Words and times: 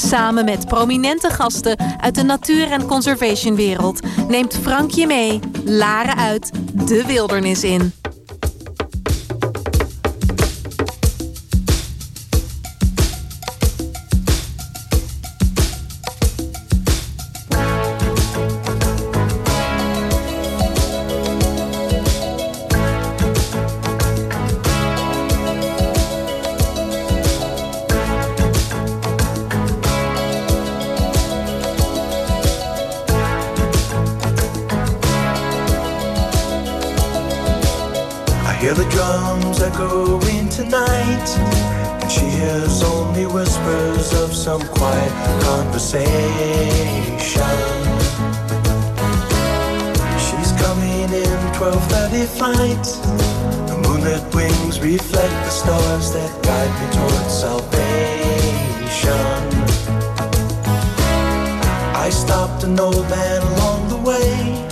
Samen 0.00 0.44
met 0.44 0.66
prominente 0.66 1.30
gasten 1.30 1.76
uit 2.00 2.14
de 2.14 2.22
natuur- 2.22 2.70
en 2.70 2.86
conservationwereld 2.86 4.00
neemt 4.28 4.58
Frank 4.62 4.90
je 4.90 5.06
mee, 5.06 5.40
Laren 5.64 6.16
uit, 6.16 6.50
de 6.72 7.06
wildernis 7.06 7.64
in. 7.64 7.92
Echoing 39.78 40.48
tonight, 40.48 41.28
and 42.02 42.10
she 42.10 42.24
hears 42.26 42.82
only 42.82 43.26
whispers 43.26 44.12
of 44.14 44.34
some 44.34 44.60
quiet 44.60 45.12
conversation. 45.42 46.08
She's 50.26 50.52
coming 50.62 51.08
in 51.12 51.38
12:30 51.54 52.26
flight. 52.26 52.86
The 53.68 53.76
moonlit 53.84 54.24
wings 54.34 54.80
reflect 54.80 55.36
the 55.46 55.50
stars 55.50 56.10
that 56.12 56.30
guide 56.42 56.74
me 56.80 56.86
towards 56.96 57.34
salvation. 57.44 57.78
I 61.94 62.10
stopped 62.10 62.64
an 62.64 62.80
old 62.80 63.08
man 63.10 63.42
along 63.52 63.88
the 63.94 64.00
way 64.10 64.68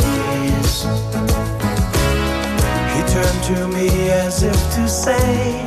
He 2.95 3.01
turned 3.15 3.43
to 3.51 3.69
me 3.69 3.89
as 4.11 4.43
if 4.43 4.59
to 4.75 4.89
say, 4.89 5.67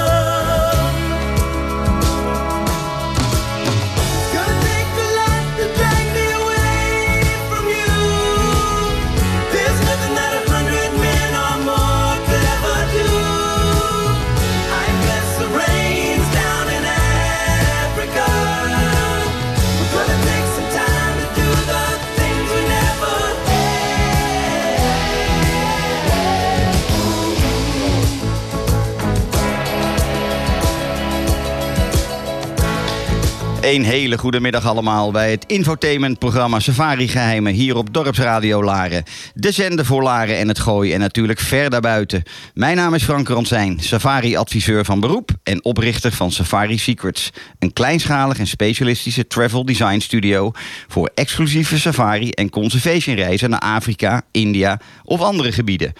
Een 33.61 33.83
hele 33.83 34.17
goede 34.17 34.39
middag 34.39 34.65
allemaal 34.65 35.11
bij 35.11 35.31
het 35.31 35.45
infotainmentprogramma 35.45 36.59
Safari 36.59 37.07
Geheimen 37.07 37.53
hier 37.53 37.75
op 37.75 37.93
Dorpsradio 37.93 38.63
Laren. 38.63 39.03
De 39.33 39.51
zender 39.51 39.85
voor 39.85 40.03
Laren 40.03 40.37
en 40.37 40.47
het 40.47 40.59
Gooi 40.59 40.93
en 40.93 40.99
natuurlijk 40.99 41.39
ver 41.39 41.69
daarbuiten. 41.69 42.23
Mijn 42.53 42.75
naam 42.75 42.93
is 42.93 43.03
Frank 43.03 43.27
Ronzijn, 43.27 43.79
safari-adviseur 43.79 44.85
van 44.85 44.99
beroep 44.99 45.31
en 45.43 45.63
oprichter 45.63 46.11
van 46.11 46.31
Safari 46.31 46.77
Secrets. 46.77 47.29
Een 47.59 47.73
kleinschalig 47.73 48.39
en 48.39 48.47
specialistische 48.47 49.27
travel 49.27 49.65
design 49.65 49.99
studio 49.99 50.51
voor 50.87 51.11
exclusieve 51.15 51.79
safari- 51.79 52.31
en 52.31 52.49
conservation 52.49 53.15
reizen 53.15 53.49
naar 53.49 53.59
Afrika, 53.59 54.21
India 54.31 54.79
of 55.03 55.21
andere 55.21 55.51
gebieden. 55.51 55.93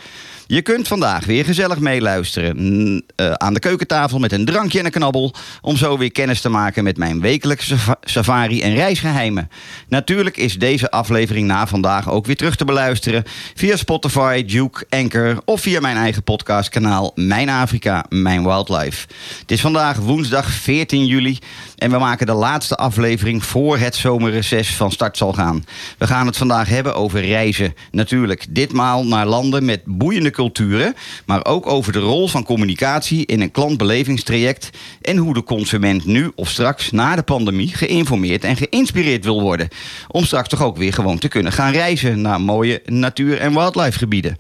Je 0.52 0.62
kunt 0.62 0.88
vandaag 0.88 1.26
weer 1.26 1.46
gezellig 1.46 1.80
meeluisteren 1.80 2.56
mm, 2.58 3.02
eh, 3.16 3.32
aan 3.32 3.54
de 3.54 3.60
keukentafel 3.60 4.20
met 4.20 4.32
een 4.32 4.46
drankje 4.46 4.80
en 4.80 4.86
een 4.86 4.92
knabbel. 4.92 5.34
Om 5.62 5.78
zo 5.78 5.98
weer 5.98 6.12
kennis 6.12 6.42
te 6.42 6.50
maken 6.50 6.84
met 6.84 6.98
mijn 6.98 7.22
wekelijkse 7.22 7.78
safa- 7.78 7.98
safari- 8.02 8.62
en 8.62 8.74
reisgeheimen. 8.74 9.50
Natuurlijk 9.88 10.38
is 10.38 10.56
deze 10.60 10.92
aflevering 10.92 11.48
na 11.48 11.68
vandaag 11.68 12.10
ook 12.10 12.26
weer 12.26 12.36
terug 12.36 12.56
te 12.56 12.66
beluisteren 12.66 13.24
via 13.56 13.76
Spotify, 13.76 14.46
Duke, 14.46 14.86
Anchor 14.90 15.42
of 15.46 15.62
via 15.62 15.80
mijn 15.80 15.98
eigen 15.98 16.24
podcastkanaal 16.24 17.12
Mijn 17.16 17.50
Afrika, 17.50 18.06
Mijn 18.10 18.44
Wildlife. 18.44 19.08
Het 19.42 19.52
is 19.52 19.62
vandaag 19.62 19.98
woensdag 19.98 20.52
14 20.52 21.06
juli 21.06 21.40
en 21.82 21.92
we 21.92 21.98
maken 21.98 22.26
de 22.26 22.34
laatste 22.34 22.76
aflevering 22.76 23.46
voor 23.46 23.78
het 23.78 23.96
zomerreces 23.96 24.76
van 24.76 24.92
start 24.92 25.18
zal 25.18 25.34
gaan. 25.34 25.66
We 25.98 26.08
gaan 26.08 26.26
het 26.26 26.38
vandaag 26.38 26.70
hebben 26.70 26.96
over 26.96 27.26
reizen. 27.26 27.76
Natuurlijk, 27.92 28.46
ditmaal 28.50 29.06
naar 29.06 29.26
landen 29.26 29.66
met 29.66 29.82
boeiende 29.86 30.30
culturen, 30.30 30.96
maar 31.26 31.46
ook 31.46 31.68
over 31.68 31.94
de 31.94 32.00
rol 32.00 32.28
van 32.28 32.44
communicatie 32.44 33.26
in 33.26 33.42
een 33.42 33.52
klantbelevingstraject 33.52 34.70
en 35.02 35.18
hoe 35.18 35.34
de 35.34 35.44
consument 35.44 36.06
nu 36.06 36.32
of 36.36 36.50
straks 36.50 36.92
na 36.92 37.16
de 37.16 37.24
pandemie 37.24 37.76
geïnformeerd 37.76 38.44
en 38.44 38.58
geïnspireerd 38.58 39.24
wil 39.24 39.42
worden. 39.42 39.68
Om 40.08 40.26
straks 40.26 40.50
toch 40.50 40.64
ook 40.64 40.78
weer 40.78 40.94
gewoon 40.94 41.18
te 41.18 41.28
kunnen 41.28 41.52
gaan 41.52 41.72
reizen 41.72 42.22
naar 42.22 42.42
mooie 42.42 42.82
natuur- 42.86 43.40
en 43.40 43.54
wildlife 43.54 43.98
gebieden. 43.98 44.38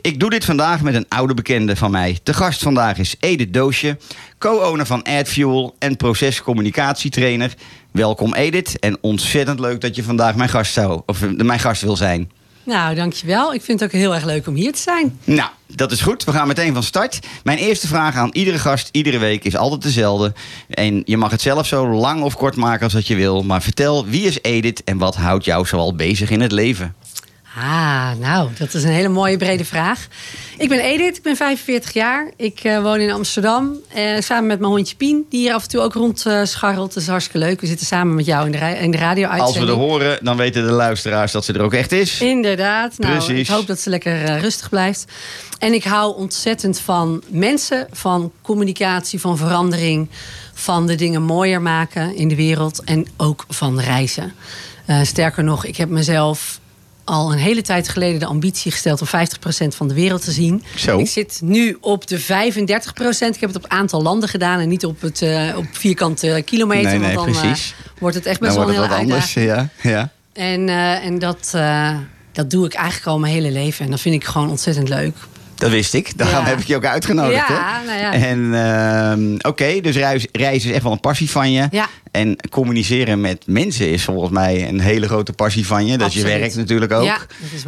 Ik 0.00 0.20
doe 0.20 0.30
dit 0.30 0.44
vandaag 0.44 0.82
met 0.82 0.94
een 0.94 1.08
oude 1.08 1.34
bekende 1.34 1.76
van 1.76 1.90
mij. 1.90 2.18
De 2.22 2.34
gast 2.34 2.62
vandaag 2.62 2.98
is 2.98 3.16
Edith 3.20 3.54
Doosje, 3.54 3.96
co-owner 4.38 4.86
van 4.86 5.04
AdFuel 5.04 5.74
en 5.78 5.96
procescommunicatietrainer. 6.78 7.54
Welkom 7.90 8.34
Edith 8.34 8.78
en 8.78 8.98
ontzettend 9.00 9.60
leuk 9.60 9.80
dat 9.80 9.96
je 9.96 10.02
vandaag 10.02 10.34
mijn 10.34 10.48
gast, 10.48 10.72
zou, 10.72 11.02
of, 11.06 11.22
eh, 11.22 11.30
mijn 11.30 11.58
gast 11.58 11.82
wil 11.82 11.96
zijn. 11.96 12.30
Nou, 12.64 12.94
dankjewel. 12.94 13.54
Ik 13.54 13.62
vind 13.62 13.80
het 13.80 13.88
ook 13.88 14.00
heel 14.00 14.14
erg 14.14 14.24
leuk 14.24 14.46
om 14.46 14.54
hier 14.54 14.72
te 14.72 14.80
zijn. 14.80 15.18
Nou, 15.24 15.50
dat 15.66 15.92
is 15.92 16.00
goed. 16.00 16.24
We 16.24 16.32
gaan 16.32 16.46
meteen 16.46 16.74
van 16.74 16.82
start. 16.82 17.18
Mijn 17.44 17.58
eerste 17.58 17.86
vraag 17.86 18.16
aan 18.16 18.30
iedere 18.32 18.58
gast, 18.58 18.88
iedere 18.92 19.18
week, 19.18 19.44
is 19.44 19.56
altijd 19.56 19.82
dezelfde. 19.82 20.32
En 20.68 21.02
je 21.04 21.16
mag 21.16 21.30
het 21.30 21.40
zelf 21.40 21.66
zo 21.66 21.88
lang 21.88 22.22
of 22.22 22.36
kort 22.36 22.56
maken 22.56 22.84
als 22.84 22.92
dat 22.92 23.06
je 23.06 23.14
wil. 23.14 23.42
Maar 23.42 23.62
vertel, 23.62 24.06
wie 24.06 24.26
is 24.26 24.38
Edith 24.42 24.84
en 24.84 24.98
wat 24.98 25.16
houdt 25.16 25.44
jou 25.44 25.66
zoal 25.66 25.94
bezig 25.94 26.30
in 26.30 26.40
het 26.40 26.52
leven? 26.52 26.94
Ah, 27.56 28.10
nou, 28.18 28.50
dat 28.58 28.74
is 28.74 28.82
een 28.82 28.90
hele 28.90 29.08
mooie 29.08 29.36
brede 29.36 29.64
vraag. 29.64 30.06
Ik 30.58 30.68
ben 30.68 30.80
Edith, 30.80 31.16
ik 31.16 31.22
ben 31.22 31.36
45 31.36 31.92
jaar. 31.92 32.30
Ik 32.36 32.60
eh, 32.60 32.82
woon 32.82 33.00
in 33.00 33.10
Amsterdam. 33.12 33.76
eh, 33.94 34.20
samen 34.20 34.46
met 34.46 34.58
mijn 34.60 34.72
hondje 34.72 34.96
Pien, 34.96 35.26
die 35.30 35.40
hier 35.40 35.54
af 35.54 35.62
en 35.62 35.68
toe 35.68 35.80
ook 35.80 35.92
rond 35.92 36.26
eh. 36.26 36.32
Dat 36.62 36.96
is 36.96 37.06
hartstikke 37.06 37.38
leuk. 37.38 37.60
We 37.60 37.66
zitten 37.66 37.86
samen 37.86 38.14
met 38.14 38.26
jou 38.26 38.46
in 38.46 38.52
de, 38.52 38.58
in 38.58 38.90
de 38.90 38.98
radio 38.98 39.28
Als 39.28 39.58
we 39.58 39.66
er 39.66 39.72
horen, 39.72 40.18
dan 40.22 40.36
weten 40.36 40.66
de 40.66 40.72
luisteraars 40.72 41.32
dat 41.32 41.44
ze 41.44 41.52
er 41.52 41.62
ook 41.62 41.74
echt 41.74 41.92
is. 41.92 42.20
Inderdaad. 42.20 42.98
Nou, 42.98 43.12
Precies. 43.12 43.48
Ik 43.48 43.54
hoop 43.54 43.66
dat 43.66 43.80
ze 43.80 43.90
lekker 43.90 44.38
rustig 44.38 44.68
blijft. 44.68 45.04
En 45.58 45.72
ik 45.72 45.84
hou 45.84 46.16
ontzettend 46.16 46.80
van 46.80 47.22
mensen, 47.28 47.86
van 47.90 48.32
communicatie, 48.42 49.20
van 49.20 49.36
verandering, 49.36 50.08
van 50.54 50.86
de 50.86 50.94
dingen 50.94 51.22
mooier 51.22 51.62
maken 51.62 52.16
in 52.16 52.28
de 52.28 52.36
wereld 52.36 52.84
en 52.84 53.06
ook 53.16 53.44
van 53.48 53.80
reizen. 53.80 54.32
Sterker 55.02 55.44
nog, 55.44 55.64
ik 55.64 55.76
heb 55.76 55.88
mezelf 55.88 56.60
al 57.08 57.32
een 57.32 57.38
hele 57.38 57.62
tijd 57.62 57.88
geleden 57.88 58.20
de 58.20 58.26
ambitie 58.26 58.70
gesteld 58.70 59.00
om 59.00 59.06
50% 59.06 59.10
van 59.68 59.88
de 59.88 59.94
wereld 59.94 60.24
te 60.24 60.30
zien. 60.30 60.62
Zo. 60.76 60.98
Ik 60.98 61.08
zit 61.08 61.40
nu 61.42 61.76
op 61.80 62.06
de 62.06 62.20
35%. 62.20 62.24
Ik 62.26 63.40
heb 63.40 63.52
het 63.52 63.56
op 63.56 63.66
aantal 63.68 64.02
landen 64.02 64.28
gedaan 64.28 64.60
en 64.60 64.68
niet 64.68 64.84
op, 64.84 65.00
het, 65.00 65.22
eh, 65.22 65.56
op 65.56 65.66
vierkante 65.72 66.42
kilometer. 66.44 66.90
Nee, 66.90 66.98
nee, 66.98 67.14
want 67.14 67.26
dan 67.26 67.34
eh, 67.34 67.40
precies. 67.40 67.74
wordt 67.98 68.16
het 68.16 68.26
echt 68.26 68.40
best 68.40 68.54
wel 68.54 68.68
een 68.68 68.76
uitdaging. 68.76 69.12
anders. 69.12 69.34
Ja, 69.34 69.68
ja. 69.82 70.12
En, 70.32 70.68
eh, 70.68 71.04
en 71.04 71.18
dat, 71.18 71.50
dat 72.32 72.50
doe 72.50 72.66
ik 72.66 72.74
eigenlijk 72.74 73.06
al 73.06 73.18
mijn 73.18 73.32
hele 73.32 73.50
leven. 73.50 73.84
En 73.84 73.90
dat 73.90 74.00
vind 74.00 74.14
ik 74.14 74.24
gewoon 74.24 74.50
ontzettend 74.50 74.88
leuk. 74.88 75.16
Dat 75.58 75.70
wist 75.70 75.94
ik. 75.94 76.18
Daarom 76.18 76.44
Ja. 76.44 76.44
heb 76.50 76.58
ik 76.58 76.66
je 76.66 76.76
ook 76.76 76.84
uitgenodigd. 76.84 77.48
Ja, 77.48 77.80
hè? 77.80 77.86
nou 77.86 77.98
ja. 77.98 78.12
En 78.12 78.54
ehm, 78.54 79.48
oké, 79.50 79.80
dus 79.80 79.96
reis, 79.96 80.26
reizen 80.32 80.68
is 80.68 80.74
echt 80.74 80.82
wel 80.84 80.92
een 80.92 81.00
passie 81.00 81.30
van 81.30 81.52
je. 81.52 81.68
Ja. 81.70 81.86
En 82.10 82.36
communiceren 82.50 83.20
met 83.20 83.42
mensen 83.46 83.90
is 83.90 84.04
volgens 84.04 84.30
mij 84.32 84.68
een 84.68 84.80
hele 84.80 85.06
grote 85.06 85.32
passie 85.32 85.66
van 85.66 85.86
je. 85.86 85.98
Dat 85.98 86.12
je 86.12 86.20
Absoluut. 86.20 86.40
werk 86.40 86.54
natuurlijk 86.54 86.92
ook. 86.92 87.04
Ja. 87.04 87.18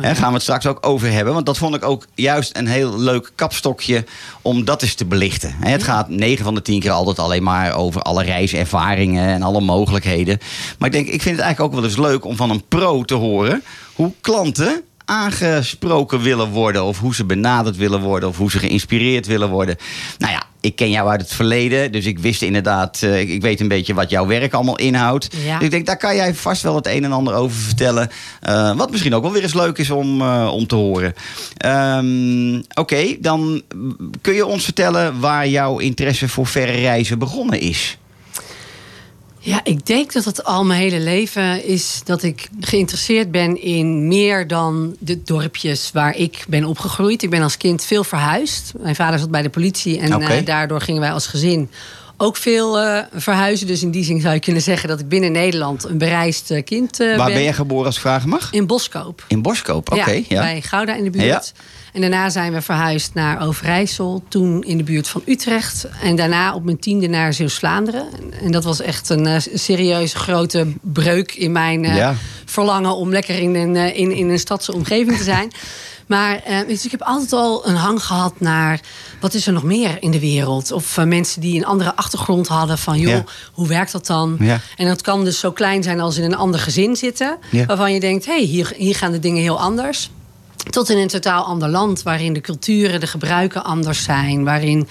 Daar 0.00 0.16
gaan 0.16 0.28
we 0.28 0.32
het 0.34 0.42
straks 0.42 0.66
ook 0.66 0.86
over 0.86 1.12
hebben. 1.12 1.34
Want 1.34 1.46
dat 1.46 1.58
vond 1.58 1.74
ik 1.74 1.84
ook 1.84 2.06
juist 2.14 2.56
een 2.56 2.66
heel 2.66 2.98
leuk 3.00 3.32
kapstokje 3.34 4.04
om 4.42 4.64
dat 4.64 4.82
eens 4.82 4.94
te 4.94 5.04
belichten. 5.04 5.54
Hè, 5.60 5.70
Het 5.70 5.82
gaat 5.82 6.08
9 6.08 6.44
van 6.44 6.54
de 6.54 6.62
10 6.62 6.80
keer 6.80 6.90
altijd 6.90 7.18
alleen 7.18 7.42
maar 7.42 7.74
over 7.74 8.02
alle 8.02 8.22
reiservaringen 8.24 9.28
en 9.28 9.42
alle 9.42 9.60
mogelijkheden. 9.60 10.38
Maar 10.78 10.88
ik 10.88 10.94
denk, 10.94 11.06
ik 11.06 11.22
vind 11.22 11.36
het 11.36 11.44
eigenlijk 11.44 11.60
ook 11.74 11.80
wel 11.80 11.90
eens 11.90 11.98
leuk 11.98 12.24
om 12.24 12.36
van 12.36 12.50
een 12.50 12.64
pro 12.68 13.02
te 13.02 13.14
horen 13.14 13.62
hoe 13.94 14.12
klanten 14.20 14.82
aangesproken 15.10 16.20
willen 16.22 16.48
worden. 16.48 16.84
Of 16.84 16.98
hoe 16.98 17.14
ze 17.14 17.24
benaderd 17.24 17.76
willen 17.76 18.00
worden. 18.00 18.28
Of 18.28 18.36
hoe 18.36 18.50
ze 18.50 18.58
geïnspireerd 18.58 19.26
willen 19.26 19.48
worden. 19.50 19.76
Nou 20.18 20.32
ja, 20.32 20.42
ik 20.60 20.76
ken 20.76 20.90
jou 20.90 21.08
uit 21.08 21.20
het 21.20 21.32
verleden. 21.32 21.92
Dus 21.92 22.04
ik 22.06 22.18
wist 22.18 22.42
inderdaad, 22.42 23.02
eh, 23.02 23.20
ik- 23.20 23.42
weet 23.42 23.60
een 23.60 23.68
beetje 23.68 23.94
wat 23.94 24.10
jouw 24.10 24.26
werk 24.26 24.52
allemaal 24.52 24.78
inhoudt. 24.78 25.28
Ja. 25.44 25.54
Dus 25.56 25.64
ik 25.64 25.70
denk, 25.70 25.86
daar 25.86 25.96
kan 25.96 26.14
jij 26.16 26.34
vast 26.34 26.62
wel 26.62 26.74
het 26.74 26.86
een 26.86 27.04
en 27.04 27.12
ander 27.12 27.34
over 27.34 27.56
vertellen. 27.56 28.10
Eh, 28.40 28.76
wat 28.76 28.90
misschien 28.90 29.14
ook 29.14 29.22
wel 29.22 29.32
weer 29.32 29.42
eens 29.42 29.54
leuk 29.54 29.78
is 29.78 29.90
om, 29.90 30.20
eh, 30.20 30.50
om 30.52 30.66
te 30.66 30.74
horen. 30.74 31.14
Ehm, 31.56 32.62
Oké, 32.74 33.16
dan 33.20 33.62
kun 34.20 34.34
je 34.34 34.46
ons 34.46 34.64
vertellen 34.64 35.20
waar 35.20 35.48
jouw 35.48 35.78
interesse 35.78 36.28
voor 36.28 36.46
verre 36.46 36.72
reizen 36.80 37.18
begonnen 37.18 37.60
is. 37.60 37.98
Ja, 39.42 39.60
ik 39.64 39.86
denk 39.86 40.12
dat 40.12 40.24
het 40.24 40.44
al 40.44 40.64
mijn 40.64 40.80
hele 40.80 41.00
leven 41.00 41.64
is 41.64 42.00
dat 42.04 42.22
ik 42.22 42.48
geïnteresseerd 42.60 43.30
ben 43.30 43.62
in 43.62 44.08
meer 44.08 44.46
dan 44.46 44.96
de 44.98 45.22
dorpjes 45.22 45.90
waar 45.92 46.16
ik 46.16 46.44
ben 46.48 46.64
opgegroeid. 46.64 47.22
Ik 47.22 47.30
ben 47.30 47.42
als 47.42 47.56
kind 47.56 47.84
veel 47.84 48.04
verhuisd. 48.04 48.72
Mijn 48.80 48.94
vader 48.94 49.18
zat 49.18 49.30
bij 49.30 49.42
de 49.42 49.48
politie 49.48 49.98
en 49.98 50.22
eh, 50.22 50.44
daardoor 50.44 50.80
gingen 50.80 51.00
wij 51.00 51.12
als 51.12 51.26
gezin 51.26 51.70
ook 52.20 52.36
veel 52.36 52.78
eh, 52.80 53.02
verhuizen. 53.12 53.66
Dus 53.66 53.82
in 53.82 53.90
die 53.90 54.04
zin 54.04 54.20
zou 54.20 54.34
je 54.34 54.40
kunnen 54.40 54.62
zeggen 54.62 54.88
dat 54.88 55.00
ik 55.00 55.08
binnen 55.08 55.32
Nederland 55.32 55.84
een 55.84 55.98
bereisd 55.98 56.50
eh, 56.50 56.64
kind 56.64 57.00
eh, 57.00 57.16
waar 57.16 57.26
ben. 57.26 57.34
ben 57.34 57.42
je 57.42 57.52
geboren 57.52 57.86
als 57.86 57.94
ik 57.94 58.00
vragen 58.00 58.28
mag? 58.28 58.52
In 58.52 58.66
Boskoop. 58.66 59.24
In 59.28 59.42
Boskoop, 59.42 59.92
oké. 59.92 60.10
ja, 60.10 60.22
ja. 60.28 60.40
bij 60.40 60.60
Gouda 60.62 60.94
in 60.94 61.04
de 61.04 61.10
buurt. 61.10 61.24
Ja. 61.24 61.42
En 61.92 62.00
daarna 62.00 62.30
zijn 62.30 62.52
we 62.52 62.62
verhuisd 62.62 63.14
naar 63.14 63.46
Overijssel, 63.46 64.22
toen 64.28 64.62
in 64.62 64.76
de 64.76 64.82
buurt 64.82 65.08
van 65.08 65.22
Utrecht. 65.26 65.86
En 66.02 66.16
daarna 66.16 66.54
op 66.54 66.64
mijn 66.64 66.78
tiende 66.78 67.06
naar 67.06 67.32
Zeeuws-Vlaanderen. 67.32 68.06
En- 68.42 68.50
dat 68.50 68.64
was 68.64 68.80
echt 68.80 69.08
een 69.08 69.42
serieuze 69.54 70.16
grote 70.16 70.66
breuk 70.80 71.34
in 71.34 71.52
mijn 71.52 71.82
Ja. 71.82 72.14
verlangen 72.44 72.96
om 72.96 73.10
lekker 73.10 73.38
in 73.38 73.54
een, 73.54 73.76
in, 73.76 74.12
in 74.12 74.28
een 74.28 74.38
stadse 74.38 74.74
omgeving 74.74 75.16
te 75.16 75.24
zijn. 75.24 75.50
Maar 76.10 76.42
eh, 76.42 76.58
dus 76.66 76.84
ik 76.84 76.90
heb 76.90 77.02
altijd 77.02 77.32
al 77.32 77.66
een 77.68 77.74
hang 77.74 78.04
gehad 78.04 78.40
naar 78.40 78.80
wat 79.20 79.34
is 79.34 79.46
er 79.46 79.52
nog 79.52 79.62
meer 79.62 79.96
in 80.00 80.10
de 80.10 80.20
wereld? 80.20 80.72
Of 80.72 80.96
eh, 80.98 81.04
mensen 81.04 81.40
die 81.40 81.56
een 81.56 81.64
andere 81.66 81.96
achtergrond 81.96 82.48
hadden 82.48 82.78
van 82.78 82.98
joh, 82.98 83.10
Ja. 83.10 83.24
hoe 83.52 83.68
werkt 83.68 83.92
dat 83.92 84.06
dan? 84.06 84.36
Ja. 84.40 84.60
En 84.76 84.86
dat 84.86 85.02
kan 85.02 85.24
dus 85.24 85.38
zo 85.38 85.52
klein 85.52 85.82
zijn 85.82 86.00
als 86.00 86.16
in 86.16 86.24
een 86.24 86.36
ander 86.36 86.60
gezin 86.60 86.96
zitten. 86.96 87.38
Ja. 87.50 87.66
Waarvan 87.66 87.92
je 87.92 88.00
denkt, 88.00 88.26
hé, 88.26 88.32
hey, 88.32 88.42
hier, 88.42 88.72
hier 88.76 88.94
gaan 88.94 89.12
de 89.12 89.18
dingen 89.18 89.42
heel 89.42 89.60
anders. 89.60 90.10
Tot 90.70 90.90
in 90.90 90.98
een 90.98 91.08
totaal 91.08 91.44
ander 91.44 91.68
land, 91.68 92.02
waarin 92.02 92.32
de 92.32 92.40
culturen, 92.40 93.00
de 93.00 93.06
gebruiken 93.06 93.64
anders 93.64 94.02
zijn. 94.02 94.44
Waarin, 94.44 94.88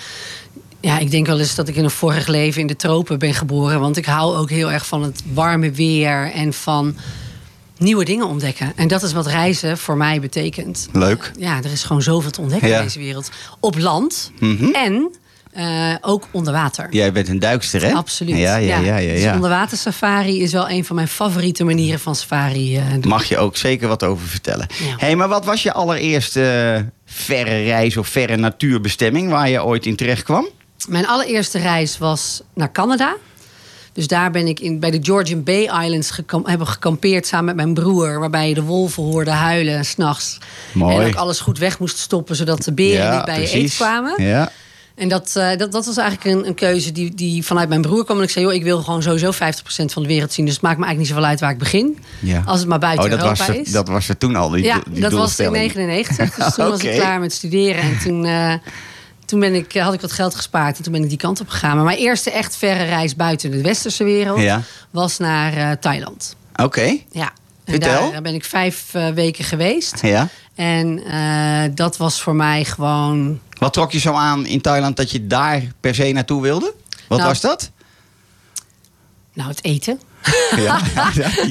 ja, 0.79 0.97
ik 0.99 1.11
denk 1.11 1.27
wel 1.27 1.39
eens 1.39 1.55
dat 1.55 1.67
ik 1.67 1.75
in 1.75 1.83
een 1.83 1.89
vorig 1.89 2.27
leven 2.27 2.61
in 2.61 2.67
de 2.67 2.75
tropen 2.75 3.19
ben 3.19 3.33
geboren. 3.33 3.79
Want 3.79 3.97
ik 3.97 4.05
hou 4.05 4.35
ook 4.37 4.49
heel 4.49 4.71
erg 4.71 4.85
van 4.87 5.03
het 5.03 5.21
warme 5.33 5.71
weer 5.71 6.31
en 6.31 6.53
van 6.53 6.95
nieuwe 7.79 8.05
dingen 8.05 8.27
ontdekken. 8.27 8.73
En 8.75 8.87
dat 8.87 9.03
is 9.03 9.13
wat 9.13 9.27
reizen 9.27 9.77
voor 9.77 9.97
mij 9.97 10.19
betekent. 10.19 10.87
Leuk. 10.93 11.31
Ja, 11.37 11.57
er 11.57 11.71
is 11.71 11.83
gewoon 11.83 12.01
zoveel 12.01 12.31
te 12.31 12.41
ontdekken 12.41 12.69
Ja. 12.69 12.77
in 12.77 12.83
deze 12.83 12.99
wereld. 12.99 13.29
Op 13.59 13.77
land 13.77 14.31
Mhm. 14.39 14.69
en 14.73 15.11
eh, 15.49 15.95
ook 16.01 16.27
onder 16.31 16.53
water. 16.53 16.87
Jij 16.89 17.11
bent 17.11 17.27
een 17.27 17.39
duikster, 17.39 17.81
hè? 17.83 17.91
Absoluut. 17.93 18.37
Ja, 18.37 18.55
ja, 18.55 18.77
ja. 18.79 18.97
ja, 18.97 19.13
Dus 19.13 19.21
ja. 19.21 19.33
onderwatersafari 19.33 20.41
is 20.41 20.51
wel 20.51 20.69
een 20.69 20.85
van 20.85 20.95
mijn 20.95 21.07
favoriete 21.07 21.63
manieren 21.63 21.99
van 21.99 22.15
safari 22.15 22.77
eh, 22.77 22.83
doen. 22.91 23.07
Mag 23.07 23.25
je 23.25 23.37
ook 23.37 23.57
zeker 23.57 23.87
wat 23.87 24.03
over 24.03 24.27
vertellen. 24.27 24.67
Ja. 24.79 24.95
hey, 24.97 25.15
maar 25.15 25.27
wat 25.27 25.45
was 25.45 25.63
je 25.63 25.73
allereerste 25.73 26.73
eh, 26.77 26.83
verre 27.05 27.63
reis 27.63 27.97
of 27.97 28.07
verre 28.07 28.35
natuurbestemming 28.35 29.29
waar 29.29 29.49
je 29.49 29.63
ooit 29.63 29.85
in 29.85 29.95
terecht 29.95 30.23
kwam? 30.23 30.47
Mijn 30.87 31.07
allereerste 31.07 31.59
reis 31.59 31.97
was 31.97 32.41
naar 32.53 32.71
Canada. 32.71 33.15
Dus 33.99 34.07
daar 34.07 34.31
ben 34.31 34.47
ik 34.47 34.59
in, 34.59 34.79
bij 34.79 34.91
de 34.91 34.99
Georgian 35.01 35.43
Bay 35.43 35.83
Islands 35.83 36.11
gekam- 36.11 36.45
hebben 36.45 36.67
gekampeerd 36.67 37.27
samen 37.27 37.45
met 37.45 37.55
mijn 37.55 37.73
broer. 37.73 38.19
Waarbij 38.19 38.47
je 38.47 38.53
de 38.53 38.61
wolven 38.63 39.03
hoorde 39.03 39.31
huilen 39.31 39.85
s'nachts. 39.85 40.37
En 40.73 40.81
ook 41.07 41.15
alles 41.15 41.39
goed 41.39 41.57
weg 41.57 41.79
moest 41.79 41.97
stoppen, 41.97 42.35
zodat 42.35 42.63
de 42.63 42.73
beren 42.73 43.15
niet 43.15 43.25
bij 43.25 43.41
je 43.41 43.49
eten 43.49 43.75
kwamen. 43.75 44.23
Ja. 44.23 44.51
En 44.95 45.07
dat, 45.07 45.35
eh, 45.35 45.57
dat, 45.57 45.71
dat 45.71 45.85
was 45.85 45.97
eigenlijk 45.97 46.37
een, 46.37 46.47
een 46.47 46.53
keuze 46.53 46.91
die, 46.91 47.15
die 47.15 47.45
vanuit 47.45 47.69
mijn 47.69 47.81
broer 47.81 48.05
kwam. 48.05 48.17
En 48.17 48.23
ik 48.23 48.29
zei, 48.29 48.45
joh, 48.45 48.53
ik 48.53 48.63
wil 48.63 48.81
gewoon 48.81 49.01
sowieso 49.03 49.31
50% 49.31 49.35
van 49.85 50.01
de 50.01 50.07
wereld 50.07 50.33
zien. 50.33 50.45
Dus 50.45 50.53
het 50.53 50.63
maakt 50.63 50.77
me 50.77 50.85
eigenlijk 50.85 50.97
niet 50.97 51.07
zoveel 51.07 51.25
uit 51.25 51.39
waar 51.39 51.51
ik 51.51 51.57
begin. 51.57 51.97
Ja. 52.19 52.43
Als 52.45 52.59
het 52.59 52.67
maar 52.69 52.79
buiten 52.79 53.03
Oh, 53.03 53.09
dat 53.11 53.19
Europa 53.19 53.45
was, 53.45 53.55
er, 53.55 53.61
is. 53.61 53.71
dat 53.71 53.87
was 53.87 54.09
er 54.09 54.17
toen 54.17 54.35
al, 54.35 54.49
die, 54.49 54.63
ja, 54.63 54.81
die 54.91 55.01
dat 55.01 55.11
was 55.11 55.39
in 55.39 55.45
doelstelling. 55.45 55.73
99. 55.73 56.35
Dus 56.45 56.53
toen 56.53 56.69
was 56.69 56.83
ik 56.83 56.95
klaar 56.99 57.19
met 57.19 57.33
studeren. 57.33 57.81
En 57.81 57.99
toen, 58.03 58.25
eh, 58.25 58.53
toen 59.29 59.39
ben 59.39 59.53
ik, 59.53 59.73
had 59.73 59.93
ik 59.93 60.01
wat 60.01 60.11
geld 60.11 60.35
gespaard. 60.35 60.77
En 60.77 60.83
toen 60.83 60.93
ben 60.93 61.03
ik 61.03 61.09
die 61.09 61.17
kant 61.17 61.39
op 61.41 61.49
gegaan. 61.49 61.75
Maar 61.75 61.85
mijn 61.85 61.97
eerste 61.97 62.31
echt 62.31 62.55
verre 62.55 62.83
reis 62.83 63.15
buiten 63.15 63.51
de 63.51 63.61
westerse 63.61 64.03
wereld... 64.03 64.39
Ja. 64.39 64.61
was 64.89 65.17
naar 65.17 65.53
eh, 65.53 65.71
Thailand. 65.71 66.35
Oké, 66.55 66.97
Ja. 67.11 67.31
En 67.63 67.75
Vertel. 67.75 68.11
daar, 68.11 68.21
ben 68.21 68.33
ik 68.33 68.45
vijf 68.45 68.93
eh, 68.93 69.09
weken 69.09 69.43
geweest. 69.43 70.01
ja. 70.01 70.27
En 70.55 71.03
eh, 71.03 71.71
dat 71.75 71.97
was 71.97 72.21
voor 72.21 72.35
mij 72.35 72.65
gewoon... 72.65 73.39
Wat 73.59 73.73
trok 73.73 73.91
je 73.91 73.99
zo 73.99 74.13
aan 74.13 74.45
in 74.45 74.61
Thailand 74.61 74.97
dat 74.97 75.11
je 75.11 75.27
daar 75.27 75.61
per 75.79 75.95
se 75.95 76.11
naartoe 76.11 76.41
wilde? 76.41 76.73
Wat 77.07 77.17
Nou, 77.17 77.29
was 77.29 77.41
dat? 77.41 77.71
Nou, 79.33 79.49
het 79.49 79.63
eten. 79.63 79.99
Ja, 80.55 80.79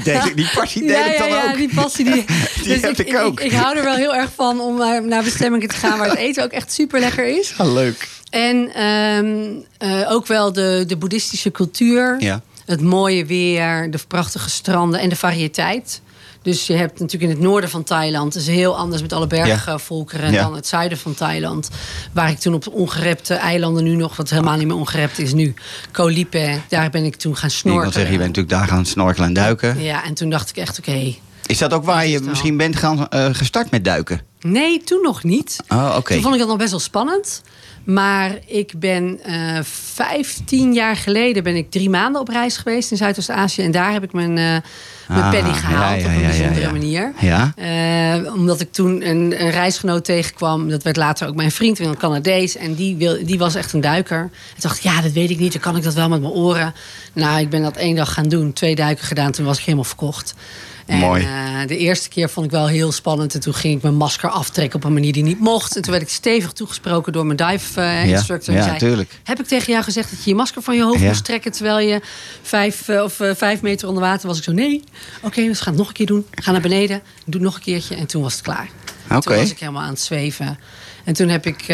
ja, 0.05 0.23
die, 0.25 0.35
die 0.35 0.49
passie 0.55 0.87
deel 0.87 0.99
ja, 0.99 1.05
ik 1.05 1.13
ja, 1.13 1.19
dan 1.19 1.29
ja, 1.29 1.51
ook. 1.51 1.57
die 1.57 1.75
passie. 1.75 2.05
Die, 2.05 2.25
Die 2.63 2.73
heb 2.73 2.99
ik 2.99 3.17
ook. 3.17 3.41
Ik, 3.41 3.53
hou 3.53 3.77
er 3.77 3.85
wel 3.85 3.95
heel 3.95 4.15
erg 4.15 4.31
van 4.35 4.61
om 4.61 4.77
naar, 4.77 5.03
naar 5.03 5.23
bestemmingen 5.23 5.69
te 5.69 5.75
gaan 5.75 5.99
waar 5.99 6.09
het 6.09 6.19
eten 6.19 6.45
ook 6.45 6.51
echt 6.51 6.73
super 6.73 7.01
lekker 7.01 7.39
is. 7.39 7.55
Ah, 7.57 7.73
leuk. 7.73 8.09
En 8.31 8.75
ehm, 8.75 9.47
eh, 9.79 10.13
ook 10.13 10.27
wel 10.27 10.53
de, 10.53 10.85
de 10.87 10.97
boeddhistische 10.97 11.51
cultuur. 11.51 12.17
Ja. 12.19 12.43
Het 12.67 12.81
mooie 12.81 13.27
weer, 13.27 13.91
de 13.91 13.99
prachtige 14.09 14.51
stranden 14.51 15.01
en 15.01 15.09
de 15.09 15.17
variëteit. 15.17 16.01
Dus 16.49 16.67
je 16.67 16.75
hebt 16.75 17.01
natuurlijk 17.01 17.31
in 17.33 17.37
het 17.39 17.47
noorden 17.47 17.71
van 17.71 17.83
Thailand... 17.85 18.35
is 18.35 18.47
heel 18.47 18.77
anders 18.77 19.03
met 19.03 19.13
alle 19.13 19.27
bergvolkeren 19.27 20.33
Ja. 20.33 20.43
dan 20.43 20.55
het 20.55 20.67
zuiden 20.67 20.99
van 20.99 21.15
Thailand. 21.15 21.69
Waar 22.13 22.31
ik 22.31 22.39
toen 22.39 22.55
op 22.55 22.67
ongerepte 22.69 23.35
eilanden 23.35 23.85
nu 23.85 23.95
nog... 23.95 24.17
wat 24.17 24.31
helemaal 24.31 24.57
niet 24.57 24.67
meer 24.67 24.77
ongerept 24.77 25.19
is 25.19 25.33
nu, 25.33 25.55
Koh 25.93 26.11
Lipe... 26.11 26.61
daar 26.69 26.91
ben 26.91 27.05
ik 27.05 27.17
toen 27.17 27.37
gaan 27.37 27.49
Ik 27.49 27.55
wil 27.55 27.73
snorkelen. 27.73 27.93
zeggen, 27.93 28.13
je 28.13 28.19
bent 28.19 28.37
natuurlijk 28.37 28.61
daar 28.61 28.69
gaan 28.77 28.87
snorkelen 28.87 29.29
en 29.29 29.35
duiken. 29.35 29.83
Ja, 29.83 30.05
en 30.05 30.15
toen 30.15 30.31
dacht 30.31 30.51
ik 30.51 30.57
echt, 30.57 30.79
oké... 30.79 31.15
Is 31.47 31.59
dat 31.59 31.73
ook 31.73 31.85
waar 31.85 32.07
je 32.07 32.21
misschien 32.21 32.57
bent 32.57 32.77
gaan, 32.77 33.09
eh, 33.09 33.29
gestart 33.33 33.71
met 33.71 33.85
duiken? 33.85 34.21
Nee, 34.41 34.83
toen 34.85 35.03
nog 35.03 35.23
niet. 35.25 35.57
Oh, 35.69 35.95
oké. 35.97 36.13
Toen 36.13 36.23
vond 36.23 36.35
ik 36.35 36.41
dat 36.41 36.49
nog 36.49 36.59
best 36.59 36.71
wel 36.71 36.81
spannend. 36.81 37.43
Maar 37.95 38.39
ik 38.47 38.73
ben 38.77 39.19
eh 39.23 39.59
15 39.63 40.73
jaar 40.73 40.97
geleden 40.97 41.43
ben 41.43 41.57
ik 41.57 41.71
drie 41.71 41.91
maanden 41.91 42.21
op 42.21 42.29
reis 42.29 42.57
geweest 42.57 42.91
in 42.91 42.97
Zuidoost-Azië. 42.97 43.63
En 43.63 43.71
daar 43.71 43.93
heb 43.93 44.03
ik 44.03 44.13
mijn, 44.13 44.39
eh 44.39 44.57
mijn 45.09 45.23
Ah, 45.23 45.33
ja, 45.33 45.53
gehaald 45.53 46.01
ja, 46.01 46.09
op 46.09 46.15
een 46.15 46.21
bijzondere 46.21 46.61
ja. 46.61 46.71
manier. 46.71 47.13
Eh, 47.57 48.35
omdat 48.35 48.61
ik 48.61 48.73
toen 48.73 49.09
een, 49.09 49.43
een 49.43 49.51
reisgenoot 49.51 50.05
tegenkwam. 50.05 50.69
Dat 50.69 50.83
werd 50.83 50.97
later 50.97 51.29
ook 51.29 51.35
mijn 51.35 51.51
vriend, 51.51 51.79
een 51.79 51.97
Canadees. 51.97 52.57
En 52.57 52.75
die, 52.75 52.97
wil, 52.97 53.27
die 53.27 53.39
was 53.39 53.55
echt 53.55 53.73
een 53.73 53.81
duiker. 53.81 54.21
En 54.21 54.31
toen 54.31 54.61
dacht 54.61 54.77
ik, 54.77 54.83
ja, 54.83 55.01
dat 55.01 55.13
weet 55.13 55.31
ik 55.31 55.39
niet. 55.39 55.53
Dan 55.53 55.61
kan 55.61 55.77
ik 55.77 55.83
dat 55.83 55.95
wel 55.95 56.09
met 56.09 56.21
mijn 56.21 56.33
oren. 56.33 56.75
Nou, 57.13 57.41
ik 57.41 57.51
ben 57.51 57.63
dat 57.63 57.77
één 57.77 57.97
dag 57.97 58.13
gaan 58.13 58.29
doen. 58.29 58.53
Twee 58.53 58.75
duiken 58.75 59.05
gedaan. 59.05 59.33
Toen 59.33 59.45
was 59.45 59.59
ik 59.59 59.65
helemaal 59.65 59.85
verkocht. 59.85 60.35
En, 60.89 60.99
Mooi. 60.99 61.23
eh, 61.25 61.67
de 61.67 61.77
eerste 61.77 62.09
keer 62.09 62.31
vond 62.31 62.47
ik 62.47 62.53
wel 62.53 62.67
heel 62.67 62.93
spannend. 62.93 63.35
En 63.35 63.41
toen 63.41 63.55
ging 63.55 63.77
ik 63.77 63.83
mijn 63.83 63.95
masker 63.95 64.29
aftrekken 64.31 64.79
op 64.79 64.85
een 64.85 64.93
manier 64.93 65.13
die 65.13 65.23
niet 65.23 65.41
mocht. 65.41 65.77
En 65.77 65.83
toen 65.83 65.91
werd 65.91 66.03
ik 66.05 66.09
stevig 66.09 66.53
toegesproken 66.53 67.13
door 67.13 67.27
mijn 67.27 67.37
dive 67.51 67.81
eh, 67.81 68.09
instructor. 68.09 68.55
ja, 68.55 68.79
zei. 68.79 69.07
Heb 69.25 69.41
ik 69.41 69.47
tegen 69.47 69.73
jou 69.73 69.85
gezegd 69.85 70.11
dat 70.11 70.25
je 70.25 70.31
je 70.31 70.37
masker 70.37 70.63
van 70.63 70.77
je 70.77 70.83
hoofd 70.83 71.01
Ja. 71.01 71.07
moest 71.07 71.25
trekken... 71.25 71.53
terwijl 71.53 71.79
je 71.79 72.01
vijf, 72.43 72.89
eh, 72.89 73.03
of, 73.03 73.21
vijf 73.37 73.61
meter 73.61 73.89
onder 73.89 74.03
water 74.03 74.29
was? 74.29 74.39
Ik 74.39 74.45
zo, 74.45 74.53
nee. 74.53 74.85
Oké, 75.23 75.43
dus 75.43 75.59
we 75.59 75.65
gaan 75.65 75.73
het 75.73 75.77
nog 75.77 75.89
een 75.89 75.95
keer 75.95 76.07
doen. 76.07 76.27
Ga 76.31 76.51
naar 76.53 76.61
beneden. 76.61 77.03
Doe 77.25 77.35
het 77.35 77.43
nog 77.43 77.55
een 77.55 77.63
keertje. 77.63 77.95
En 77.95 78.07
toen 78.07 78.23
was 78.23 78.33
het 78.33 78.43
klaar. 78.43 78.69
Toen 79.21 79.35
was 79.37 79.51
ik 79.51 79.59
helemaal 79.59 79.83
aan 79.83 79.89
het 79.89 80.01
zweven. 80.01 80.59
En 81.05 81.15
toen, 81.15 81.29
heb 81.29 81.47
ik, 81.47 81.65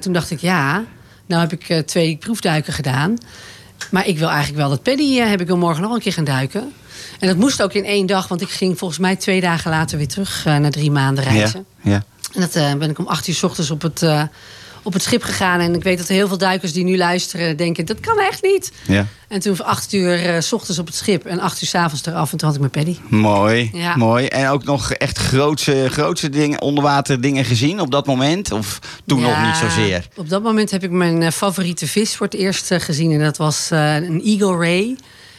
toen 0.00 0.12
dacht 0.12 0.30
ik, 0.30 0.38
ja, 0.40 0.84
nou 1.26 1.40
heb 1.48 1.52
ik 1.52 1.86
twee 1.86 2.16
proefduiken 2.16 2.72
gedaan. 2.72 3.18
Maar 3.90 4.06
ik 4.06 4.18
wil 4.18 4.28
eigenlijk 4.28 4.58
wel 4.58 4.68
dat 4.68 4.82
paddy, 4.82 5.14
heb 5.18 5.40
ik 5.40 5.46
wil 5.46 5.56
morgen 5.56 5.82
nog 5.82 5.92
een 5.94 6.00
keer 6.00 6.12
gaan 6.12 6.24
duiken. 6.24 6.72
En 7.22 7.28
dat 7.28 7.36
moest 7.36 7.62
ook 7.62 7.72
in 7.72 7.84
één 7.84 8.06
dag, 8.06 8.28
want 8.28 8.40
ik 8.40 8.48
ging 8.50 8.78
volgens 8.78 9.00
mij 9.00 9.16
twee 9.16 9.40
dagen 9.40 9.70
later 9.70 9.98
weer 9.98 10.08
terug 10.08 10.46
eh, 10.46 10.56
na 10.56 10.70
drie 10.70 10.90
maanden 10.90 11.24
Ja, 11.24 11.30
reizen. 11.30 11.64
ja. 11.82 12.02
En 12.34 12.40
dat 12.40 12.54
eh, 12.56 12.74
ben 12.74 12.90
ik 12.90 12.98
om 12.98 13.06
acht 13.06 13.28
uur 13.28 13.34
's 13.34 13.42
ochtends 13.42 13.70
op 13.70 13.82
het, 13.82 14.02
eh, 14.02 14.22
op 14.82 14.92
het 14.92 15.02
schip 15.02 15.22
gegaan. 15.22 15.60
En 15.60 15.74
ik 15.74 15.82
weet 15.82 15.98
dat 15.98 16.08
er 16.08 16.14
heel 16.14 16.28
veel 16.28 16.38
duikers 16.38 16.72
die 16.72 16.84
nu 16.84 16.96
luisteren 16.96 17.56
denken, 17.56 17.84
dat 17.86 18.00
kan 18.00 18.18
echt 18.18 18.42
niet. 18.42 18.72
ja. 18.86 19.06
En 19.28 19.40
toen 19.40 19.56
van 19.56 19.66
acht 19.66 19.92
uur 19.92 20.42
's 20.42 20.52
ochtends 20.52 20.78
op 20.78 20.86
het 20.86 20.94
schip 20.94 21.26
en 21.26 21.38
acht 21.40 21.62
uur 21.62 21.68
's 21.68 21.74
avonds 21.74 22.06
eraf. 22.06 22.32
En 22.32 22.38
toen 22.38 22.48
had 22.48 22.56
ik 22.62 22.72
mijn 22.72 22.84
paddy. 22.84 22.98
Mooi, 23.16 23.70
Ja. 23.72 23.96
mooi. 23.96 24.26
En 24.26 24.48
ook 24.48 24.64
nog 24.64 24.92
echt 24.92 25.18
grootse, 25.18 25.86
grootse 25.90 26.28
dingen, 26.28 26.60
onderwater 26.60 27.20
dingen 27.20 27.44
gezien 27.44 27.80
op 27.80 27.90
dat 27.90 28.06
moment? 28.06 28.52
Of 28.52 28.78
toen 29.06 29.20
nog 29.20 29.30
Ja, 29.30 29.46
niet 29.46 29.56
zozeer? 29.56 30.08
Op 30.16 30.28
dat 30.28 30.42
moment 30.42 30.70
heb 30.70 30.82
ik 30.84 30.90
mijn 30.90 31.32
favoriete 31.32 31.86
vis 31.86 32.16
voor 32.16 32.26
het 32.26 32.34
eerst 32.34 32.70
gezien. 32.78 33.12
En 33.12 33.18
dat 33.18 33.36
was 33.36 33.68
een 33.70 34.22
Eagle 34.24 34.56
Ray. 34.56 34.96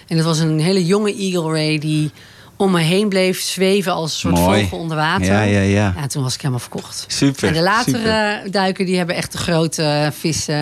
En 0.07 0.15
dat 0.15 0.25
was 0.25 0.39
een 0.39 0.59
hele 0.59 0.85
jonge 0.85 1.15
Eagle 1.15 1.51
Ray 1.51 1.77
die 1.79 2.11
om 2.57 2.71
me 2.71 2.79
heen 2.81 3.09
bleef 3.09 3.41
zweven 3.41 3.91
als 3.93 4.11
een 4.13 4.19
soort 4.19 4.33
Mooi. 4.35 4.61
vogel 4.61 4.77
onder 4.77 4.97
water. 4.97 5.25
Ja, 5.25 5.41
ja, 5.41 5.59
ja. 5.59 5.93
En 5.97 6.07
toen 6.07 6.23
was 6.23 6.33
ik 6.33 6.39
helemaal 6.39 6.59
verkocht. 6.59 7.05
Super, 7.07 7.47
En 7.47 7.53
de 7.53 7.61
latere 7.61 7.97
super. 7.97 8.51
duiken 8.51 8.85
die 8.85 8.97
hebben 8.97 9.15
echt 9.15 9.31
de 9.31 9.37
grote 9.37 10.11
vissen. 10.19 10.55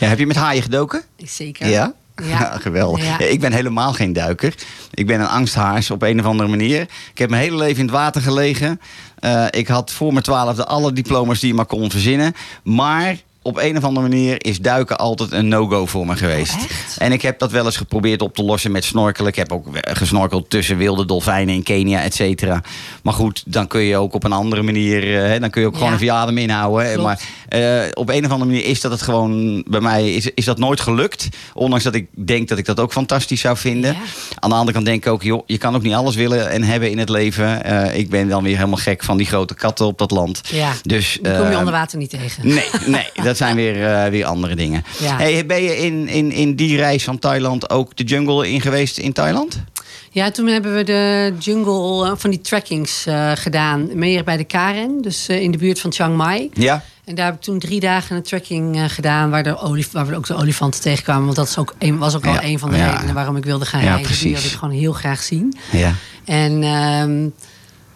Ja, 0.00 0.08
heb 0.08 0.18
je 0.18 0.26
met 0.26 0.36
haaien 0.36 0.62
gedoken? 0.62 1.02
Zeker. 1.16 1.68
Ja? 1.68 1.92
Ja. 2.22 2.56
geweldig. 2.60 3.04
Ja. 3.04 3.16
Ja, 3.18 3.26
Ik 3.26 3.40
ben 3.40 3.52
helemaal 3.52 3.92
geen 3.92 4.12
duiker. 4.12 4.54
Ik 4.94 5.06
ben 5.06 5.20
een 5.20 5.26
angsthaars 5.28 5.90
op 5.90 6.02
een 6.02 6.20
of 6.20 6.26
andere 6.26 6.48
manier. 6.48 6.80
Ik 7.10 7.18
heb 7.18 7.30
mijn 7.30 7.42
hele 7.42 7.56
leven 7.56 7.76
in 7.78 7.82
het 7.86 7.94
water 7.94 8.22
gelegen. 8.22 8.80
Eh, 9.18 9.44
ik 9.50 9.68
had 9.68 9.90
voor 9.92 10.12
mijn 10.12 10.24
twaalfde 10.24 10.64
alle 10.66 10.92
diploma's 10.92 11.40
die 11.40 11.48
je 11.48 11.54
maar 11.54 11.66
kon 11.66 11.90
verzinnen. 11.90 12.34
Maar 12.62 13.16
op 13.44 13.58
een 13.58 13.76
of 13.76 13.84
andere 13.84 14.08
manier 14.08 14.44
is 14.44 14.58
duiken 14.60 14.98
altijd 14.98 15.32
een 15.32 15.48
no-go 15.48 15.86
voor 15.86 16.06
me 16.06 16.16
geweest. 16.16 16.54
Oh? 16.54 16.60
En 16.98 17.12
ik 17.12 17.22
heb 17.22 17.38
dat 17.38 17.50
wel 17.50 17.64
eens 17.64 17.76
geprobeerd 17.76 18.22
op 18.22 18.34
te 18.34 18.42
lossen 18.42 18.70
met 18.72 18.84
snorkelen. 18.84 19.28
Ik 19.28 19.36
heb 19.36 19.52
ook 19.52 19.66
gesnorkeld 19.80 20.50
tussen 20.50 20.76
wilde 20.76 21.04
dolfijnen 21.06 21.54
in 21.54 21.62
Kenia, 21.62 22.02
et 22.02 22.14
cetera. 22.14 22.62
Maar 23.02 23.12
goed, 23.14 23.42
dan 23.46 23.66
kun 23.66 23.80
je 23.80 23.96
ook 23.96 24.14
op 24.14 24.24
een 24.24 24.32
andere 24.32 24.62
manier... 24.62 25.16
eh, 25.16 25.28
hè, 25.28 25.40
dan 25.40 25.50
kun 25.50 25.60
je 25.60 25.66
ook 25.66 25.74
gewoon 25.74 25.88
Ja. 25.88 25.94
even 25.94 26.06
je 26.06 26.12
adem 26.12 26.38
inhouden. 26.38 26.92
Klopt. 26.92 27.02
Maar 27.02 27.20
eh, 27.48 27.88
op 27.94 28.08
een 28.08 28.24
of 28.24 28.30
andere 28.30 28.50
manier 28.50 28.64
is 28.64 28.80
dat 28.80 28.90
het 28.90 29.02
gewoon... 29.02 29.64
Bij 29.68 29.80
mij 29.80 30.14
is, 30.14 30.30
is 30.34 30.44
dat 30.44 30.58
nooit 30.58 30.80
gelukt. 30.80 31.28
Ondanks 31.54 31.84
dat 31.84 31.94
ik 31.94 32.06
denk 32.26 32.48
dat 32.48 32.58
ik 32.58 32.64
dat 32.64 32.80
ook 32.80 32.92
fantastisch 32.92 33.40
zou 33.40 33.56
vinden. 33.56 33.92
Ja. 33.92 33.98
Aan 34.38 34.48
de 34.50 34.56
andere 34.56 34.72
kant 34.72 34.84
denk 34.86 35.04
ik 35.06 35.12
ook... 35.12 35.22
joh, 35.22 35.42
je 35.46 35.58
kan 35.58 35.74
ook 35.74 35.82
niet 35.82 35.94
alles 35.94 36.14
willen 36.14 36.50
en 36.50 36.62
hebben 36.62 36.90
in 36.90 36.98
het 36.98 37.08
leven. 37.08 37.64
Eh, 37.64 37.98
ik 37.98 38.10
ben 38.10 38.28
dan 38.28 38.42
weer 38.42 38.56
helemaal 38.56 38.76
gek 38.78 39.04
van 39.04 39.16
die 39.16 39.26
grote 39.26 39.54
katten 39.54 39.86
op 39.86 39.98
dat 39.98 40.10
land. 40.10 40.40
Ja, 40.50 40.72
Dus, 40.82 41.18
kom 41.22 41.50
je 41.50 41.58
onder 41.58 41.72
water 41.72 41.98
niet 41.98 42.10
tegen. 42.10 42.48
Nee, 42.48 42.64
nee, 42.86 43.06
dat 43.24 43.33
zijn 43.36 43.56
weer, 43.56 43.86
eh, 43.86 44.10
weer 44.10 44.24
andere 44.24 44.56
dingen. 44.56 44.84
Ja. 44.98 45.16
Hey, 45.16 45.46
ben 45.46 45.62
je 45.62 45.76
in, 45.76 46.08
in, 46.08 46.32
in 46.32 46.54
die 46.54 46.76
reis 46.76 47.04
van 47.04 47.18
Thailand 47.18 47.70
ook 47.70 47.96
de 47.96 48.04
jungle 48.04 48.50
in 48.50 48.60
geweest 48.60 48.98
in 48.98 49.12
Thailand? 49.12 49.62
Ja, 50.10 50.30
toen 50.30 50.46
hebben 50.46 50.74
we 50.74 50.84
de 50.84 51.34
jungle 51.38 52.06
eh, 52.06 52.12
van 52.16 52.30
die 52.30 52.40
trackings 52.40 53.06
eh, 53.06 53.32
gedaan. 53.34 53.88
Meer 53.94 54.24
bij 54.24 54.36
de 54.36 54.44
Karen, 54.44 55.02
dus 55.02 55.28
in 55.28 55.50
de 55.50 55.58
buurt 55.58 55.80
van 55.80 55.92
Chiang 55.92 56.16
Mai. 56.16 56.50
Ja. 56.52 56.82
En 57.04 57.14
daar 57.14 57.26
heb 57.26 57.34
ik 57.34 57.40
toen 57.40 57.58
drie 57.58 57.80
dagen 57.80 58.16
een 58.16 58.22
tracking 58.22 58.76
eh, 58.76 58.84
gedaan... 58.86 59.30
Waar, 59.30 59.42
de 59.42 59.58
olif 59.58 59.90
waar 59.92 60.06
we 60.06 60.16
ook 60.16 60.26
de 60.26 60.34
olifanten 60.34 60.80
tegenkwamen. 60.80 61.24
Want 61.24 61.36
dat 61.36 61.48
is 61.48 61.58
ook 61.58 61.74
een, 61.78 61.98
was 61.98 62.14
ook 62.14 62.24
Ja, 62.24 62.30
al 62.30 62.42
een 62.42 62.58
van 62.58 62.70
de 62.70 62.76
ja. 62.76 62.90
redenen 62.90 63.14
waarom 63.14 63.36
ik 63.36 63.44
wilde 63.44 63.64
gaan 63.64 63.82
Ja, 63.82 63.94
reizen. 63.94 64.22
Die 64.22 64.32
wilde 64.32 64.48
ik 64.48 64.54
gewoon 64.54 64.74
heel 64.74 64.92
graag 64.92 65.22
zien. 65.22 65.56
Ja. 65.72 65.94
En 66.24 66.62
ehm, 66.62 67.28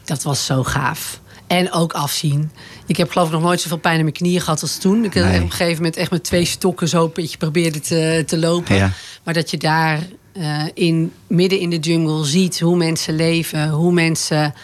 dat 0.05 0.23
was 0.23 0.47
zo 0.47 0.65
gaaf. 0.65 1.21
En 1.49 1.73
ook 1.73 1.93
afzien. 1.93 2.51
Ik 2.87 2.97
heb 2.97 3.11
geloof 3.11 3.27
ik 3.27 3.33
nog 3.33 3.43
nooit 3.43 3.61
zoveel 3.61 3.79
pijn 3.79 3.97
in 3.97 4.03
mijn 4.03 4.15
knieën 4.15 4.41
gehad 4.41 4.63
als 4.63 4.79
toen. 4.79 5.05
Ik 5.05 5.15
heb 5.15 5.25
Nee. 5.25 5.37
op 5.37 5.43
een 5.45 5.51
gegeven 5.51 5.77
moment 5.77 5.97
echt 5.97 6.11
met 6.11 6.25
twee 6.25 6.45
stokken 6.45 6.89
zo 6.89 7.05
een 7.05 7.11
beetje 7.15 7.37
probeerde 7.39 7.81
te, 7.81 8.23
te 8.27 8.39
lopen. 8.39 8.75
Ja. 8.77 8.93
Maar 9.23 9.35
dat 9.35 9.51
je 9.51 9.57
daar 9.57 10.07
eh, 10.33 10.63
in, 10.75 11.13
midden 11.27 11.59
in 11.59 11.71
de 11.71 11.79
jungle 11.79 12.25
ziet 12.25 12.61
hoe 12.61 12.77
mensen 12.77 13.17
leven. 13.17 13.69
Hoe 13.71 13.93
mensen 13.93 14.55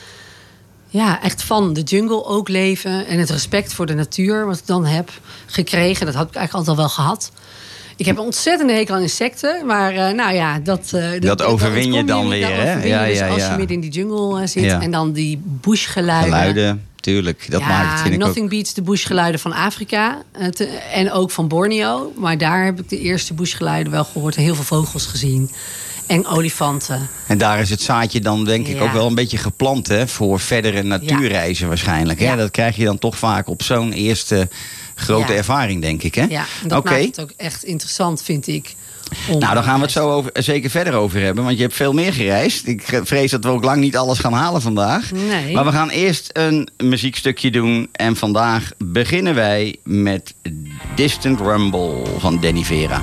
ja, 0.89 1.23
echt 1.23 1.43
van 1.43 1.73
de 1.73 1.83
jungle 1.83 2.25
ook 2.25 2.49
leven. 2.49 3.07
En 3.07 3.19
het 3.19 3.31
respect 3.31 3.73
voor 3.75 3.87
de 3.87 3.95
natuur 3.95 4.47
wat 4.47 4.59
ik 4.59 4.67
dan 4.67 4.85
heb 4.87 5.11
gekregen. 5.47 6.07
Dat 6.07 6.15
had 6.15 6.29
ik 6.29 6.35
eigenlijk 6.35 6.69
altijd 6.69 6.69
al 6.79 6.83
wel 6.85 6.95
gehad. 6.95 7.31
Ik 7.97 8.07
heb 8.07 8.17
een 8.17 8.23
ontzettende 8.25 8.73
hekel 8.73 8.95
aan 8.95 9.01
insecten. 9.03 9.67
Maar 9.67 9.95
eh, 9.95 10.15
nou 10.15 10.35
ja, 10.35 10.59
dat... 10.59 10.91
eh, 10.93 11.21
Dat 11.21 11.43
overwin 11.43 11.93
je 11.93 12.05
dan 12.05 12.29
weer, 12.29 12.41
Dat 12.41 12.51
hè? 12.57 12.73
Ja, 12.85 13.05
dus 13.07 13.19
ja, 13.19 13.29
als 13.29 13.37
ja. 13.43 13.51
je 13.51 13.57
midden 13.57 13.75
in 13.77 13.81
die 13.83 13.91
jungle 13.91 14.41
eh, 14.41 14.47
zit. 14.47 14.65
En 14.65 14.91
dan 14.91 15.13
die 15.13 15.41
bushgeluiden. 15.45 16.33
Geluiden, 16.33 16.87
tuurlijk. 17.01 17.51
Dat 17.51 17.61
maakt 17.61 17.91
het, 17.93 18.01
vind 18.01 18.15
ik 18.15 18.21
nothing 18.21 18.45
ook. 18.45 18.51
beats 18.51 18.75
de 18.75 18.83
bushgeluiden 18.83 19.41
van 19.41 19.53
Afrika. 19.53 20.23
te- 20.51 20.67
en 20.93 21.13
ook 21.13 21.31
van 21.31 21.49
Borneo. 21.49 22.13
Maar 22.17 22.39
daar 22.39 22.65
heb 22.65 22.81
ik 22.81 22.89
de 22.89 22.99
eerste 23.01 23.35
bushgeluiden 23.35 23.93
wel 23.93 24.05
gehoord. 24.05 24.37
En 24.37 24.43
heel 24.43 24.55
veel 24.55 24.65
vogels 24.65 25.07
gezien. 25.07 25.51
En 26.07 26.27
olifanten. 26.27 27.09
En 27.27 27.39
daar 27.39 27.61
is 27.61 27.71
het 27.71 27.83
zaadje 27.83 28.21
dan 28.21 28.45
denk 28.45 28.67
ik 28.67 28.77
Ja. 28.77 28.83
ook 28.83 28.93
wel 28.93 29.07
een 29.07 29.15
beetje 29.15 29.37
geplant 29.39 29.89
hè, 29.89 30.09
voor 30.09 30.41
verdere 30.41 30.83
natuurreizen 30.83 31.69
waarschijnlijk. 31.69 32.19
Hè? 32.21 32.25
Ja. 32.27 32.37
Dat 32.37 32.51
krijg 32.51 32.77
je 32.77 32.85
dan 32.85 32.99
toch 32.99 33.19
vaak 33.19 33.49
op 33.49 33.63
zo'n 33.63 33.93
eerste 33.93 34.49
grote 34.95 35.33
Ja. 35.33 35.39
ervaring, 35.39 35.81
denk 35.83 36.03
ik. 36.03 36.15
Hè? 36.15 36.25
Ja, 36.29 36.45
dat 36.67 36.85
maakt 36.85 37.05
het 37.05 37.21
ook 37.21 37.33
echt 37.37 37.65
interessant, 37.65 38.23
vind 38.23 38.47
ik. 38.47 38.75
Nou, 39.29 39.55
daar 39.55 39.63
gaan 39.63 39.77
we 39.77 39.83
het 39.83 39.91
zo 39.93 40.11
over, 40.11 40.31
zeker 40.35 40.71
verder 40.71 40.95
over 40.95 41.21
hebben. 41.21 41.45
Want 41.45 41.57
je 41.57 41.63
hebt 41.63 41.75
veel 41.75 41.93
meer 41.93 42.13
gereisd. 42.13 42.67
Ik 42.67 43.01
vrees 43.05 43.31
dat 43.31 43.45
we 43.45 43.51
ook 43.51 43.65
lang 43.65 43.81
niet 43.81 43.97
alles 43.97 44.19
gaan 44.19 44.33
halen 44.33 44.63
vandaag. 44.63 45.11
Nee. 45.13 45.55
Maar 45.55 45.65
we 45.65 45.73
gaan 45.73 45.89
eerst 45.91 46.31
een 46.33 46.69
muziekstukje 46.77 47.51
doen. 47.51 47.89
En 47.93 48.17
vandaag 48.17 48.71
beginnen 48.79 49.35
wij 49.35 49.77
met 49.83 50.35
Distant 50.95 51.41
Rumble 51.41 52.03
van 52.19 52.41
Danny 52.41 52.63
Vera. 52.65 53.03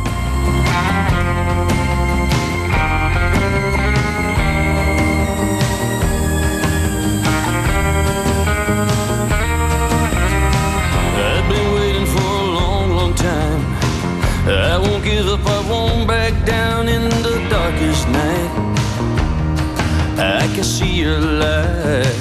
Give 15.24 15.40
up, 15.40 15.46
I 15.46 15.70
won't 15.70 16.08
back 16.08 16.34
down 16.46 16.88
in 16.88 17.04
the 17.22 17.36
darkest 17.50 18.08
night. 18.08 18.52
I 20.18 20.50
can 20.54 20.64
see 20.64 20.94
your 21.02 21.20
light. 21.20 22.18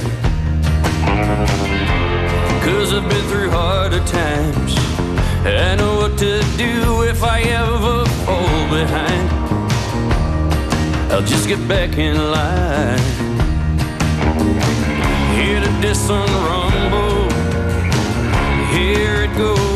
Cause 2.64 2.92
I've 2.92 3.08
been 3.08 3.26
through 3.30 3.50
harder 3.50 4.04
times. 4.04 4.74
I 5.46 5.76
know 5.76 5.96
what 5.96 6.18
to 6.18 6.42
do 6.58 7.02
if 7.04 7.22
I 7.22 7.40
ever 7.40 8.04
fall 8.24 8.60
behind. 8.78 9.28
I'll 11.12 11.26
just 11.34 11.48
get 11.48 11.60
back 11.66 11.96
in 11.96 12.16
line. 12.16 12.98
Hear 15.36 15.60
the 15.60 15.72
distant 15.80 16.30
rumble 16.48 17.30
hear 18.72 19.24
it 19.24 19.36
go 19.36 19.69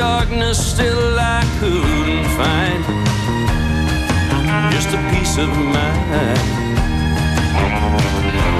darkness, 0.00 0.58
still 0.72 1.18
I 1.18 1.42
couldn't 1.58 2.24
find 2.40 2.82
just 4.72 4.88
a 4.88 5.00
peace 5.10 5.36
of 5.38 5.48
mind. 5.48 6.40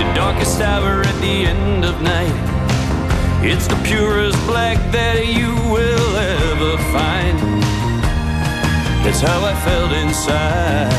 The 0.01 0.13
darkest 0.15 0.61
hour 0.61 1.01
at 1.01 1.19
the 1.21 1.47
end 1.47 1.85
of 1.85 2.03
night. 2.03 2.37
It's 3.43 3.67
the 3.67 3.81
purest 3.85 4.39
black 4.47 4.79
that 4.93 5.27
you 5.27 5.55
will 5.75 6.17
ever 6.17 6.77
find. 6.95 7.39
That's 9.03 9.21
how 9.21 9.41
I 9.45 9.55
felt 9.67 9.93
inside. 9.93 10.93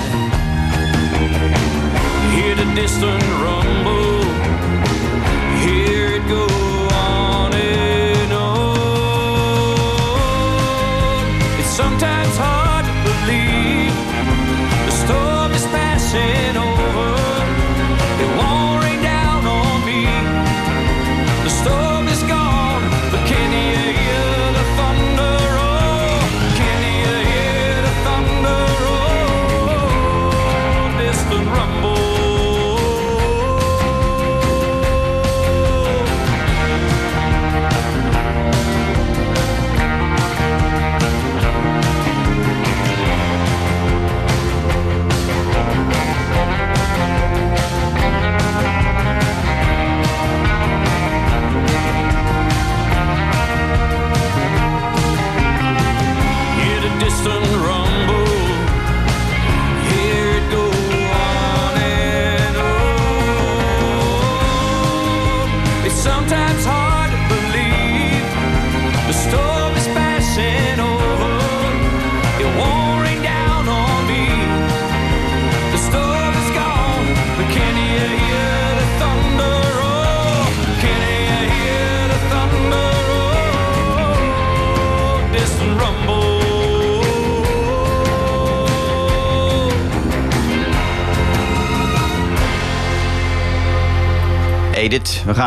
Hear 2.35 2.55
the 2.55 2.67
distant 2.73 3.23
rumble. 3.43 4.23
Hear 5.63 6.15
it 6.17 6.27
go 6.27 6.70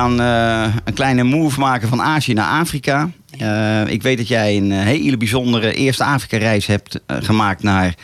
gaan 0.04 0.20
eh, 0.20 0.74
een 0.84 0.94
kleine 0.94 1.22
move 1.22 1.60
maken 1.60 1.88
van 1.88 2.02
Azië 2.02 2.32
naar 2.32 2.60
Afrika. 2.60 3.10
Eh, 3.38 3.86
ik 3.86 4.02
weet 4.02 4.16
dat 4.16 4.28
jij 4.28 4.56
een 4.56 4.72
eh, 4.72 4.78
hele 4.78 5.16
bijzondere 5.16 5.74
eerste 5.74 6.04
Afrika-reis 6.04 6.66
hebt 6.66 7.00
gemaakt 7.06 7.62
naar 7.62 7.94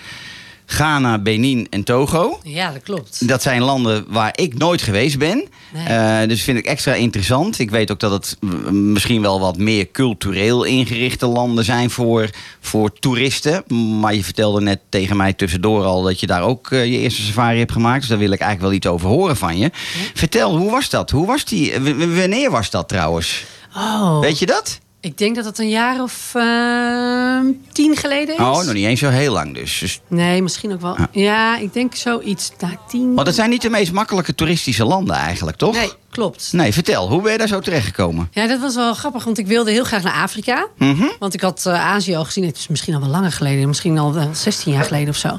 Ghana, 0.66 1.18
Benin 1.18 1.66
en 1.70 1.84
Togo. 1.84 2.40
Ja, 2.42 2.72
dat 2.72 2.82
klopt. 2.82 3.28
Dat 3.28 3.42
zijn 3.42 3.62
landen 3.62 4.04
waar 4.08 4.32
ik 4.34 4.58
nooit 4.58 4.82
geweest 4.82 5.18
ben. 5.18 5.48
Nee. 5.74 5.84
Eh, 5.86 6.28
dus 6.28 6.42
vind 6.42 6.58
ik 6.58 6.66
extra 6.66 6.94
interessant. 6.94 7.58
Ik 7.58 7.70
weet 7.70 7.90
ook 7.90 8.00
dat 8.00 8.10
het 8.10 8.36
misschien 8.72 9.22
wel 9.22 9.40
wat 9.40 9.56
meer 9.58 9.90
cultureel 9.90 10.64
ingerichte 10.64 11.26
landen 11.26 11.64
zijn 11.64 11.90
voor, 11.90 12.30
voor 12.60 12.92
toeristen. 12.92 13.62
Maar 14.00 14.14
je 14.14 14.24
vertelde 14.24 14.60
net 14.60 14.80
tegen 14.88 15.16
mij 15.16 15.32
tussendoor 15.32 15.84
al 15.84 16.02
dat 16.02 16.20
je 16.20 16.26
daar 16.26 16.42
ook 16.42 16.70
eh, 16.70 16.84
je 16.84 16.98
eerste 16.98 17.22
safari 17.22 17.58
hebt 17.58 17.72
gemaakt. 17.72 18.00
Dus 18.00 18.08
daar 18.08 18.18
wil 18.18 18.30
ik 18.32 18.40
eigenlijk 18.40 18.60
wel 18.70 18.72
iets 18.78 18.86
over 18.86 19.08
horen 19.08 19.36
van 19.36 19.58
je. 19.58 19.70
Vertel, 20.14 20.56
hoe 20.56 20.70
was 20.70 20.90
dat? 20.90 21.10
Hoe 21.10 21.26
was 21.26 21.44
die? 21.44 21.72
w- 21.80 22.18
wanneer 22.18 22.50
was 22.50 22.70
dat 22.70 22.88
trouwens? 22.88 23.44
Oh, 23.76 24.20
Weet 24.20 24.38
je 24.38 24.46
dat? 24.46 24.78
Ik 25.00 25.18
denk 25.18 25.36
dat 25.36 25.44
het 25.44 25.58
een 25.58 25.68
jaar 25.68 26.02
of 26.02 26.30
ehm, 26.34 27.46
tien 27.72 27.96
geleden 27.96 28.34
is. 28.34 28.40
Oh, 28.40 28.64
nog 28.64 28.72
niet 28.72 28.84
eens 28.86 29.00
zo 29.00 29.08
heel 29.08 29.32
lang 29.32 29.54
dus. 29.54 29.78
dus 29.78 30.00
Nee, 30.08 30.42
misschien 30.42 30.72
ook 30.72 30.80
wel. 30.80 30.96
Ja. 30.98 31.08
Ja, 31.12 31.58
ik 31.58 31.72
denk 31.72 31.94
zoiets. 31.94 32.52
Nou, 32.58 32.74
tien. 32.88 33.14
want 33.14 33.26
het 33.26 33.36
zijn 33.36 33.50
niet 33.50 33.62
de 33.62 33.70
meest 33.70 33.92
makkelijke 33.92 34.34
toeristische 34.34 34.84
landen 34.84 35.16
eigenlijk, 35.16 35.56
toch? 35.56 35.74
Nee, 35.74 35.92
klopt. 36.10 36.52
Nee, 36.52 36.72
vertel, 36.72 37.08
hoe 37.08 37.22
ben 37.22 37.32
je 37.32 37.38
daar 37.38 37.48
zo 37.48 37.60
terechtgekomen? 37.60 38.28
Ja, 38.32 38.46
dat 38.46 38.60
was 38.60 38.74
wel 38.74 38.94
grappig, 38.94 39.24
want 39.24 39.38
ik 39.38 39.46
wilde 39.46 39.70
heel 39.70 39.84
graag 39.84 40.02
naar 40.02 40.22
Afrika. 40.22 40.66
Mhm. 40.76 41.06
Want 41.18 41.34
ik 41.34 41.40
had 41.40 41.66
eh, 41.66 41.86
Azië 41.86 42.14
al 42.14 42.24
gezien. 42.24 42.44
Het 42.44 42.56
is 42.56 42.68
misschien 42.68 42.94
al 42.94 43.00
wel 43.00 43.10
langer 43.10 43.32
geleden. 43.32 43.68
Misschien 43.68 43.98
al 43.98 44.14
wel 44.14 44.28
16 44.32 44.72
jaar 44.72 44.84
geleden 44.84 45.08
of 45.08 45.16
zo. 45.16 45.38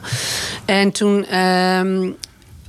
En 0.65 0.91
toen 0.91 1.25
ehm, 1.25 2.09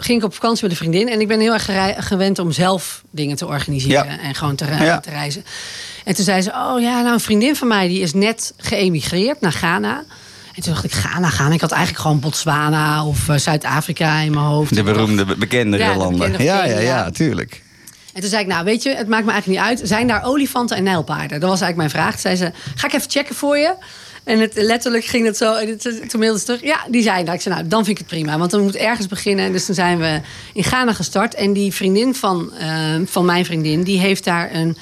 ging 0.04 0.18
ik 0.18 0.24
op 0.24 0.34
vakantie 0.34 0.62
met 0.62 0.70
een 0.72 0.76
vriendin. 0.78 1.08
En 1.08 1.20
ik 1.20 1.28
ben 1.28 1.40
heel 1.40 1.52
erg 1.52 1.68
gewend 2.06 2.38
om 2.38 2.52
zelf 2.52 3.02
dingen 3.10 3.36
te 3.36 3.46
organiseren. 3.46 4.04
Ja. 4.04 4.18
En 4.20 4.34
gewoon 4.34 4.54
te, 4.54 4.64
re- 4.64 4.84
Ja. 4.84 5.00
te 5.00 5.10
reizen. 5.10 5.44
En 6.04 6.14
toen 6.14 6.24
zei 6.24 6.42
ze, 6.42 6.50
oh 6.50 6.80
ja, 6.80 7.00
nou 7.00 7.12
een 7.12 7.20
vriendin 7.20 7.56
van 7.56 7.68
mij... 7.68 7.88
die 7.88 8.00
is 8.00 8.12
net 8.12 8.52
geëmigreerd 8.56 9.40
naar 9.40 9.52
Ghana. 9.52 10.04
En 10.54 10.62
toen 10.62 10.72
dacht 10.72 10.84
ik, 10.84 10.92
Ghana, 10.92 11.28
Ghana. 11.28 11.54
Ik 11.54 11.60
had 11.60 11.70
eigenlijk 11.70 12.02
gewoon 12.02 12.20
Botswana 12.20 13.06
of 13.06 13.28
eh, 13.28 13.36
Zuid-Afrika 13.36 14.18
in 14.18 14.30
mijn 14.32 14.44
hoofd. 14.44 14.74
De 14.74 14.82
beroemde, 14.82 15.36
bekendere 15.36 15.82
Ja, 15.82 15.92
de 15.92 15.98
landen. 15.98 16.18
bekende 16.18 16.44
ja, 16.44 16.54
ja, 16.56 16.62
bekende, 16.62 16.82
ja, 16.84 16.96
ja. 17.04 17.10
tuurlijk. 17.10 17.62
En 18.14 18.20
toen 18.20 18.30
zei 18.30 18.42
ik, 18.42 18.48
nou 18.48 18.64
weet 18.64 18.82
je, 18.82 18.94
het 18.94 19.08
maakt 19.08 19.24
me 19.24 19.30
eigenlijk 19.32 19.60
niet 19.60 19.70
uit. 19.78 19.88
Zijn 19.88 20.06
daar 20.06 20.24
olifanten 20.24 20.76
en 20.76 20.82
nijlpaarden? 20.82 21.40
Dat 21.40 21.50
was 21.50 21.60
eigenlijk 21.60 21.76
mijn 21.76 21.90
vraag. 21.90 22.10
Toen 22.12 22.20
zei 22.20 22.36
ze, 22.36 22.52
ga 22.74 22.86
ik 22.86 22.92
even 22.92 23.10
checken 23.10 23.34
voor 23.34 23.58
je? 23.58 23.74
En 24.24 24.40
het, 24.40 24.52
letterlijk 24.54 25.04
ging 25.04 25.26
het 25.26 25.36
zo. 25.36 25.54
En 25.54 25.68
het, 25.68 25.82
toen 26.08 26.20
mailde 26.20 26.38
ze 26.38 26.44
terug, 26.44 26.62
ja, 26.62 26.86
die 26.88 27.02
zijn 27.02 27.24
daar. 27.24 27.34
Ik 27.34 27.40
zei, 27.40 27.54
nou, 27.54 27.68
dan 27.68 27.84
vind 27.84 27.98
ik 27.98 28.04
het 28.08 28.12
prima. 28.12 28.38
Want 28.38 28.50
dan 28.50 28.62
moet 28.62 28.76
ergens 28.76 29.06
beginnen. 29.06 29.52
Dus 29.52 29.64
toen 29.64 29.74
zijn 29.74 29.98
we 29.98 30.20
in 30.52 30.64
Ghana 30.64 30.92
gestart. 30.92 31.34
En 31.34 31.52
die 31.52 31.72
vriendin 31.72 32.14
van, 32.14 32.52
eh, 32.54 32.94
van 33.04 33.24
mijn 33.24 33.44
vriendin, 33.44 33.82
die 33.82 33.98
heeft 33.98 34.24
daar 34.24 34.54
een, 34.54 34.76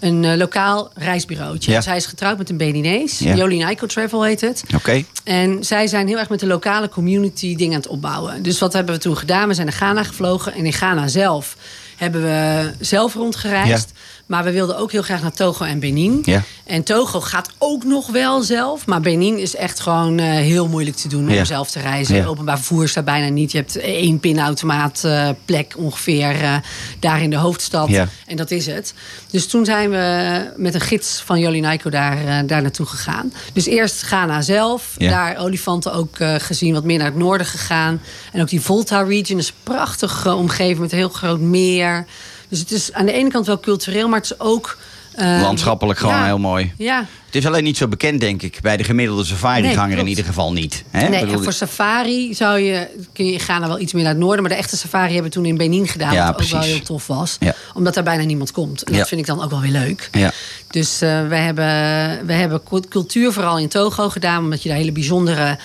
een 0.00 0.24
eh, 0.24 0.36
lokaal 0.36 0.90
reisbureautje. 0.94 1.70
Ja. 1.70 1.76
Dus 1.76 1.86
hij 1.86 1.96
is 1.96 2.06
getrouwd 2.06 2.38
met 2.38 2.50
een 2.50 2.56
Beninees. 2.56 3.18
Ja. 3.18 3.34
Jolien 3.34 3.68
Ico 3.68 3.86
Travel 3.86 4.24
heet 4.24 4.40
het. 4.40 4.62
Oké. 4.74 5.04
En 5.24 5.64
zij 5.64 5.86
zijn 5.86 6.08
heel 6.08 6.18
erg 6.18 6.28
met 6.28 6.40
de 6.40 6.46
lokale 6.46 6.88
community 6.88 7.56
dingen 7.56 7.74
aan 7.74 7.80
het 7.80 7.90
opbouwen. 7.90 8.42
Dus 8.42 8.58
wat 8.58 8.72
hebben 8.72 8.94
we 8.94 9.00
toen 9.00 9.16
gedaan? 9.16 9.48
We 9.48 9.54
zijn 9.54 9.66
naar 9.66 9.76
Ghana 9.76 10.02
gevlogen. 10.02 10.54
En 10.54 10.64
in 10.64 10.72
Ghana 10.72 11.08
zelf 11.08 11.56
hebben 11.96 12.22
we 12.22 12.70
zelf 12.80 13.14
rondgereisd. 13.14 13.92
Maar 14.26 14.44
we 14.44 14.52
wilden 14.52 14.76
ook 14.78 14.92
heel 14.92 15.02
graag 15.02 15.22
naar 15.22 15.32
Togo 15.32 15.64
en 15.64 15.78
Benin. 15.78 16.20
Ja. 16.24 16.42
En 16.66 16.82
Togo 16.82 17.20
gaat 17.20 17.50
ook 17.58 17.84
nog 17.84 18.06
wel 18.10 18.42
zelf. 18.42 18.86
Maar 18.86 19.00
Benin 19.00 19.38
is 19.38 19.56
echt 19.56 19.80
gewoon 19.80 20.18
eh, 20.18 20.26
heel 20.26 20.68
moeilijk 20.68 20.96
te 20.96 21.08
doen 21.08 21.28
Ja. 21.28 21.38
om 21.38 21.44
zelf 21.44 21.70
te 21.70 21.80
reizen. 21.80 22.16
Ja. 22.16 22.24
Openbaar 22.26 22.56
vervoer 22.56 22.84
is 22.84 22.92
daar 22.92 23.04
bijna 23.04 23.28
niet. 23.28 23.52
Je 23.52 23.58
hebt 23.58 23.76
één 23.76 24.20
pinautomaat 24.20 25.04
eh, 25.04 25.28
plek 25.44 25.74
ongeveer 25.76 26.40
eh, 26.42 26.56
daar 26.98 27.22
in 27.22 27.30
de 27.30 27.36
hoofdstad. 27.36 27.90
En 28.26 28.36
dat 28.36 28.50
is 28.50 28.66
het. 28.66 28.94
Dus 29.30 29.46
toen 29.46 29.64
zijn 29.64 29.90
we 29.90 30.52
met 30.56 30.74
een 30.74 30.80
gids 30.80 31.22
van 31.24 31.38
Jolinaiko 31.40 31.90
daar, 31.90 32.18
eh, 32.26 32.38
daar 32.46 32.62
naartoe 32.62 32.86
gegaan. 32.86 33.32
Dus 33.52 33.66
eerst 33.66 34.02
Ghana 34.02 34.42
zelf. 34.42 34.94
Daar 34.98 35.36
olifanten 35.38 35.92
ook 35.92 36.16
gezien. 36.38 36.74
Wat 36.74 36.84
meer 36.84 36.98
naar 36.98 37.06
het 37.06 37.16
noorden 37.16 37.46
gegaan. 37.46 38.00
En 38.32 38.40
ook 38.40 38.48
die 38.48 38.60
Volta 38.60 39.02
region 39.02 39.38
is 39.38 39.48
een 39.48 39.54
prachtige 39.62 40.34
omgeving 40.34 40.78
met 40.78 40.92
een 40.92 40.98
heel 40.98 41.08
groot 41.08 41.40
meer. 41.40 42.06
Dus 42.48 42.58
het 42.58 42.70
is 42.70 42.92
aan 42.92 43.06
de 43.06 43.12
ene 43.12 43.30
kant 43.30 43.46
wel 43.46 43.60
cultureel, 43.60 44.08
maar 44.08 44.20
het 44.20 44.30
is 44.30 44.40
ook... 44.40 44.78
eh, 45.14 45.38
Landschappelijk 45.42 45.98
gewoon 45.98 46.14
ja. 46.14 46.24
heel 46.24 46.38
mooi. 46.38 46.72
Ja, 46.78 47.06
Het 47.26 47.34
is 47.34 47.46
alleen 47.46 47.64
niet 47.64 47.76
zo 47.76 47.88
bekend, 47.88 48.20
denk 48.20 48.42
ik, 48.42 48.58
bij 48.62 48.76
de 48.76 48.84
gemiddelde 48.84 49.24
safari-ganger 49.24 49.88
Nee, 49.88 49.98
in 49.98 50.06
ieder 50.06 50.24
geval 50.24 50.52
niet. 50.52 50.84
Hè? 50.90 51.08
nee, 51.08 51.24
bedoel, 51.24 51.42
voor 51.42 51.52
safari 51.52 52.34
zou 52.34 52.58
je, 52.58 52.88
kun 53.12 53.26
je 53.26 53.32
in 53.32 53.40
Ghana 53.40 53.66
wel 53.66 53.78
iets 53.80 53.92
meer 53.92 54.02
naar 54.02 54.12
het 54.12 54.20
noorden. 54.20 54.40
Maar 54.42 54.50
de 54.52 54.58
echte 54.58 54.76
safari 54.76 55.12
hebben 55.12 55.30
we 55.30 55.36
toen 55.36 55.46
in 55.46 55.56
Benin 55.56 55.88
gedaan. 55.88 56.12
Ja, 56.12 56.26
wat 56.32 56.42
ook 56.42 56.48
wel 56.48 56.60
heel 56.60 56.80
tof 56.80 57.06
was. 57.06 57.36
Ja. 57.40 57.54
Omdat 57.74 57.94
daar 57.94 58.04
bijna 58.04 58.24
niemand 58.24 58.52
komt. 58.52 58.82
En 58.82 58.92
dat 58.98 59.08
vind 59.08 59.20
ik 59.20 59.26
dan 59.26 59.42
ook 59.42 59.50
wel 59.50 59.60
weer 59.60 59.70
leuk. 59.70 60.08
Ja. 60.12 60.32
Dus 60.70 61.00
eh 61.00 61.28
we, 61.28 61.36
hebben, 61.36 62.26
we 62.26 62.32
hebben 62.32 62.62
cult- 62.68 62.88
cultuur 62.88 63.32
vooral 63.32 63.58
in 63.58 63.68
Togo 63.68 64.08
gedaan. 64.08 64.42
Omdat 64.42 64.62
je 64.62 64.68
daar 64.68 64.78
hele 64.78 64.92
bijzondere 64.92 65.58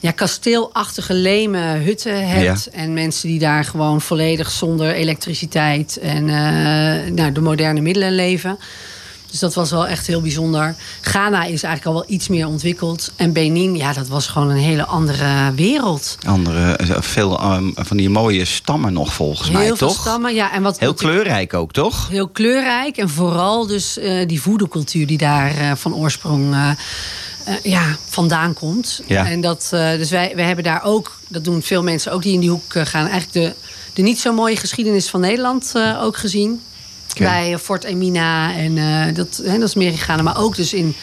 ja, 0.00 0.10
kasteelachtige 0.10 1.14
lemen 1.14 1.82
hutten 1.82 2.28
hebt. 2.28 2.70
En 2.70 2.92
mensen 2.92 3.28
die 3.28 3.38
daar 3.38 3.64
gewoon 3.64 4.00
volledig 4.00 4.50
zonder 4.50 4.92
elektriciteit 4.94 5.98
en 5.98 6.28
eh, 6.28 7.12
nou, 7.12 7.32
de 7.32 7.40
moderne 7.40 7.80
middelen 7.80 8.14
leven. 8.14 8.58
Dus 9.30 9.40
dat 9.40 9.54
was 9.54 9.70
wel 9.70 9.86
echt 9.86 10.06
heel 10.06 10.20
bijzonder. 10.20 10.74
Ghana 11.00 11.44
is 11.44 11.62
eigenlijk 11.62 11.86
al 11.86 11.92
wel 11.92 12.04
iets 12.06 12.28
meer 12.28 12.46
ontwikkeld. 12.46 13.12
En 13.16 13.32
Benin, 13.32 13.76
ja, 13.76 13.92
dat 13.92 14.08
was 14.08 14.26
gewoon 14.26 14.50
een 14.50 14.56
hele 14.56 14.86
andere 14.86 15.52
wereld. 15.54 16.18
Andere, 16.26 16.76
veel 17.00 17.38
ehm, 17.38 17.70
van 17.74 17.96
die 17.96 18.10
mooie 18.10 18.44
stammen 18.44 18.92
nog 18.92 19.12
volgens 19.12 19.48
heel 19.48 19.58
mij, 19.58 19.66
veel 19.66 19.76
toch? 19.76 20.00
stammen. 20.00 20.34
Ja, 20.34 20.52
en 20.52 20.62
wat, 20.62 20.78
Heel 20.78 20.94
kleurrijk 20.94 21.54
ook, 21.54 21.72
toch? 21.72 22.08
Heel 22.08 22.28
kleurrijk. 22.28 22.96
En 22.96 23.08
vooral 23.08 23.66
dus 23.66 23.98
eh, 23.98 24.28
die 24.28 24.42
voodoo-cultuur 24.42 25.06
die 25.06 25.18
daar 25.18 25.56
eh, 25.56 25.72
van 25.74 25.94
oorsprong 25.94 26.54
ja, 27.62 27.96
vandaan 28.08 28.54
komt. 28.54 29.02
Ja. 29.06 29.26
En 29.26 29.40
dat, 29.40 29.68
eh, 29.72 29.90
dus 29.90 30.10
wij, 30.10 30.32
wij 30.34 30.44
hebben 30.44 30.64
daar 30.64 30.84
ook, 30.84 31.18
dat 31.28 31.44
doen 31.44 31.62
veel 31.62 31.82
mensen 31.82 32.12
ook 32.12 32.22
die 32.22 32.32
in 32.32 32.40
die 32.40 32.50
hoek 32.50 32.74
eh, 32.74 32.86
gaan, 32.86 33.06
eigenlijk 33.06 33.32
de, 33.32 33.54
de 33.92 34.02
niet 34.02 34.20
zo 34.20 34.32
mooie 34.32 34.56
geschiedenis 34.56 35.08
van 35.08 35.20
Nederland 35.20 35.72
eh, 35.74 36.02
ook 36.02 36.16
gezien. 36.16 36.60
Bij 37.18 37.58
Fort 37.58 37.84
Emina 37.84 38.54
en 38.54 38.78
eh, 38.78 39.14
dat, 39.14 39.40
hè, 39.44 39.58
dat 39.58 39.68
is 39.68 39.74
meer 39.74 39.92
gegaan, 39.92 40.24
maar 40.24 40.38
ook 40.38 40.56
dus 40.56 40.72
in, 40.72 40.96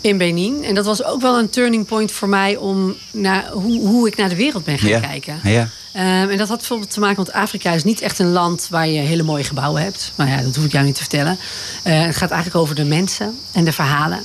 in 0.00 0.18
Benin. 0.18 0.64
En 0.64 0.74
dat 0.74 0.84
was 0.84 1.04
ook 1.04 1.20
wel 1.20 1.38
een 1.38 1.50
turning 1.50 1.86
point 1.86 2.12
voor 2.12 2.28
mij 2.28 2.56
om 2.56 2.94
naar 3.10 3.50
hoe, 3.50 3.80
hoe 3.80 4.06
ik 4.06 4.16
naar 4.16 4.28
de 4.28 4.36
wereld 4.36 4.64
ben 4.64 4.78
gaan 4.78 5.00
kijken. 5.00 5.40
Ja. 5.42 5.68
Ehm, 5.92 6.28
en 6.28 6.36
dat 6.36 6.48
had 6.48 6.58
bijvoorbeeld 6.58 6.90
te 6.90 7.00
maken, 7.00 7.16
want 7.16 7.32
Afrika 7.32 7.72
is 7.72 7.84
niet 7.84 8.00
echt 8.00 8.18
een 8.18 8.32
land 8.32 8.66
waar 8.70 8.88
je 8.88 9.00
hele 9.00 9.22
mooie 9.22 9.44
gebouwen 9.44 9.82
hebt. 9.82 10.12
Maar 10.14 10.28
ja, 10.28 10.42
dat 10.42 10.56
hoef 10.56 10.64
ik 10.64 10.72
jou 10.72 10.84
niet 10.84 10.94
te 10.94 11.00
vertellen. 11.00 11.38
Eh, 11.82 12.04
het 12.04 12.16
gaat 12.16 12.30
eigenlijk 12.30 12.62
over 12.62 12.74
de 12.74 12.84
mensen 12.84 13.38
en 13.52 13.64
de 13.64 13.72
verhalen. 13.72 14.20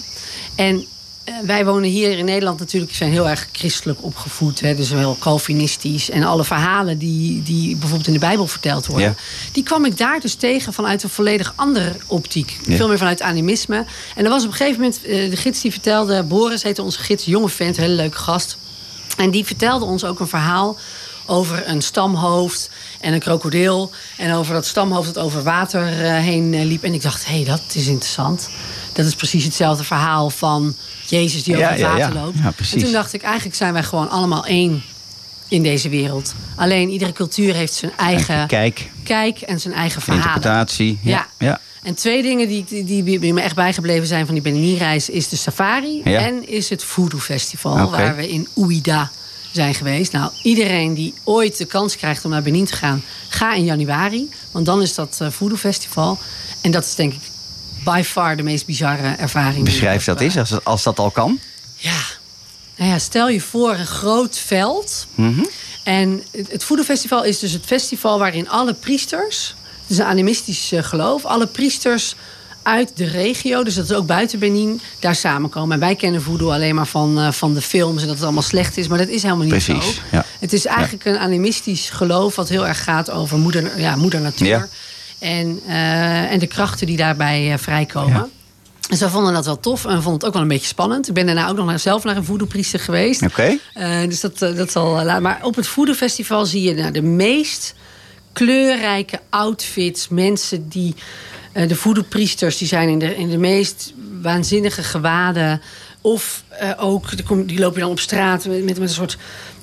En 0.55 0.75
eh, 0.75 0.85
wij 1.43 1.65
wonen 1.65 1.89
hier 1.89 2.17
in 2.17 2.25
Nederland 2.25 2.59
natuurlijk, 2.59 2.93
zijn 2.95 3.11
heel 3.11 3.29
erg 3.29 3.47
christelijk 3.51 4.03
opgevoed. 4.03 4.59
Hè, 4.59 4.75
dus 4.75 4.89
wel 4.89 5.17
Calvinistisch. 5.19 6.09
En 6.09 6.23
alle 6.23 6.43
verhalen 6.43 6.97
die, 6.97 7.43
die 7.43 7.75
bijvoorbeeld 7.75 8.07
in 8.07 8.13
de 8.13 8.19
Bijbel 8.19 8.47
verteld 8.47 8.85
worden, 8.85 9.07
Ja. 9.07 9.15
die 9.51 9.63
kwam 9.63 9.85
ik 9.85 9.97
daar 9.97 10.19
dus 10.19 10.33
tegen 10.33 10.73
vanuit 10.73 11.03
een 11.03 11.09
volledig 11.09 11.53
andere 11.55 11.95
optiek. 12.07 12.57
Ja. 12.65 12.75
Veel 12.75 12.87
meer 12.87 12.97
vanuit 12.97 13.21
animisme. 13.21 13.85
En 14.15 14.23
er 14.23 14.29
was 14.29 14.43
op 14.43 14.49
een 14.51 14.55
gegeven 14.55 14.79
moment, 14.81 15.03
eh, 15.03 15.29
de 15.29 15.37
gids 15.37 15.61
die 15.61 15.71
vertelde, 15.71 16.23
Boris 16.23 16.63
heette 16.63 16.81
onze 16.81 16.99
gids, 16.99 17.25
jonge 17.25 17.49
vent, 17.49 17.77
hele 17.77 17.93
leuke 17.93 18.17
gast. 18.17 18.57
En 19.17 19.31
die 19.31 19.45
vertelde 19.45 19.85
ons 19.85 20.03
ook 20.03 20.19
een 20.19 20.27
verhaal 20.27 20.77
over 21.31 21.67
een 21.67 21.81
stamhoofd 21.81 22.69
en 22.99 23.13
een 23.13 23.19
krokodil. 23.19 23.91
En 24.17 24.33
over 24.33 24.53
dat 24.53 24.65
stamhoofd 24.65 25.13
dat 25.13 25.23
over 25.23 25.43
water 25.43 26.03
eh, 26.03 26.13
heen 26.15 26.53
eh, 26.53 26.65
liep. 26.65 26.83
En 26.83 26.93
ik 26.93 27.01
dacht, 27.01 27.25
hé, 27.25 27.35
hey, 27.35 27.43
dat 27.45 27.61
is 27.73 27.87
interessant. 27.87 28.49
Dat 28.93 29.05
is 29.05 29.15
precies 29.15 29.43
hetzelfde 29.43 29.83
verhaal 29.83 30.29
van 30.29 30.75
Jezus 31.07 31.43
die 31.43 31.55
over 31.55 31.67
Ja, 31.67 31.71
het 31.73 31.81
water 31.81 31.97
ja. 31.99 32.21
loopt. 32.23 32.37
Ja. 32.37 32.53
En 32.73 32.79
toen 32.79 32.91
dacht 32.91 33.13
ik, 33.13 33.21
eigenlijk 33.21 33.55
zijn 33.55 33.73
wij 33.73 33.83
gewoon 33.83 34.09
allemaal 34.09 34.45
één 34.45 34.83
in 35.47 35.63
deze 35.63 35.89
wereld. 35.89 36.33
Alleen 36.55 36.89
iedere 36.89 37.11
cultuur 37.11 37.53
heeft 37.53 37.73
zijn 37.73 37.91
eigen 37.97 38.47
Kijk, 38.47 38.89
kijk 39.03 39.41
en 39.41 39.59
zijn 39.59 39.73
eigen 39.73 40.01
verhalen. 40.01 40.27
interpretatie. 40.27 40.99
Ja. 41.03 41.27
Ja. 41.37 41.59
En 41.83 41.95
twee 41.95 42.21
dingen 42.21 42.47
die, 42.47 42.65
die, 42.85 43.19
die 43.19 43.33
me 43.33 43.41
echt 43.41 43.55
bijgebleven 43.55 44.07
zijn 44.07 44.25
van 44.25 44.33
die 44.33 44.43
Benin-reis... 44.43 45.09
is 45.09 45.29
de 45.29 45.35
safari 45.35 46.01
Ja. 46.03 46.19
en 46.19 46.47
is 46.47 46.69
het 46.69 46.83
Voodoo 46.83 47.19
Festival... 47.19 47.89
Waar 47.89 48.15
we 48.15 48.29
in 48.29 48.47
Ouida 48.55 49.11
zijn 49.51 49.73
geweest. 49.73 50.11
Nou, 50.11 50.31
iedereen 50.43 50.93
die 50.93 51.13
ooit 51.23 51.57
de 51.57 51.65
kans 51.65 51.95
krijgt 51.95 52.25
om 52.25 52.31
naar 52.31 52.41
Benin 52.41 52.65
te 52.65 52.73
gaan... 52.73 53.03
ga 53.29 53.53
in 53.53 53.63
januari, 53.63 54.29
want 54.51 54.65
dan 54.65 54.81
is 54.81 54.95
dat 54.95 55.17
eh 55.19 55.29
Voodoo 55.29 55.57
Festival. 55.57 56.19
En 56.61 56.71
dat 56.71 56.83
is 56.83 56.95
denk 56.95 57.13
ik 57.13 57.21
by 57.83 58.01
far 58.05 58.35
de 58.35 58.43
meest 58.43 58.65
bizarre 58.65 59.15
ervaring. 59.15 59.65
Beschrijf 59.65 60.05
dat 60.05 60.21
eens, 60.21 60.37
als, 60.37 60.63
als 60.63 60.83
dat 60.83 60.99
al 60.99 61.11
kan. 61.11 61.39
ja. 61.75 61.99
Nou 62.75 62.93
ja, 62.93 62.99
stel 62.99 63.29
je 63.29 63.41
voor 63.41 63.73
een 63.73 63.87
groot 63.87 64.37
veld. 64.37 65.07
Mhm. 65.15 65.43
En 65.83 66.23
het, 66.31 66.63
Voodoo 66.63 66.83
Festival 66.83 67.23
is 67.23 67.39
dus 67.39 67.51
het 67.51 67.65
festival 67.65 68.19
waarin 68.19 68.49
alle 68.49 68.73
priesters... 68.73 69.55
Het 69.81 69.89
is 69.89 69.97
een 69.97 70.11
animistisch 70.11 70.71
geloof. 70.75 71.25
Alle 71.25 71.47
priesters 71.47 72.15
uit 72.63 72.91
de 72.95 73.05
regio, 73.05 73.63
dus 73.63 73.75
dat 73.75 73.83
is 73.89 73.93
ook 73.93 74.05
buiten 74.05 74.39
Benin, 74.39 74.81
daar 74.99 75.15
samenkomen. 75.15 75.73
En 75.73 75.79
wij 75.79 75.95
kennen 75.95 76.21
voodoo 76.21 76.51
alleen 76.51 76.75
maar 76.75 76.87
van, 76.87 77.19
eh, 77.19 77.31
van 77.31 77.53
de 77.53 77.61
films 77.61 78.01
en 78.01 78.05
dat 78.07 78.15
het 78.15 78.23
allemaal 78.23 78.41
slecht 78.43 78.77
is. 78.77 78.87
Maar 78.87 78.97
dat 78.97 79.07
is 79.07 79.21
helemaal 79.23 79.43
niet 79.45 79.63
Precies, 79.65 79.95
zo. 79.95 80.01
ja. 80.11 80.25
Het 80.39 80.53
is 80.53 80.65
eigenlijk 80.65 81.05
een 81.05 81.17
animistisch 81.17 81.89
geloof 81.89 82.35
wat 82.35 82.49
heel 82.49 82.67
erg 82.67 82.83
gaat 82.83 83.11
over 83.11 83.37
moeder, 83.37 83.79
ja, 83.79 83.95
moeder 83.95 84.21
natuur. 84.21 84.47
Ja. 84.47 84.67
En, 85.19 85.59
eh, 85.67 86.31
en 86.31 86.39
de 86.39 86.47
krachten 86.47 86.87
die 86.87 86.97
daarbij 86.97 87.51
eh, 87.51 87.57
vrijkomen. 87.57 88.29
Dus 88.89 88.99
we 88.99 89.09
vonden 89.09 89.33
dat 89.33 89.45
wel 89.45 89.59
tof 89.59 89.85
en 89.85 89.91
vonden 89.93 90.13
het 90.13 90.25
ook 90.25 90.33
wel 90.33 90.41
een 90.41 90.47
beetje 90.47 90.67
spannend. 90.67 91.07
Ik 91.07 91.13
ben 91.13 91.25
daarna 91.25 91.49
ook 91.49 91.55
nog 91.55 91.65
naar- 91.65 91.79
zelf 91.79 92.03
naar 92.03 92.17
een 92.17 92.23
voodoo-priester 92.25 92.79
geweest. 92.79 93.21
Oké. 93.21 93.57
Dus 94.07 94.19
dat, 94.19 94.39
dat 94.39 94.71
zal. 94.71 95.19
maar 95.21 95.39
op 95.43 95.55
het 95.55 95.67
Voodoo 95.67 95.93
Festival 95.93 96.45
zie 96.45 96.61
je 96.61 96.73
nou, 96.73 96.91
de 96.91 97.01
meest 97.01 97.73
kleurrijke 98.33 99.19
outfits. 99.29 100.07
Mensen 100.07 100.69
die. 100.69 100.95
Eh, 101.51 101.67
de 101.67 101.75
voodoo-priesters 101.75 102.57
die 102.57 102.67
zijn 102.67 102.89
in 102.89 102.99
de, 102.99 103.15
in 103.15 103.29
de 103.29 103.37
meest 103.37 103.93
waanzinnige 104.21 104.83
gewaden. 104.83 105.61
Of 106.01 106.43
eh, 106.49 106.69
ook, 106.77 107.15
die 107.15 107.25
kom- 107.25 107.45
die 107.45 107.59
loop 107.59 107.73
je 107.73 107.79
dan 107.79 107.89
op 107.91 107.99
straat 107.99 108.45
met, 108.45 108.63
met, 108.63 108.79
met 108.79 108.89
een 108.89 108.95
soort 108.95 109.17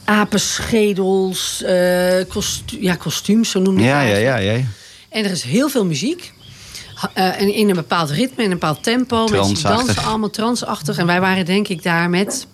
apenschedels, 0.04 1.64
kostu 2.28 2.82
ja, 2.82 2.94
kostuums, 2.94 3.50
zo 3.50 3.60
noem 3.60 3.78
je 3.78 3.84
Ja, 3.84 4.00
het 4.00 4.10
ja, 4.20 4.36
ja, 4.36 4.52
ja. 4.52 4.64
En 5.08 5.24
er 5.24 5.30
is 5.30 5.42
heel 5.42 5.68
veel 5.68 5.84
muziek. 5.84 6.32
En 7.14 7.54
in 7.54 7.68
een 7.68 7.74
bepaald 7.74 8.10
ritme, 8.10 8.42
in 8.42 8.50
een 8.50 8.58
bepaald 8.58 8.82
tempo. 8.82 9.26
Mensen 9.26 9.62
dansen 9.68 10.04
allemaal 10.04 10.30
transachtig. 10.30 10.98
En 10.98 11.06
wij 11.06 11.20
waren 11.20 11.44
denk 11.44 11.68
ik 11.68 11.82
daar 11.82 12.10
met, 12.10 12.46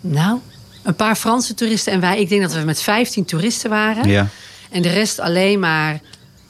nou, 0.00 0.38
een 0.82 0.94
paar 0.94 1.16
Franse 1.16 1.54
toeristen. 1.54 1.92
En 1.92 2.00
wij, 2.00 2.20
ik 2.20 2.28
denk 2.28 2.42
dat 2.42 2.52
we 2.52 2.60
met 2.60 2.82
15 2.82 3.24
toeristen 3.24 3.70
waren. 3.70 4.08
Ja. 4.08 4.28
En 4.70 4.82
de 4.82 4.88
rest 4.88 5.18
alleen 5.18 5.58
maar 5.58 6.00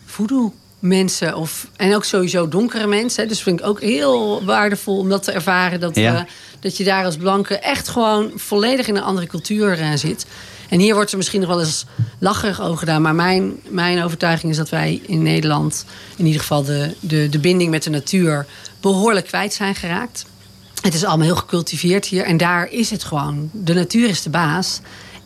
voodoo 0.05 0.55
mensen. 0.81 1.37
Of, 1.37 1.67
en 1.77 1.95
ook 1.95 2.05
sowieso 2.05 2.49
donkere 2.49 2.87
mensen. 2.87 3.29
Dus 3.29 3.43
vind 3.43 3.61
ik 3.61 3.67
ook 3.67 3.81
heel 3.81 4.45
waardevol 4.45 4.99
om 4.99 5.09
dat 5.09 5.23
te 5.23 5.33
ervaren. 5.33 5.81
Dat, 5.81 5.97
Ja. 5.97 6.13
we- 6.13 6.25
dat 6.61 6.77
je 6.77 6.85
daar 6.85 7.05
als 7.05 7.17
blanke 7.17 7.59
echt 7.59 7.89
gewoon 7.89 8.31
volledig 8.37 8.89
in 8.89 8.97
een 8.97 9.03
andere 9.03 9.27
cultuur 9.27 9.79
eh, 9.81 9.89
zit. 9.95 10.27
En 10.69 10.79
hier 10.81 10.95
wordt 10.95 11.11
er 11.11 11.17
misschien 11.17 11.41
nog 11.41 11.49
wel 11.49 11.61
eens 11.61 11.85
lacherig 12.19 12.61
over 12.61 12.79
gedaan. 12.79 13.03
Maar 13.03 13.15
mijn, 13.15 13.53
mijn 13.69 14.03
overtuiging 14.05 14.51
is 14.53 14.57
dat 14.59 14.69
wij 14.69 15.01
in 15.07 15.23
Nederland... 15.23 15.85
in 16.17 16.27
ieder 16.27 16.41
geval 16.41 16.63
de, 16.65 16.95
de, 17.01 17.29
de 17.29 17.39
binding 17.39 17.71
met 17.71 17.83
de 17.83 17.91
natuur... 17.91 18.47
behoorlijk 18.81 19.27
kwijt 19.27 19.53
zijn 19.55 19.75
geraakt. 19.75 20.25
Het 20.83 20.95
is 20.95 21.05
allemaal 21.05 21.27
heel 21.27 21.37
gecultiveerd 21.37 22.07
hier. 22.07 22.25
En 22.25 22.37
daar 22.37 22.69
is 22.71 22.91
het 22.91 23.05
gewoon. 23.05 23.51
De 23.53 23.75
natuur 23.75 24.09
is 24.09 24.23
de 24.23 24.31
baas. 24.31 24.81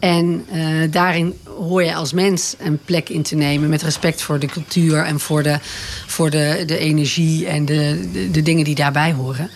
En 0.05 0.45
eh, 0.53 0.61
daarin 0.91 1.39
hoor 1.59 1.83
je 1.83 1.95
als 1.95 2.13
mens 2.13 2.55
een 2.59 2.79
plek 2.85 3.09
in 3.09 3.23
te 3.23 3.35
nemen... 3.35 3.69
met 3.69 3.83
respect 3.83 4.23
voor 4.23 4.39
de 4.39 4.47
cultuur 4.47 5.05
en 5.05 5.21
voor 5.21 5.43
de, 5.43 5.59
voor 6.07 6.31
de, 6.31 6.63
de 6.67 6.79
energie... 6.79 7.47
en 7.47 7.65
de, 7.65 8.11
de, 8.33 8.43
dingen 8.43 8.65
die 8.65 8.75
daarbij 8.75 9.13
horen. 9.13 9.51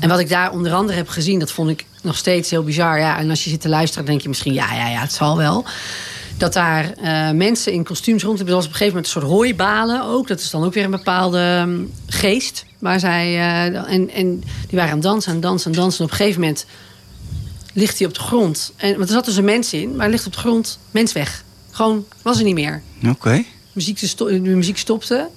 En 0.00 0.08
wat 0.08 0.18
ik 0.18 0.28
daar 0.28 0.52
onder 0.52 0.72
andere 0.72 0.98
heb 0.98 1.08
gezien... 1.08 1.38
dat 1.38 1.52
vond 1.52 1.70
ik 1.70 1.84
nog 2.02 2.16
steeds 2.16 2.50
heel 2.50 2.62
bizar. 2.64 2.98
Ja, 2.98 3.18
en 3.18 3.30
als 3.30 3.44
je 3.44 3.50
zit 3.50 3.60
te 3.60 3.68
luisteren, 3.68 4.06
denk 4.06 4.20
je 4.20 4.28
misschien... 4.28 4.52
ja, 4.52 4.74
ja, 4.74 4.88
ja, 4.88 5.00
het 5.00 5.12
zal 5.12 5.36
wel 5.36 5.64
dat 6.36 6.52
daar 6.52 6.92
eh, 6.92 7.30
mensen 7.30 7.72
in 7.72 7.84
kostuums 7.84 8.22
rond 8.22 8.36
hebben. 8.36 8.54
Er 8.54 8.60
was 8.60 8.68
op 8.68 8.72
een 8.72 8.78
gegeven 8.78 8.96
moment 8.96 9.14
een 9.14 9.20
soort 9.20 9.32
hooibalen 9.32 10.04
ook. 10.04 10.28
Dat 10.28 10.40
is 10.40 10.50
dan 10.50 10.64
ook 10.64 10.74
weer 10.74 10.84
een 10.84 10.90
bepaalde 10.90 11.62
mm, 11.66 11.90
geest. 12.06 12.64
Waar 12.78 13.00
zij, 13.00 13.34
eh, 13.34 13.92
en, 13.92 14.10
en 14.10 14.42
die 14.68 14.78
waren 14.78 14.92
aan 14.92 15.00
dansen, 15.00 15.32
aan 15.32 15.40
dansen, 15.40 15.72
dansen. 15.72 15.98
En 15.98 16.04
op 16.04 16.10
een 16.10 16.16
gegeven 16.16 16.40
moment 16.40 16.66
ligt 17.74 17.98
hij 17.98 18.06
op 18.08 18.14
de 18.14 18.20
grond. 18.20 18.72
En, 18.76 18.96
want 18.96 19.08
er 19.08 19.14
zat 19.14 19.24
dus 19.24 19.36
een 19.36 19.44
mens 19.44 19.72
in, 19.72 19.90
maar 19.90 20.00
hij 20.00 20.10
ligt 20.10 20.26
op 20.26 20.32
de 20.32 20.38
grond, 20.38 20.78
mens 20.90 21.12
weg. 21.12 21.44
Gewoon, 21.70 22.04
was 22.22 22.38
er 22.38 22.44
niet 22.44 22.54
meer. 22.54 22.82
Oké. 23.08 23.44
Muziek, 23.72 24.16
de 24.16 24.40
muziek 24.40 24.78
stopte. 24.78 25.28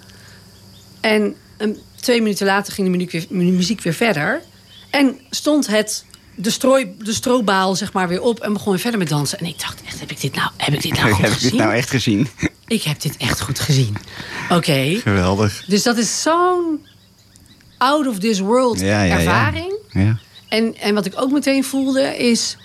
En 1.02 1.36
een, 1.58 1.78
twee 2.02 2.22
minuten 2.22 2.46
later 2.46 2.74
ging 2.74 2.88
de 2.92 2.98
muziek 2.98 3.12
weer, 3.12 3.26
muziek 3.54 3.82
weer 3.82 3.94
verder. 3.94 4.42
En 4.90 5.20
stond 5.30 5.68
het, 5.68 6.06
de, 6.36 6.50
strooi, 6.50 6.96
de 7.00 7.14
stroobaal 7.14 7.76
zeg 7.76 7.94
maar 7.94 8.08
weer 8.08 8.22
op 8.22 8.40
en 8.40 8.54
begon 8.54 8.72
weer 8.72 8.82
verder 8.82 9.00
met 9.00 9.10
dansen. 9.10 9.40
En 9.40 9.46
ik 9.46 9.60
dacht 9.60 9.82
echt, 9.86 10.00
heb 10.00 10.12
ik 10.12 10.22
dit 10.22 10.36
nou, 10.36 10.50
heb 10.58 10.74
ik 10.74 10.82
dit 10.82 10.94
nou 10.94 11.08
Heb 11.16 11.26
ik 11.26 11.34
gezien? 11.34 11.50
dit 11.50 11.60
nou 11.60 11.74
echt 11.74 11.90
gezien? 11.90 12.28
Ik 12.68 12.84
heb 12.84 13.02
dit 13.02 13.18
echt 13.18 13.42
goed 13.42 13.60
gezien. 13.60 13.98
Oké. 14.50 15.00
Geweldig. 15.04 15.64
Dus 15.68 15.84
dat 15.84 15.98
is 15.98 16.22
zo'n 16.22 16.86
out 17.78 18.08
of 18.08 18.20
this 18.20 18.40
world 18.40 18.80
Ja, 18.80 18.86
ja, 18.86 19.04
ja. 19.04 19.18
ervaring. 19.18 19.74
Ja. 19.92 20.20
En, 20.50 20.76
en 20.80 20.94
wat 20.94 21.06
ik 21.06 21.14
ook 21.22 21.32
meteen 21.32 21.64
voelde 21.64 22.18
is... 22.18 22.58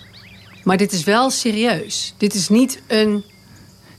Maar 0.63 0.77
dit 0.77 0.91
is 0.91 1.03
wel 1.03 1.29
serieus. 1.29 2.13
Dit 2.17 2.33
is 2.33 2.49
niet 2.49 2.81
een... 2.87 3.23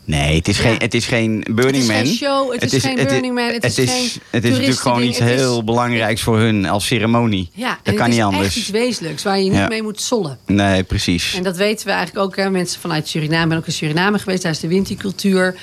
Nee, 0.07 0.37
het 0.37 0.49
is, 0.49 0.57
Ja. 0.57 0.63
geen, 0.63 0.77
het 0.79 0.95
is 0.95 1.07
geen 1.07 1.45
Burning 1.51 1.67
Het 1.75 1.83
is 1.83 1.87
Man. 1.89 2.07
geen 2.07 2.15
show, 2.15 2.53
het 2.61 2.73
is 2.73 2.83
geen 2.83 2.95
Burning 2.95 3.35
Man, 3.35 3.45
het 3.47 3.55
Het 3.63 3.65
is 3.65 3.79
is, 3.79 3.91
geen 3.91 4.09
het 4.31 4.45
is 4.45 4.51
natuurlijk 4.51 4.79
gewoon 4.81 5.03
iets 5.03 5.19
het 5.19 5.29
is- 5.29 5.35
heel 5.35 5.65
belangrijks 5.65 6.23
voor 6.23 6.39
hun 6.39 6.67
als 6.67 6.87
ceremonie. 6.87 7.51
Ja, 7.55 7.79
dat 7.83 7.95
kan 7.95 8.03
het 8.03 8.07
niet 8.11 8.19
is 8.19 8.25
anders. 8.25 8.47
echt 8.47 8.57
iets 8.57 8.69
wezenlijks 8.69 9.23
waar 9.23 9.39
je 9.39 9.45
niet 9.45 9.59
Ja. 9.59 9.69
mee 9.69 9.83
moet 9.83 10.01
sollen. 10.01 10.39
Nee, 10.47 10.83
precies. 10.83 11.35
En 11.37 11.43
dat 11.43 11.57
weten 11.57 11.87
we 11.87 11.93
eigenlijk 11.93 12.27
ook. 12.27 12.37
Hè. 12.37 12.51
Mensen 12.51 12.81
vanuit 12.81 13.09
Suriname. 13.09 13.43
Ik 13.43 13.49
ben 13.49 13.59
ook 13.59 13.67
in 13.67 13.73
Suriname 13.73 14.19
geweest. 14.19 14.43
Daar 14.43 14.53
is 14.53 14.61
de 14.61 14.69
wintercultuur. 14.69 15.55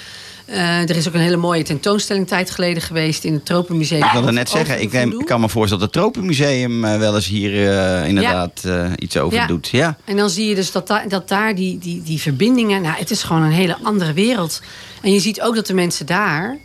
Eh, 0.51 0.89
er 0.89 0.95
is 0.95 1.07
ook 1.07 1.13
een 1.13 1.19
hele 1.19 1.37
mooie 1.37 1.63
tentoonstelling 1.63 2.27
tijd 2.27 2.51
geleden 2.51 2.81
geweest 2.83 3.23
in 3.23 3.33
het 3.33 3.45
Tropenmuseum. 3.45 4.03
Ik 4.03 4.11
wilde 4.11 4.31
net 4.31 4.49
zeggen, 4.49 4.81
ik, 4.81 4.91
neem- 4.91 5.19
ik 5.19 5.25
kan 5.25 5.39
me 5.41 5.49
voorstellen 5.49 5.83
dat 5.85 5.93
het 5.93 6.03
Tropenmuseum 6.03 6.85
eh, 6.85 6.97
wel 6.97 7.15
eens 7.15 7.27
hier 7.27 7.69
eh, 7.69 8.07
inderdaad 8.07 8.63
iets 8.99 9.17
over 9.17 9.37
Ja. 9.37 9.47
doet. 9.47 9.67
Ja. 9.67 9.97
En 10.05 10.17
dan 10.17 10.29
zie 10.29 10.49
je 10.49 10.55
dus 10.55 10.71
dat, 10.71 10.87
da- 10.87 11.05
dat 11.07 11.27
daar 11.27 11.55
die, 11.55 11.77
die, 11.77 12.01
die 12.03 12.21
verbindingen... 12.21 12.81
Nou, 12.81 12.95
het 12.97 13.11
is 13.11 13.23
gewoon 13.23 13.41
een 13.41 13.51
hele 13.51 13.77
andere 13.83 14.13
wereld. 14.13 14.61
En 15.01 15.13
je 15.13 15.19
ziet 15.19 15.41
ook 15.41 15.55
dat 15.55 15.67
de 15.67 15.73
mensen 15.73 16.05
daar... 16.05 16.57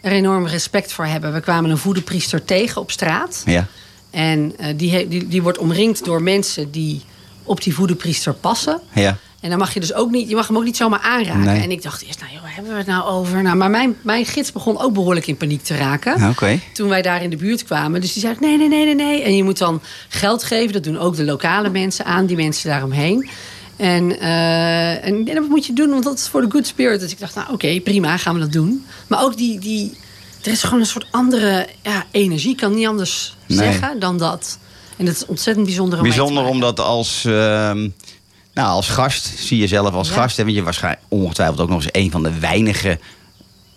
er 0.00 0.12
enorm 0.12 0.46
respect 0.46 0.92
voor 0.92 1.06
hebben. 1.06 1.32
We 1.32 1.40
kwamen 1.40 1.70
een 1.70 1.78
voederpriester 1.78 2.44
tegen 2.44 2.80
op 2.80 2.90
straat. 2.90 3.42
Ja. 3.46 3.66
En 4.10 4.54
die, 4.76 5.08
die, 5.08 5.28
die 5.28 5.42
wordt 5.42 5.58
omringd 5.58 6.04
door 6.04 6.22
mensen 6.22 6.70
die 6.70 7.02
op 7.42 7.62
die 7.62 7.74
voederpriester 7.74 8.32
passen. 8.34 8.80
Ja. 8.94 9.16
En 9.44 9.50
dan 9.50 9.58
mag 9.58 9.74
je 9.74 9.80
dus 9.80 9.94
ook 9.94 10.10
niet, 10.10 10.28
je 10.28 10.34
mag 10.34 10.46
hem 10.46 10.56
ook 10.56 10.64
niet 10.64 10.76
zomaar 10.76 11.00
aanraken. 11.00 11.40
Nee. 11.44 11.62
En 11.62 11.70
ik 11.70 11.82
dacht 11.82 12.02
eerst, 12.02 12.20
nou 12.20 12.32
joh, 12.32 12.42
hebben 12.44 12.72
we 12.72 12.78
het 12.78 12.86
nou 12.86 13.04
over? 13.04 13.42
Nou, 13.42 13.56
maar 13.56 13.70
mijn, 13.70 13.96
mijn 14.02 14.26
gids 14.26 14.52
begon 14.52 14.78
ook 14.78 14.92
behoorlijk 14.92 15.26
in 15.26 15.36
paniek 15.36 15.62
te 15.62 15.76
raken. 15.76 16.28
Oké. 16.28 16.60
Toen 16.72 16.88
wij 16.88 17.02
daar 17.02 17.22
in 17.22 17.30
de 17.30 17.36
buurt 17.36 17.64
kwamen. 17.64 18.00
Dus 18.00 18.12
die 18.12 18.22
zei, 18.22 18.36
nee, 18.40 18.56
nee, 18.56 18.68
nee, 18.68 18.84
nee, 18.84 18.94
nee. 18.94 19.22
En 19.22 19.36
je 19.36 19.44
moet 19.44 19.58
dan 19.58 19.80
geld 20.08 20.44
geven. 20.44 20.72
Dat 20.72 20.84
doen 20.84 20.98
ook 20.98 21.16
de 21.16 21.24
lokale 21.24 21.68
mensen 21.70 22.04
aan, 22.04 22.26
die 22.26 22.36
mensen 22.36 22.68
daaromheen. 22.68 23.28
En, 23.76 24.20
eh, 24.20 25.06
en, 25.06 25.28
en 25.28 25.34
dat 25.34 25.48
moet 25.48 25.66
je 25.66 25.72
doen, 25.72 25.90
want 25.90 26.04
dat 26.04 26.18
is 26.18 26.28
voor 26.28 26.40
de 26.40 26.50
good 26.50 26.66
spirit. 26.66 27.00
Dus 27.00 27.12
ik 27.12 27.18
dacht, 27.18 27.34
nou 27.34 27.52
oké, 27.52 27.80
prima, 27.80 28.16
gaan 28.16 28.34
we 28.34 28.40
dat 28.40 28.52
doen. 28.52 28.84
Maar 29.06 29.22
ook 29.22 29.36
die, 29.36 29.58
die, 29.58 29.96
er 30.42 30.52
is 30.52 30.62
gewoon 30.62 30.80
een 30.80 30.86
soort 30.86 31.06
andere 31.10 31.66
ja, 31.82 32.04
energie. 32.10 32.50
Ik 32.50 32.56
kan 32.56 32.74
niet 32.74 32.86
anders 32.86 33.36
Nee. 33.46 33.58
zeggen 33.58 33.98
dan 34.00 34.18
dat. 34.18 34.58
En 34.96 35.04
dat 35.04 35.14
is 35.14 35.26
ontzettend 35.26 35.66
bijzonder 35.66 35.98
om 35.98 36.04
Bijzonder 36.04 36.44
omdat 36.44 36.80
als, 36.80 37.24
ehm, 37.24 37.88
nou, 38.54 38.68
als 38.68 38.88
gast, 38.88 39.24
zie 39.38 39.58
je 39.58 39.66
zelf 39.66 39.94
als 39.94 40.08
Ja. 40.08 40.14
gast, 40.14 40.36
hè, 40.36 40.42
want 40.44 40.54
je 40.56 40.62
waarschijnlijk 40.62 41.02
ongetwijfeld 41.08 41.60
ook 41.60 41.68
nog 41.68 41.82
eens 41.82 41.88
een 41.92 42.10
van 42.10 42.22
de 42.22 42.38
weinige 42.38 42.98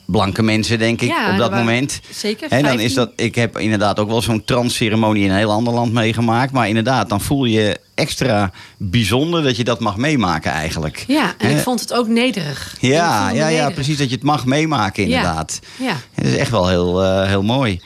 blanke 0.06 0.44
mensen, 0.44 0.80
denk 0.80 1.02
ik, 1.02 1.10
Ja, 1.10 1.32
op 1.32 1.38
dat 1.38 1.52
moment. 1.52 2.00
zeker 2.12 2.50
En 2.52 2.58
dan 2.62 2.68
15. 2.68 2.86
is 2.86 2.94
dat, 2.94 3.12
ik 3.16 3.36
heb 3.36 3.58
inderdaad 3.58 4.00
ook 4.00 4.08
wel 4.10 4.22
zo'n 4.22 4.44
transceremonie 4.44 5.24
in 5.24 5.30
een 5.30 5.38
heel 5.38 5.52
ander 5.52 5.74
land 5.74 5.94
meegemaakt. 5.94 6.52
Maar 6.52 6.68
inderdaad, 6.68 7.10
dan 7.10 7.22
voel 7.22 7.46
je 7.46 7.80
extra 7.98 8.52
bijzonder 8.78 9.44
dat 9.44 9.58
je 9.58 9.64
dat 9.64 9.80
mag 9.80 9.98
meemaken 9.98 10.52
eigenlijk. 10.52 11.04
Ja, 11.08 11.34
en 11.38 11.50
ik 11.58 11.58
vond 11.64 11.80
het 11.80 11.94
ook 11.94 12.08
nederig. 12.08 12.76
Ja, 12.80 13.30
ja, 13.30 13.36
ja, 13.36 13.46
nederig. 13.48 13.74
precies. 13.74 13.98
Dat 13.98 14.10
je 14.10 14.16
het 14.16 14.24
mag 14.24 14.46
meemaken, 14.46 15.04
inderdaad. 15.04 15.60
Ja. 15.80 15.96
Het 16.14 16.26
is 16.26 16.36
echt 16.36 16.52
wel 16.52 16.68
heel, 16.68 17.04
eh, 17.04 17.28
heel 17.28 17.44
mooi. 17.44 17.82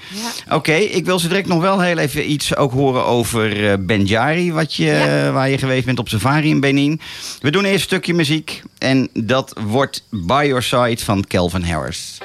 Ja. 0.48 0.56
Oké, 0.56 0.74
ik 0.74 1.06
wil 1.06 1.20
zo 1.20 1.28
direct 1.28 1.48
nog 1.48 1.62
wel 1.62 1.80
heel 1.80 1.98
even 1.98 2.32
iets 2.32 2.56
ook 2.56 2.72
horen 2.72 3.06
over 3.06 3.72
eh, 3.72 3.78
Benjari, 3.80 4.52
wat 4.54 4.74
je, 4.74 4.86
Ja. 4.86 5.26
eh, 5.26 5.34
waar 5.34 5.50
je 5.50 5.58
geweest 5.58 5.86
bent 5.86 6.00
op 6.00 6.10
safari 6.10 6.50
in 6.50 6.60
Benin. 6.60 7.00
We 7.42 7.52
doen 7.52 7.64
eerst 7.64 7.76
een 7.76 7.82
stukje 7.82 8.14
muziek 8.14 8.62
en 8.78 9.10
dat 9.14 9.54
wordt 9.68 10.04
By 10.10 10.44
Your 10.48 10.64
Side 10.64 10.98
van 11.04 11.26
Calvin 11.28 11.64
Harris. 11.64 12.18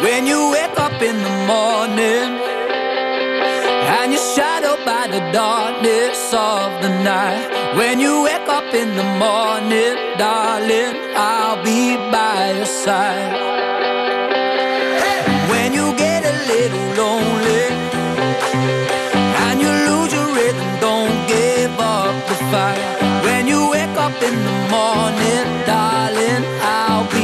When 0.00 0.26
you 0.26 0.50
wake 0.50 0.80
up 0.92 1.02
in 1.02 1.14
the 1.22 1.44
morning 1.46 2.53
and 3.86 4.12
you're 4.12 4.28
shadowed 4.34 4.82
by 4.84 5.06
the 5.06 5.20
darkness 5.32 6.32
of 6.32 6.68
the 6.82 6.90
night. 7.02 7.48
When 7.76 8.00
you 8.00 8.22
wake 8.22 8.48
up 8.48 8.72
in 8.72 8.96
the 8.96 9.08
morning, 9.24 9.94
darling, 10.16 10.94
I'll 11.16 11.62
be 11.62 11.96
by 12.10 12.52
your 12.56 12.70
side. 12.84 13.34
When 15.50 15.72
you 15.72 15.86
get 15.96 16.20
a 16.24 16.34
little 16.52 16.86
lonely 17.00 17.64
and 19.44 19.56
you 19.60 19.72
lose 19.88 20.12
your 20.16 20.28
rhythm, 20.38 20.70
don't 20.80 21.18
give 21.28 21.74
up 21.78 22.14
the 22.30 22.38
fight. 22.50 22.82
When 23.26 23.46
you 23.46 23.70
wake 23.70 23.96
up 24.06 24.16
in 24.28 24.36
the 24.48 24.56
morning, 24.76 25.46
darling, 25.66 26.42
I'll 26.62 27.08
be 27.10 27.23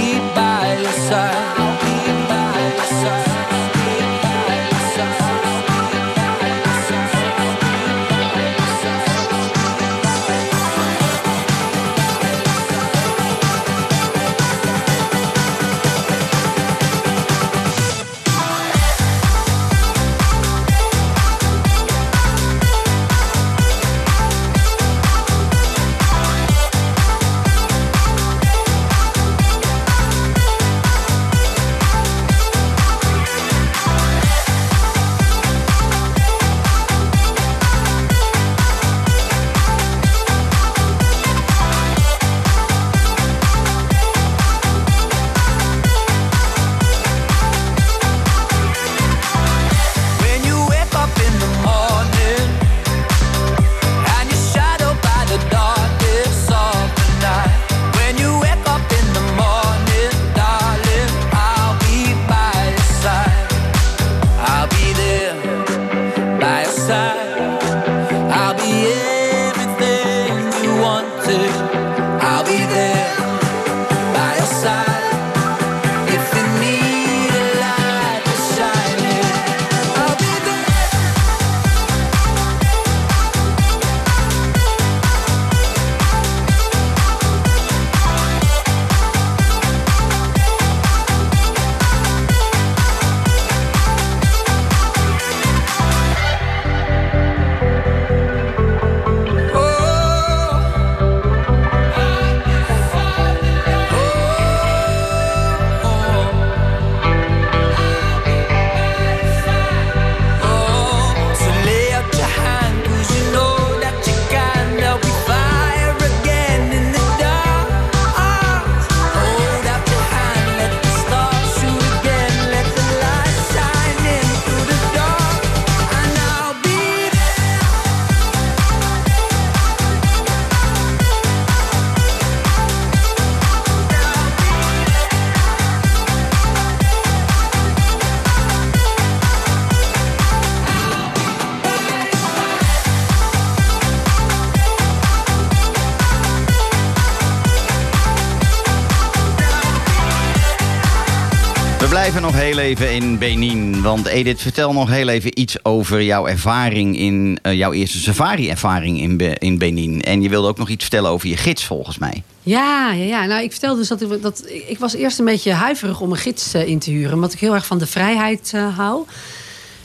even 152.70 152.92
in 152.94 153.18
Benin. 153.18 153.82
Want 153.82 154.06
Edith, 154.06 154.40
vertel 154.40 154.72
nog 154.72 154.88
heel 154.88 155.08
even 155.08 155.40
iets 155.40 155.64
over 155.64 156.02
jouw 156.02 156.26
ervaring 156.26 156.98
in 156.98 157.38
eh, 157.42 157.54
jouw 157.54 157.72
eerste 157.72 157.98
safari-ervaring 157.98 159.00
in, 159.00 159.38
in 159.38 159.58
Benin. 159.58 160.02
En 160.02 160.22
je 160.22 160.28
wilde 160.28 160.48
ook 160.48 160.58
nog 160.58 160.68
iets 160.68 160.82
vertellen 160.82 161.10
over 161.10 161.28
je 161.28 161.36
gids, 161.36 161.64
volgens 161.64 161.98
mij. 161.98 162.22
Ja, 162.42 162.92
ja, 162.92 163.04
ja. 163.04 163.24
Nou, 163.24 163.42
ik 163.42 163.50
vertelde 163.50 163.78
dus 163.78 163.88
dat 163.88 164.00
ik, 164.00 164.22
dat 164.22 164.44
ik 164.68 164.78
was 164.78 164.94
eerst 164.94 165.18
een 165.18 165.24
beetje 165.24 165.52
huiverig 165.52 166.00
om 166.00 166.10
een 166.10 166.16
gids 166.16 166.54
eh, 166.54 166.66
in 166.66 166.78
te 166.78 166.90
huren. 166.90 167.14
Omdat 167.14 167.32
ik 167.32 167.40
heel 167.40 167.54
erg 167.54 167.66
van 167.66 167.78
de 167.78 167.86
vrijheid 167.86 168.50
eh, 168.54 168.76
hou. 168.76 169.04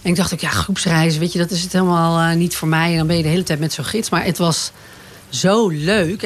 En 0.01 0.09
ik 0.09 0.15
dacht 0.15 0.33
ook, 0.33 0.39
ja, 0.39 0.49
groepsreizen, 0.49 1.19
weet 1.19 1.33
je, 1.33 1.39
dat 1.39 1.51
is 1.51 1.61
het 1.61 1.73
helemaal 1.73 2.35
niet 2.35 2.55
voor 2.55 2.67
mij. 2.67 2.91
En 2.91 2.97
dan 2.97 3.07
ben 3.07 3.17
je 3.17 3.23
de 3.23 3.29
hele 3.29 3.43
tijd 3.43 3.59
met 3.59 3.73
zo'n 3.73 3.85
gids. 3.85 4.09
Maar 4.09 4.25
het 4.25 4.37
was 4.37 4.71
zo 5.35 5.67
leuk. 5.69 6.19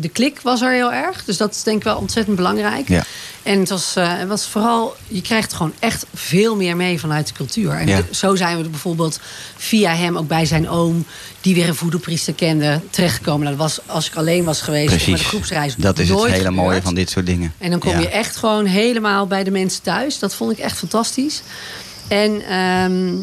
De 0.00 0.08
klik 0.12 0.40
was 0.40 0.60
er 0.60 0.72
heel 0.72 0.92
erg. 0.92 1.24
Dus 1.24 1.36
dat 1.36 1.54
is 1.54 1.62
denk 1.62 1.76
ik 1.76 1.84
wel 1.84 1.96
ontzettend 1.96 2.36
belangrijk. 2.36 2.88
Ja. 2.88 3.04
En 3.42 3.58
het 3.60 3.68
was, 3.68 3.96
eh, 3.96 4.18
het 4.18 4.28
was 4.28 4.46
vooral, 4.46 4.96
je 5.08 5.20
krijgt 5.22 5.52
gewoon 5.52 5.72
echt 5.78 6.06
veel 6.14 6.56
meer 6.56 6.76
mee 6.76 7.00
vanuit 7.00 7.26
de 7.26 7.32
cultuur. 7.34 7.70
En 7.72 7.86
Ja. 7.86 7.96
de- 7.96 8.14
zo 8.16 8.34
zijn 8.36 8.56
we 8.58 8.64
er 8.64 8.70
bijvoorbeeld 8.70 9.20
via 9.56 9.94
hem 9.94 10.16
ook 10.18 10.28
bij 10.28 10.44
zijn 10.46 10.68
oom, 10.68 11.04
die 11.40 11.54
weer 11.54 11.68
een 11.68 11.74
voedoepriester 11.74 12.32
kende, 12.34 12.80
terechtgekomen. 12.90 13.44
Nou, 13.44 13.56
dat 13.56 13.66
was 13.66 13.80
als 13.86 14.06
ik 14.06 14.14
alleen 14.14 14.44
was 14.44 14.60
geweest 14.60 14.84
of 14.86 14.92
met 14.94 15.02
Precies. 15.04 15.20
een 15.22 15.28
groepsreis. 15.28 15.74
Dat 15.76 15.98
is 15.98 16.08
het 16.08 16.24
hele 16.26 16.50
mooie 16.50 16.82
van 16.82 16.94
dit 16.94 17.10
soort 17.10 17.26
dingen. 17.26 17.52
En 17.58 17.70
dan 17.70 17.78
kom 17.78 17.90
Ja. 17.92 17.98
je 17.98 18.08
echt 18.08 18.36
gewoon 18.36 18.64
helemaal 18.66 19.26
bij 19.26 19.44
de 19.44 19.50
mensen 19.50 19.82
thuis. 19.82 20.18
Dat 20.18 20.34
vond 20.34 20.52
ik 20.52 20.58
echt 20.58 20.78
fantastisch. 20.78 21.42
En 22.08 22.42
ehm, 22.48 23.14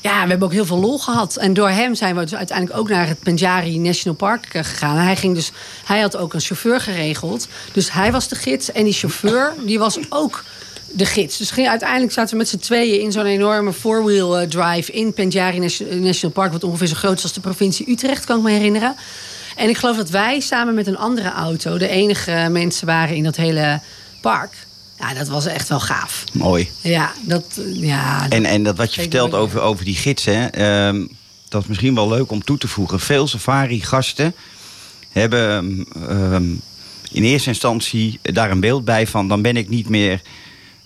ja, 0.00 0.22
we 0.22 0.28
hebben 0.28 0.48
ook 0.48 0.52
heel 0.52 0.66
veel 0.66 0.78
lol 0.78 0.98
gehad. 0.98 1.36
En 1.36 1.54
door 1.54 1.68
hem 1.68 1.94
zijn 1.94 2.16
we 2.16 2.20
dus 2.20 2.34
uiteindelijk 2.34 2.78
ook 2.78 2.88
naar 2.88 3.06
het 3.06 3.20
Penjari 3.20 3.78
National 3.78 4.18
Park 4.18 4.54
eh, 4.54 4.64
gegaan. 4.64 4.96
Hij, 4.96 5.16
ging 5.16 5.34
dus, 5.34 5.52
hij 5.84 6.00
had 6.00 6.16
ook 6.16 6.34
een 6.34 6.40
chauffeur 6.40 6.80
geregeld. 6.80 7.48
Dus 7.72 7.92
hij 7.92 8.12
was 8.12 8.28
de 8.28 8.34
gids. 8.34 8.72
En 8.72 8.84
die 8.84 8.92
chauffeur 8.92 9.54
die 9.64 9.78
was 9.78 9.98
ook 10.08 10.44
de 10.92 11.04
gids. 11.04 11.36
Dus 11.38 11.50
ging, 11.50 11.68
uiteindelijk 11.68 12.12
zaten 12.12 12.30
we 12.30 12.36
met 12.36 12.48
z'n 12.48 12.58
tweeën 12.58 13.00
in 13.00 13.12
zo'n 13.12 13.26
enorme 13.26 13.72
four-wheel 13.72 14.38
eh, 14.38 14.48
drive... 14.48 14.92
in 14.92 15.12
Penjari 15.12 15.58
Nation- 15.58 16.02
National 16.02 16.34
Park. 16.34 16.52
Wat 16.52 16.64
ongeveer 16.64 16.86
zo 16.86 16.94
groot 16.94 17.16
is 17.16 17.22
als 17.22 17.32
de 17.32 17.40
provincie 17.40 17.90
Utrecht, 17.90 18.24
kan 18.24 18.36
ik 18.36 18.42
me 18.42 18.50
herinneren. 18.50 18.96
En 19.56 19.68
ik 19.68 19.76
geloof 19.76 19.96
dat 19.96 20.10
wij 20.10 20.40
samen 20.40 20.74
met 20.74 20.86
een 20.86 20.98
andere 20.98 21.30
auto... 21.30 21.78
de 21.78 21.88
enige 21.88 22.48
mensen 22.50 22.86
waren 22.86 23.16
in 23.16 23.24
dat 23.24 23.36
hele 23.36 23.80
park. 24.20 24.52
Ja, 25.00 25.14
dat 25.14 25.28
was 25.28 25.46
echt 25.46 25.68
wel 25.68 25.80
gaaf. 25.80 26.24
Mooi. 26.32 26.70
Ja, 26.80 27.12
dat... 27.22 27.44
eh, 27.58 27.82
Ja, 27.82 28.22
dat- 28.22 28.32
En, 28.32 28.44
en 28.44 28.62
dat 28.62 28.76
wat 28.76 28.94
je 28.94 29.00
vertelt 29.00 29.34
over, 29.34 29.60
over 29.60 29.84
die 29.84 29.94
gidsen, 29.96 30.52
ehm, 30.52 31.06
dat 31.48 31.62
is 31.62 31.68
misschien 31.68 31.94
wel 31.94 32.08
leuk 32.08 32.30
om 32.30 32.44
toe 32.44 32.58
te 32.58 32.68
voegen. 32.68 33.00
Veel 33.00 33.26
safari-gasten 33.26 34.34
hebben 35.12 35.84
ehm, 36.08 36.44
in 37.12 37.22
eerste 37.22 37.48
instantie 37.48 38.18
daar 38.22 38.50
een 38.50 38.60
beeld 38.60 38.84
bij 38.84 39.06
van... 39.06 39.28
dan 39.28 39.42
ben 39.42 39.56
ik 39.56 39.68
niet 39.68 39.88
meer 39.88 40.22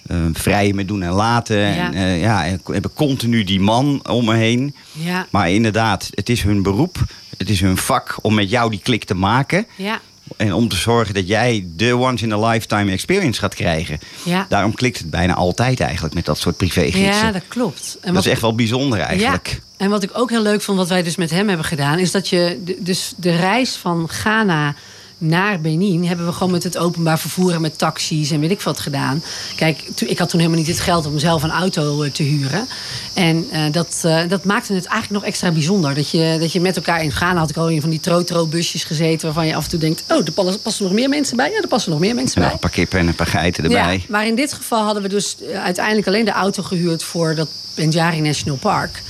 eh, 0.07 0.17
vrij 0.33 0.73
met 0.73 0.89
doen 0.89 1.03
en 1.03 1.13
laten. 1.13 1.57
Ja. 1.59 1.75
En, 1.87 1.95
eh, 1.95 2.21
ja, 2.21 2.45
en 2.47 2.61
hebben 2.65 2.93
continu 2.95 3.45
die 3.45 3.61
man 3.61 4.09
om 4.09 4.25
me 4.25 4.35
heen. 4.35 4.75
ja, 4.93 5.27
Maar 5.31 5.51
inderdaad, 5.51 6.09
het 6.15 6.29
is 6.29 6.43
hun 6.43 6.63
beroep, 6.63 7.05
het 7.39 7.51
is 7.51 7.61
hun 7.61 7.77
vak 7.77 8.19
om 8.23 8.35
met 8.35 8.51
jou 8.51 8.71
die 8.71 8.81
klik 8.83 9.05
te 9.05 9.15
maken... 9.15 9.67
ja, 9.77 10.01
En 10.37 10.53
om 10.53 10.69
te 10.69 10.77
zorgen 10.77 11.15
dat 11.15 11.29
jij 11.29 11.67
de 11.77 11.97
once 11.97 12.25
in 12.25 12.33
a 12.33 12.49
lifetime 12.49 12.93
experience 12.93 13.41
gaat 13.41 13.55
krijgen. 13.55 13.99
ja. 14.25 14.47
Daarom 14.49 14.75
klikt 14.75 14.99
het 14.99 15.11
bijna 15.11 15.35
altijd 15.35 15.81
eigenlijk 15.81 16.15
met 16.15 16.25
dat 16.25 16.39
soort 16.39 16.57
privégidsen. 16.57 17.27
Ja, 17.27 17.33
dat 17.33 17.43
klopt. 17.49 17.99
En 18.01 18.15
dat 18.15 18.25
is 18.25 18.31
echt 18.31 18.41
wel 18.41 18.55
bijzonder 18.55 18.99
eigenlijk. 18.99 19.49
Ja, 19.49 19.59
en 19.77 19.91
wat 19.91 20.03
ik 20.03 20.11
ook 20.13 20.31
heel 20.31 20.43
leuk 20.43 20.63
vond, 20.63 20.79
wat 20.79 20.89
wij 20.89 21.03
dus 21.03 21.17
met 21.17 21.31
hem 21.31 21.49
hebben 21.49 21.67
gedaan, 21.67 21.99
is 21.99 22.11
dat 22.11 22.29
je 22.29 22.63
dus 22.79 23.13
de 23.17 23.37
reis 23.37 23.77
van 23.77 24.09
Ghana 24.09 24.75
naar 25.23 25.61
Benin 25.61 26.05
hebben 26.05 26.27
we 26.27 26.33
gewoon 26.33 26.53
met 26.53 26.63
het 26.63 26.79
openbaar 26.79 27.19
vervoer 27.19 27.53
en 27.53 27.61
met 27.61 27.79
taxis 27.79 28.31
en 28.31 28.41
weet 28.41 28.51
ik 28.51 28.61
wat 28.61 28.81
gedaan. 28.81 29.23
Kijk, 29.57 29.83
ik 30.07 30.19
had 30.19 30.29
toen 30.29 30.41
helemaal 30.41 30.61
niet 30.61 30.71
het 30.71 30.81
geld 30.81 31.07
om 31.07 31.19
zelf 31.19 31.43
een 31.43 31.51
auto 31.51 32.03
eh, 32.03 32.11
te 32.11 32.23
huren. 32.23 32.67
En 33.13 33.47
eh, 33.51 33.63
dat, 33.71 34.01
eh, 34.03 34.21
dat 34.29 34.45
maakte 34.45 34.75
het 34.75 34.85
eigenlijk 34.85 35.23
nog 35.23 35.31
extra 35.31 35.51
bijzonder. 35.51 35.95
Dat 35.95 36.11
je, 36.11 36.37
dat 36.41 36.53
je 36.53 36.61
met 36.61 36.77
elkaar 36.77 37.03
in 37.03 37.13
Ghana 37.13 37.39
had 37.39 37.51
ik 37.51 37.57
al 37.57 37.69
in 37.69 37.81
van 37.81 37.91
die 37.91 38.01
trotro-busjes 38.01 38.85
gezeten 38.85 39.25
waarvan 39.25 39.47
je 39.47 39.55
af 39.55 39.65
en 39.65 39.71
toe 39.71 39.79
denkt, 39.79 40.05
oh, 40.09 40.27
er 40.27 40.33
passen- 40.33 40.85
nog 40.85 40.93
meer 40.93 41.09
mensen 41.09 41.37
bij. 41.37 41.51
Ja, 41.51 41.61
er 41.61 41.69
passen 41.69 41.91
nog 41.91 42.01
meer 42.01 42.15
mensen 42.15 42.41
Ja, 42.41 42.47
bij. 42.47 42.55
een 42.55 42.61
paar 42.61 42.71
kippen 42.71 42.99
en 42.99 43.07
een 43.07 43.15
paar 43.15 43.27
geiten 43.27 43.65
erbij. 43.65 43.95
Ja, 43.97 44.01
maar 44.09 44.27
in 44.27 44.35
dit 44.35 44.53
geval 44.53 44.85
hadden 44.85 45.03
we 45.03 45.09
dus 45.09 45.37
uiteindelijk 45.63 46.07
alleen 46.07 46.25
de 46.25 46.31
auto 46.31 46.63
gehuurd 46.63 47.03
voor 47.03 47.35
dat 47.35 47.49
Benjari 47.75 48.21
National 48.21 48.59
Park. 48.59 49.03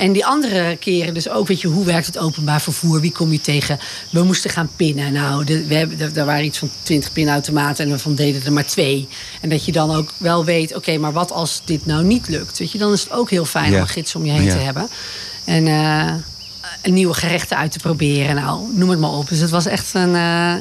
En 0.00 0.12
die 0.12 0.26
andere 0.26 0.76
keren 0.76 1.14
dus 1.14 1.28
ook, 1.28 1.46
weet 1.48 1.60
je, 1.60 1.68
hoe 1.68 1.84
werkt 1.84 2.06
het 2.06 2.18
openbaar 2.18 2.60
vervoer? 2.60 3.00
Wie 3.00 3.12
kom 3.12 3.32
je 3.32 3.40
tegen? 3.40 3.78
We 4.10 4.22
moesten 4.22 4.50
gaan 4.50 4.70
pinnen. 4.76 5.12
Nou, 5.12 5.44
de, 5.44 5.66
we 5.66 5.74
hebben, 5.74 6.16
er- 6.16 6.24
waren 6.24 6.44
iets 6.44 6.58
van 6.58 6.70
twintig 6.82 7.12
pinautomaten 7.12 7.84
en 7.84 7.90
daarvan 7.90 8.14
deden 8.14 8.44
er 8.44 8.52
maar 8.52 8.66
twee. 8.66 9.08
En 9.40 9.48
dat 9.48 9.64
je 9.64 9.72
dan 9.72 9.94
ook 9.94 10.12
wel 10.16 10.44
weet, 10.44 10.74
oké, 10.74 10.98
maar 10.98 11.12
wat 11.12 11.32
als 11.32 11.62
dit 11.64 11.86
nou 11.86 12.04
niet 12.04 12.28
lukt? 12.28 12.58
Weet 12.58 12.72
je, 12.72 12.78
dan 12.78 12.92
is 12.92 13.02
het 13.02 13.12
ook 13.12 13.30
heel 13.30 13.44
fijn 13.44 13.70
Ja. 13.70 13.76
om 13.76 13.82
een 13.82 13.88
gids 13.88 14.14
om 14.14 14.24
je 14.24 14.32
heen 14.32 14.44
Ja. 14.44 14.52
te 14.52 14.58
hebben. 14.58 14.88
En 15.44 15.66
een 16.82 16.94
nieuwe 16.94 17.14
gerechten 17.14 17.56
uit 17.56 17.72
te 17.72 17.78
proberen. 17.78 18.34
Nou, 18.34 18.60
noem 18.74 18.90
het 18.90 18.98
maar 18.98 19.10
op. 19.12 19.28
Dus 19.28 19.38
het 19.40 19.50
was 19.50 19.66
echt 19.66 19.94
een... 19.94 20.14
eh, 20.14 20.54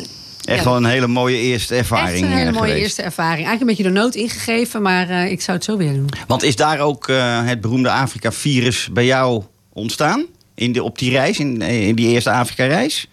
Echt 0.50 0.64
wel 0.64 0.76
een 0.76 0.86
hele 0.86 1.08
mooie 1.08 1.38
eerste 1.38 1.76
ervaring. 1.76 2.10
Echt 2.14 2.22
een 2.32 2.38
hele 2.38 2.52
mooie 2.52 2.62
geweest. 2.68 2.82
eerste 2.84 3.02
ervaring. 3.02 3.48
Eigenlijk 3.48 3.62
een 3.62 3.68
beetje 3.68 3.84
de 3.94 4.00
nood 4.00 4.16
ingegeven, 4.16 4.82
maar 4.82 5.10
eh, 5.10 5.32
ik 5.32 5.42
zou 5.42 5.58
het 5.58 5.66
zo 5.66 5.78
weer 5.78 5.94
doen. 5.94 6.10
Want 6.28 6.44
is 6.44 6.56
daar 6.56 6.80
ook 6.80 7.08
eh, 7.08 7.46
het 7.46 7.62
beroemde 7.62 7.92
Afrika-virus 7.92 8.90
bij 8.92 9.06
jou 9.06 9.44
ontstaan? 9.74 10.26
In 10.56 10.72
de, 10.72 10.84
op 10.84 10.98
die 10.98 11.12
reis, 11.12 11.40
in, 11.40 11.62
eh, 11.62 11.88
in 11.88 11.96
die 11.96 12.08
eerste 12.08 12.32
Afrika-reis? 12.32 13.08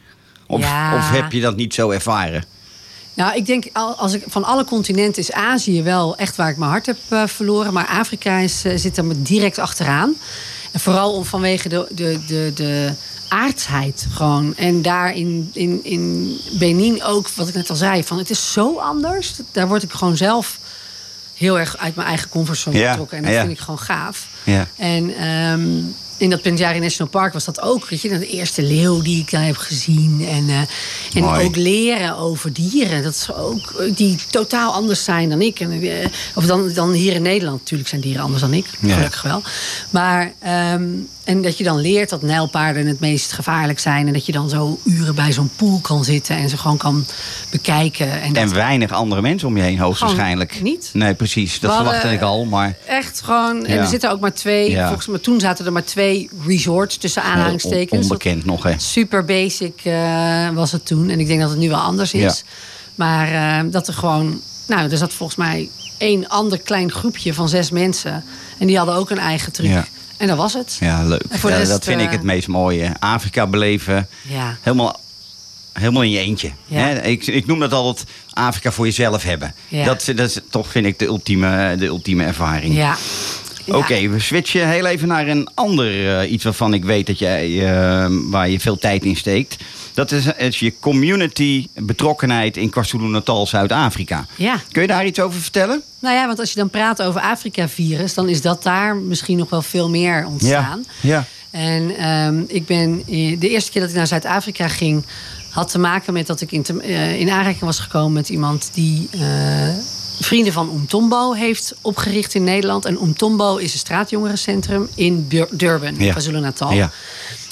Of, 0.46 0.60
Ja. 0.60 0.96
of 0.96 1.10
heb 1.10 1.32
je 1.32 1.40
dat 1.40 1.56
niet 1.56 1.74
zo 1.74 1.90
ervaren? 1.90 2.44
Nou, 3.14 3.36
ik 3.36 3.46
denk 3.46 3.64
al- 3.72 3.94
als 3.94 4.12
ik 4.14 4.22
van 4.26 4.44
alle 4.44 4.64
continenten 4.64 5.22
is 5.22 5.32
Azië 5.32 5.82
wel 5.82 6.16
echt 6.16 6.36
waar 6.36 6.50
ik 6.50 6.56
mijn 6.56 6.70
hart 6.70 6.86
heb 6.86 7.28
verloren. 7.30 7.72
Maar 7.72 7.86
Afrika 7.86 8.38
is, 8.38 8.60
zit 8.74 8.96
er 8.96 9.04
direct 9.24 9.58
achteraan. 9.58 10.14
En 10.76 10.82
vooral 10.82 11.12
om, 11.12 11.24
vanwege 11.24 11.68
de, 11.68 11.86
de, 11.90 12.20
de, 12.26 12.52
de 12.54 12.92
aardsheid 13.28 14.06
gewoon. 14.10 14.56
En 14.56 14.82
daar 14.82 15.14
in, 15.14 15.50
in, 15.52 15.84
in 15.84 16.36
Benin 16.58 17.02
ook, 17.02 17.28
wat 17.28 17.48
ik 17.48 17.54
net 17.54 17.70
al 17.70 17.76
zei, 17.76 18.04
van 18.04 18.18
het 18.18 18.30
is 18.30 18.52
zo 18.52 18.78
anders. 18.78 19.34
Daar 19.52 19.68
word 19.68 19.82
ik 19.82 19.92
gewoon 19.92 20.16
zelf 20.16 20.58
heel 21.34 21.58
erg 21.58 21.76
uit 21.76 21.94
mijn 21.94 22.08
eigen 22.08 22.28
comfortzone 22.28 22.78
Ja, 22.78 22.90
getrokken. 22.90 23.16
En 23.16 23.22
dat 23.22 23.32
ja. 23.32 23.40
vind 23.40 23.52
ik 23.52 23.58
gewoon 23.58 23.78
gaaf. 23.78 24.26
Ja. 24.44 24.66
En 24.76 25.16
ehm, 25.16 25.82
in 26.16 26.30
dat 26.30 26.42
Penjari 26.42 26.78
National 26.78 27.12
Park 27.12 27.32
was 27.32 27.44
dat 27.44 27.60
ook. 27.60 27.88
Weet 27.88 28.00
je, 28.02 28.18
de 28.18 28.26
eerste 28.28 28.62
leeuw 28.62 29.02
die 29.02 29.20
ik 29.20 29.30
daar 29.30 29.44
heb 29.44 29.56
gezien. 29.56 30.26
En, 30.28 30.48
eh, 30.48 30.58
en 31.14 31.22
Mooi. 31.22 31.44
ook 31.44 31.56
leren 31.56 32.16
over 32.16 32.52
dieren. 32.52 33.02
Dat 33.02 33.14
is 33.14 33.32
ook, 33.34 33.74
eh, 33.78 33.94
die 33.94 34.16
totaal 34.30 34.72
anders 34.72 35.04
zijn 35.04 35.28
dan 35.28 35.40
ik. 35.42 35.60
En, 35.60 35.82
eh, 35.82 36.06
of 36.34 36.46
dan, 36.46 36.72
dan 36.72 36.92
hier 36.92 37.12
in 37.12 37.22
Nederland. 37.22 37.58
Natuurlijk 37.58 37.88
zijn 37.88 38.00
dieren 38.00 38.22
anders 38.22 38.40
dan 38.40 38.52
ik. 38.52 38.66
Ja. 38.80 38.94
Gelukkig 38.94 39.22
wel. 39.22 39.42
Maar, 39.90 40.32
ehm, 40.38 40.84
en 41.24 41.42
dat 41.42 41.58
je 41.58 41.64
dan 41.64 41.80
leert 41.80 42.08
dat 42.10 42.22
nijlpaarden 42.22 42.86
het 42.86 43.00
meest 43.00 43.32
gevaarlijk 43.32 43.78
zijn. 43.78 44.06
En 44.06 44.12
dat 44.12 44.26
je 44.26 44.32
dan 44.32 44.48
zo 44.48 44.78
uren 44.84 45.14
bij 45.14 45.32
zo'n 45.32 45.50
pool 45.56 45.78
kan 45.82 46.04
zitten. 46.04 46.36
En 46.36 46.48
ze 46.48 46.56
gewoon 46.58 46.76
kan 46.76 47.04
bekijken. 47.50 48.20
En, 48.22 48.34
En 48.36 48.54
weinig 48.54 48.90
andere 48.92 49.22
mensen 49.22 49.48
om 49.48 49.56
je 49.56 49.62
heen, 49.62 49.78
hoogstwaarschijnlijk. 49.78 50.62
niet. 50.62 50.90
Nee, 50.92 51.14
precies. 51.14 51.60
Dat 51.60 51.74
verwachtte 51.74 52.12
ik 52.12 52.20
al. 52.20 52.44
Maar 52.44 52.76
Echt 52.86 53.20
gewoon. 53.24 53.66
En 53.66 53.74
Ja. 53.74 53.80
er 53.80 53.86
zitten 53.86 54.10
ook 54.10 54.20
maar 54.20 54.34
twee. 54.34 54.70
Ja. 54.70 54.86
Volgens 54.86 55.06
mij 55.06 55.18
toen 55.18 55.40
zaten 55.40 55.66
er 55.66 55.72
maar 55.72 55.84
twee 55.84 56.05
resorts 56.46 56.96
tussen 56.96 57.22
aanhalingstekens. 57.22 58.04
on- 58.04 58.12
onbekend 58.12 58.44
nog, 58.44 58.62
hè? 58.62 58.72
Super 58.76 59.24
basic 59.24 59.80
eh, 59.84 60.48
was 60.50 60.72
het 60.72 60.86
toen. 60.86 61.10
En 61.10 61.20
ik 61.20 61.26
denk 61.26 61.40
dat 61.40 61.50
het 61.50 61.58
nu 61.58 61.68
wel 61.68 61.78
anders 61.78 62.12
is. 62.12 62.20
Ja. 62.22 62.34
Maar 62.94 63.32
eh, 63.64 63.70
dat 63.70 63.88
er 63.88 63.94
gewoon. 63.94 64.40
Nou, 64.66 64.90
er 64.90 64.96
zat 64.96 65.12
volgens 65.12 65.38
mij 65.38 65.68
één 65.98 66.28
ander 66.28 66.58
klein 66.60 66.92
groepje 66.92 67.34
van 67.34 67.48
zes 67.48 67.70
mensen. 67.70 68.24
En 68.58 68.66
die 68.66 68.76
hadden 68.76 68.94
ook 68.94 69.10
een 69.10 69.18
eigen 69.18 69.52
truc. 69.52 69.70
Ja. 69.70 69.86
En 70.16 70.26
dat 70.26 70.36
was 70.36 70.52
het. 70.52 70.76
Ja, 70.80 71.04
leuk. 71.04 71.22
En 71.28 71.38
voor 71.38 71.50
de 71.50 71.54
Ja, 71.56 71.60
rest, 71.62 71.72
dat 71.72 71.84
vind 71.84 72.00
ik 72.00 72.06
eh, 72.06 72.12
het 72.12 72.22
meest 72.22 72.48
mooie. 72.48 72.92
Afrika 72.98 73.46
beleven. 73.46 74.08
Ja. 74.22 74.56
Helemaal, 74.60 75.00
helemaal 75.72 76.02
in 76.02 76.10
je 76.10 76.18
eentje. 76.18 76.50
Ja. 76.66 76.88
Ik, 76.88 77.26
ik 77.26 77.46
noem 77.46 77.58
dat 77.58 77.72
altijd 77.72 78.08
Afrika 78.32 78.72
voor 78.72 78.84
jezelf 78.84 79.22
hebben. 79.22 79.54
Ja. 79.68 79.84
Dat, 79.84 80.04
dat 80.16 80.28
is 80.28 80.38
toch, 80.50 80.68
vind 80.70 80.86
ik, 80.86 80.98
de 80.98 81.04
ultieme, 81.06 81.76
de 81.78 81.86
ultieme 81.86 82.24
ervaring. 82.24 82.74
Ja. 82.76 82.96
Oké, 83.66 84.08
we 84.08 84.20
switchen 84.20 84.68
heel 84.68 84.86
even 84.86 85.08
naar 85.08 85.28
een 85.28 85.48
ander 85.54 86.18
eh, 86.20 86.30
iets 86.32 86.44
waarvan 86.44 86.74
ik 86.74 86.84
weet 86.84 87.06
dat 87.06 87.18
jij, 87.18 87.68
eh, 87.74 88.06
waar 88.10 88.48
je 88.48 88.60
veel 88.60 88.78
tijd 88.78 89.04
in 89.04 89.16
steekt. 89.16 89.56
Dat 89.94 90.12
is, 90.12 90.26
is 90.36 90.58
je 90.58 90.72
community 90.80 91.66
betrokkenheid 91.74 92.56
in 92.56 92.70
KwaZulu-Natal, 92.70 93.46
Zuid-Afrika. 93.46 94.26
Ja. 94.34 94.60
Kun 94.72 94.82
je 94.82 94.88
daar 94.88 95.06
iets 95.06 95.20
over 95.20 95.40
vertellen? 95.40 95.82
Nou 95.98 96.14
ja, 96.14 96.26
want 96.26 96.38
als 96.38 96.48
je 96.52 96.58
dan 96.58 96.70
praat 96.70 97.02
over 97.02 97.20
Afrika-virus, 97.20 98.14
dan 98.14 98.28
is 98.28 98.40
dat 98.42 98.62
daar 98.62 98.96
misschien 98.96 99.36
nog 99.38 99.50
wel 99.50 99.62
veel 99.62 99.90
meer 99.90 100.26
ontstaan. 100.26 100.84
Ja. 101.00 101.24
En 101.50 101.96
ehm, 101.96 102.42
ik 102.46 102.66
ben 102.66 103.02
eh, 103.06 103.40
de 103.40 103.48
eerste 103.48 103.70
keer 103.70 103.80
dat 103.80 103.90
ik 103.90 103.96
naar 103.96 104.06
Zuid-Afrika 104.06 104.68
ging, 104.68 105.04
had 105.50 105.70
te 105.70 105.78
maken 105.78 106.12
met 106.12 106.26
dat 106.26 106.40
ik 106.40 106.52
in, 106.52 106.62
te- 106.62 107.16
in 107.18 107.30
aanraking 107.30 107.60
was 107.60 107.78
gekomen 107.78 108.12
met 108.12 108.28
iemand 108.28 108.70
die 108.74 109.08
Vrienden 110.20 110.52
van 110.52 110.70
Umtombo 110.74 111.32
heeft 111.32 111.74
opgericht 111.80 112.34
in 112.34 112.44
Nederland. 112.44 112.84
En 112.84 112.98
Umtombo 113.02 113.56
is 113.56 113.72
een 113.72 113.78
straatjongerencentrum 113.78 114.88
in 114.94 115.28
Durban, 115.50 115.94
Ja. 115.98 116.12
KwaZulu-Natal. 116.12 116.72
Ja. 116.72 116.90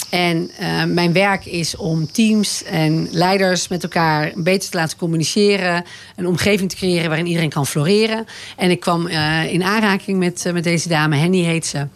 En 0.09 0.51
eh, 0.57 0.83
mijn 0.83 1.13
werk 1.13 1.45
is 1.45 1.75
om 1.75 2.11
teams 2.11 2.63
en 2.63 3.07
leiders 3.11 3.67
met 3.67 3.83
elkaar 3.83 4.31
beter 4.35 4.69
te 4.69 4.77
laten 4.77 4.97
communiceren. 4.97 5.83
Een 6.15 6.27
omgeving 6.27 6.69
te 6.69 6.75
creëren 6.75 7.07
waarin 7.07 7.27
iedereen 7.27 7.49
kan 7.49 7.67
floreren. 7.67 8.25
En 8.57 8.71
ik 8.71 8.79
kwam 8.79 9.07
eh, 9.07 9.53
in 9.53 9.63
aanraking 9.63 10.17
met, 10.19 10.45
eh, 10.45 10.53
met 10.53 10.63
deze 10.63 10.89
dame, 10.89 11.15
Henny 11.15 11.43
heet 11.43 11.65
ze, 11.65 11.87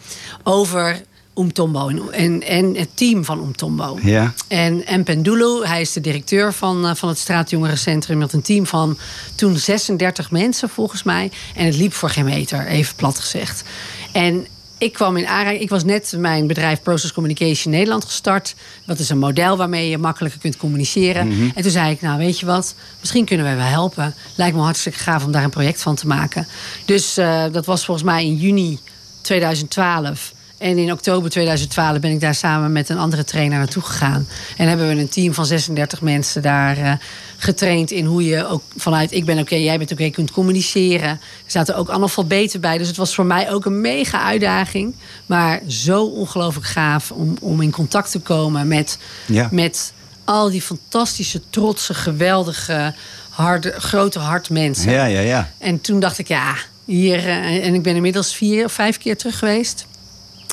over 0.44 1.02
Umtombo 1.40 2.10
en, 2.12 2.44
en, 2.44 2.76
het 2.76 2.90
team 2.94 3.26
van 3.26 3.40
Umtombo. 3.40 4.00
Ja. 4.02 4.34
En, 4.48 4.86
en 4.86 5.04
Pendulu, 5.04 5.66
hij 5.66 5.82
is 5.82 5.94
de 5.94 6.02
directeur 6.02 6.54
van, 6.54 6.88
eh, 6.88 6.96
van 6.96 7.10
het 7.10 7.18
straatjongerencentrum. 7.18 8.18
Met 8.18 8.34
een 8.34 8.42
team 8.42 8.66
van 8.66 8.98
toen 9.36 9.58
36 9.58 10.32
mensen 10.32 10.70
volgens 10.70 11.04
mij. 11.04 11.32
En 11.56 11.66
het 11.66 11.76
liep 11.76 11.94
voor 11.94 12.10
geen 12.10 12.26
meter, 12.26 12.68
even 12.68 12.96
plat 12.96 13.20
gezegd. 13.20 13.64
En 14.12 14.48
ik 14.80 14.94
kwam 14.94 15.18
in 15.18 15.28
aanraking. 15.28 15.62
Ik 15.62 15.70
was 15.70 15.84
net 15.84 16.14
mijn 16.18 16.48
bedrijf 16.48 16.82
Process 16.82 17.14
Communication 17.14 17.74
Nederland 17.74 18.06
gestart. 18.06 18.56
Dat 18.86 19.00
is 19.00 19.10
een 19.10 19.18
model 19.18 19.58
waarmee 19.58 19.90
je 19.90 19.98
makkelijker 19.98 20.40
kunt 20.40 20.58
communiceren. 20.58 21.28
Mhm. 21.28 21.50
En 21.56 21.62
toen 21.62 21.72
zei 21.72 21.92
ik, 21.92 22.02
nou 22.02 22.18
weet 22.18 22.40
je 22.40 22.46
wat, 22.46 22.76
misschien 23.00 23.26
kunnen 23.26 23.46
wij 23.46 23.56
wel 23.56 23.66
helpen. 23.66 24.16
Lijkt 24.36 24.56
me 24.56 24.62
hartstikke 24.62 25.00
gaaf 25.00 25.26
om 25.26 25.32
daar 25.32 25.44
een 25.44 25.50
project 25.50 25.82
van 25.82 25.96
te 25.96 26.08
maken. 26.08 26.48
Dus 26.86 27.18
eh, 27.18 27.44
dat 27.52 27.66
was 27.66 27.86
volgens 27.86 28.06
mij 28.06 28.26
in 28.26 28.36
juni 28.36 28.80
2012. 29.22 30.34
En 30.60 30.78
in 30.78 30.92
oktober 30.92 31.30
2012 31.30 32.00
ben 32.00 32.12
ik 32.12 32.20
daar 32.20 32.36
samen 32.36 32.72
met 32.72 32.90
een 32.90 32.98
andere 32.98 33.24
trainer 33.24 33.58
naartoe 33.58 33.84
gegaan. 33.84 34.28
En 34.58 34.68
hebben 34.68 34.88
we 34.88 34.96
een 35.02 35.10
team 35.10 35.34
van 35.34 35.46
36 35.46 36.02
mensen 36.02 36.42
daar 36.42 36.78
eh, 36.78 36.92
getraind 37.38 37.92
in 37.92 38.06
hoe 38.06 38.24
je 38.26 38.48
ook 38.48 38.64
vanuit 38.78 39.12
ik 39.12 39.26
ben 39.26 39.40
oké, 39.40 39.56
jij 39.56 39.78
bent 39.78 39.92
oké, 39.92 40.10
kunt 40.10 40.32
communiceren. 40.32 41.10
Er 41.10 41.20
zaten 41.46 41.76
ook 41.76 41.90
analfabeten 41.90 42.62
bij. 42.62 42.78
Dus 42.78 42.88
het 42.88 42.98
was 42.98 43.16
voor 43.16 43.26
mij 43.26 43.52
ook 43.52 43.66
een 43.66 43.82
mega 43.82 44.22
uitdaging. 44.24 44.96
Maar 45.26 45.60
zo 45.68 46.04
ongelooflijk 46.06 46.68
gaaf 46.68 47.12
om, 47.12 47.36
om 47.42 47.62
in 47.62 47.72
contact 47.72 48.12
te 48.12 48.20
komen 48.20 48.68
met, 48.68 48.98
Ja. 49.26 49.48
met 49.52 49.94
al 50.24 50.50
die 50.50 50.62
fantastische, 50.62 51.42
trotse, 51.50 51.94
geweldige, 51.94 52.94
harde, 53.30 53.74
grote 53.78 54.20
hart 54.20 54.50
mensen. 54.50 54.92
Ja, 54.92 55.06
ja, 55.06 55.20
ja. 55.20 55.52
En 55.58 55.82
toen 55.82 56.00
dacht 56.00 56.18
ik, 56.18 56.28
ja, 56.28 56.56
hier. 56.86 57.18
eh, 57.28 57.66
en 57.66 57.74
ik 57.74 57.82
ben 57.84 57.96
inmiddels 57.96 58.34
vier 58.36 58.66
of 58.66 58.72
vijf 58.72 58.98
keer 58.98 59.18
terug 59.18 59.40
geweest. 59.40 59.86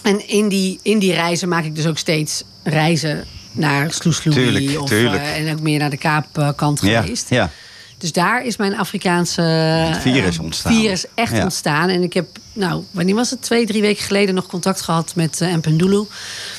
En 0.02 0.28
in 0.28 0.48
die, 0.48 0.78
in 0.82 0.98
die 0.98 1.12
reizen 1.12 1.48
maak 1.48 1.64
ik 1.64 1.74
dus 1.76 1.86
ook 1.86 1.98
steeds 1.98 2.42
reizen 2.62 3.24
naar 3.52 3.92
Sloesloei. 3.92 4.36
Tuurlijk, 4.36 4.80
of, 4.80 4.88
tuurlijk. 4.88 5.22
eh, 5.22 5.36
en 5.48 5.52
ook 5.52 5.60
meer 5.60 5.78
naar 5.78 5.90
de 5.90 5.96
Kaapkant 5.96 6.80
Ja, 6.82 7.00
geweest. 7.02 7.30
ja. 7.30 7.50
Dus 7.98 8.12
daar 8.12 8.44
is 8.44 8.56
mijn 8.56 8.76
Afrikaanse 8.78 9.40
Het 9.42 9.98
virus 10.02 10.36
eh, 10.36 10.42
ontstaan. 10.42 10.72
virus 10.74 11.04
echt 11.14 11.36
Ja. 11.36 11.42
ontstaan. 11.42 11.88
En 11.88 12.02
ik 12.02 12.12
heb, 12.12 12.26
nou, 12.56 12.82
wanneer 12.90 13.14
was 13.14 13.30
het? 13.30 13.42
Twee, 13.42 13.66
drie 13.66 13.80
weken 13.80 14.04
geleden 14.04 14.34
nog 14.34 14.46
contact 14.46 14.80
gehad 14.80 15.12
met 15.14 15.40
uh, 15.40 15.54
Mpendulu. 15.54 16.04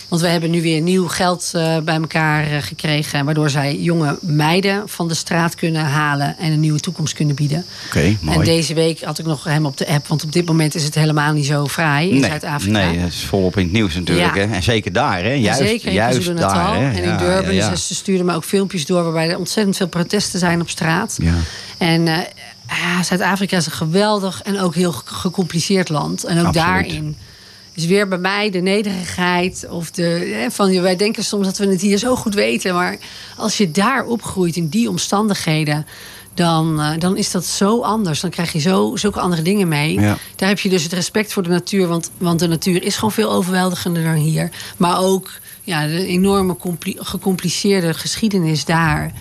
Want 0.08 0.22
we 0.22 0.28
hebben 0.28 0.50
nu 0.50 0.62
weer 0.62 0.82
nieuw 0.82 1.08
geld 1.08 1.52
eh, 1.54 1.78
bij 1.78 1.96
elkaar 1.96 2.52
eh, 2.52 2.62
gekregen. 2.62 3.26
Waardoor 3.26 3.50
zij 3.50 3.76
jonge 3.76 4.18
meiden 4.22 4.90
van 4.90 5.08
de 5.08 5.14
straat 5.14 5.56
kunnen 5.56 5.82
halen 5.82 6.38
en 6.38 6.52
een 6.52 6.60
nieuwe 6.60 6.80
toekomst 6.80 7.14
kunnen 7.14 7.36
bieden. 7.36 7.66
Oké, 7.86 8.18
mooi. 8.22 8.38
En 8.38 8.44
deze 8.44 8.74
week 8.74 9.02
had 9.02 9.20
ik 9.20 9.26
nog 9.26 9.44
hem 9.44 9.66
op 9.66 9.78
de 9.78 9.88
app. 9.88 10.08
Want 10.08 10.24
op 10.24 10.32
dit 10.32 10.46
moment 10.46 10.76
is 10.76 10.84
het 10.84 10.96
helemaal 10.96 11.34
niet 11.34 11.46
zo 11.46 11.68
fraai 11.68 12.10
in 12.10 12.20
nee, 12.20 12.30
Zuid-Afrika. 12.30 12.78
nee, 12.78 13.00
dat 13.00 13.08
is 13.08 13.24
volop 13.24 13.58
in 13.58 13.64
het 13.64 13.72
nieuws 13.72 13.96
natuurlijk. 13.96 14.36
Ja. 14.36 14.48
Hè? 14.48 14.54
En 14.54 14.64
zeker 14.64 14.92
daar, 14.92 15.24
hè? 15.24 15.34
Juist, 15.34 15.60
Zeker 15.60 15.88
in 15.88 15.94
juist 15.94 16.38
daar. 16.38 16.76
Hè? 16.76 16.90
en 16.90 17.04
in 17.04 17.04
Ja, 17.04 17.18
Durban. 17.18 17.54
Ja. 17.54 17.70
Dus 17.70 17.88
ze 17.88 17.96
stuurden 17.96 18.26
me 18.26 18.34
ook 18.34 18.44
filmpjes 18.44 18.86
door 18.86 19.04
waarbij 19.04 19.30
er 19.30 19.38
ontzettend 19.38 19.78
veel 19.78 19.88
protesten 19.88 20.40
zijn 20.40 20.62
op 20.62 20.70
straat. 20.70 21.18
Ja. 21.22 21.34
En 21.78 22.08
ja, 22.68 23.04
Zuid-Afrika 23.04 23.58
is 23.58 23.66
een 23.66 23.72
geweldig 23.72 24.42
en 24.42 24.60
ook 24.60 24.76
heel 24.76 24.92
gecompliceerd 24.92 25.90
land. 25.90 26.24
En 26.24 26.40
ook 26.40 26.46
Absoluut. 26.46 26.68
daarin 26.68 27.18
is 27.78 27.86
weer 27.86 28.08
bij 28.08 28.18
mij 28.18 28.50
de 28.50 28.62
nederigheid. 28.62 29.68
Of 29.70 29.92
de, 29.92 30.32
hè, 30.42 30.52
van, 30.52 30.82
wij 30.82 30.96
denken 30.96 31.24
soms 31.24 31.46
dat 31.46 31.58
we 31.58 31.68
het 31.68 31.82
hier 31.82 31.98
zo 31.98 32.16
goed 32.16 32.34
weten. 32.34 32.74
Maar 32.74 32.98
als 33.38 33.58
je 33.58 33.72
daar 33.72 34.06
opgroeit 34.06 34.56
in 34.56 34.68
die 34.68 34.90
omstandigheden. 34.90 35.86
Dan, 36.34 36.82
eh, 36.82 37.00
dan 37.00 37.18
is 37.18 37.32
dat 37.32 37.46
zo 37.46 37.82
anders. 37.82 38.20
Dan 38.20 38.30
krijg 38.30 38.54
je 38.54 38.60
zo, 38.60 38.96
zulke 38.96 39.20
andere 39.20 39.42
dingen 39.42 39.68
mee. 39.68 40.00
Ja. 40.00 40.18
Daar 40.36 40.50
heb 40.50 40.60
je 40.60 40.70
dus 40.70 40.84
het 40.84 40.94
respect 40.94 41.34
voor 41.34 41.44
de 41.44 41.50
natuur. 41.50 41.88
Want, 41.88 42.12
want 42.18 42.40
de 42.40 42.48
natuur 42.48 42.84
is 42.84 42.96
gewoon 42.96 43.12
veel 43.12 43.32
overweldigender 43.32 44.04
dan 44.04 44.14
hier. 44.14 44.50
Maar 44.78 45.00
ook 45.00 45.32
ja, 45.64 45.88
de 45.88 46.06
enorme 46.06 46.56
compli- 46.56 46.98
gecompliceerde 47.00 47.94
geschiedenis 47.94 48.66
daar. 48.66 49.12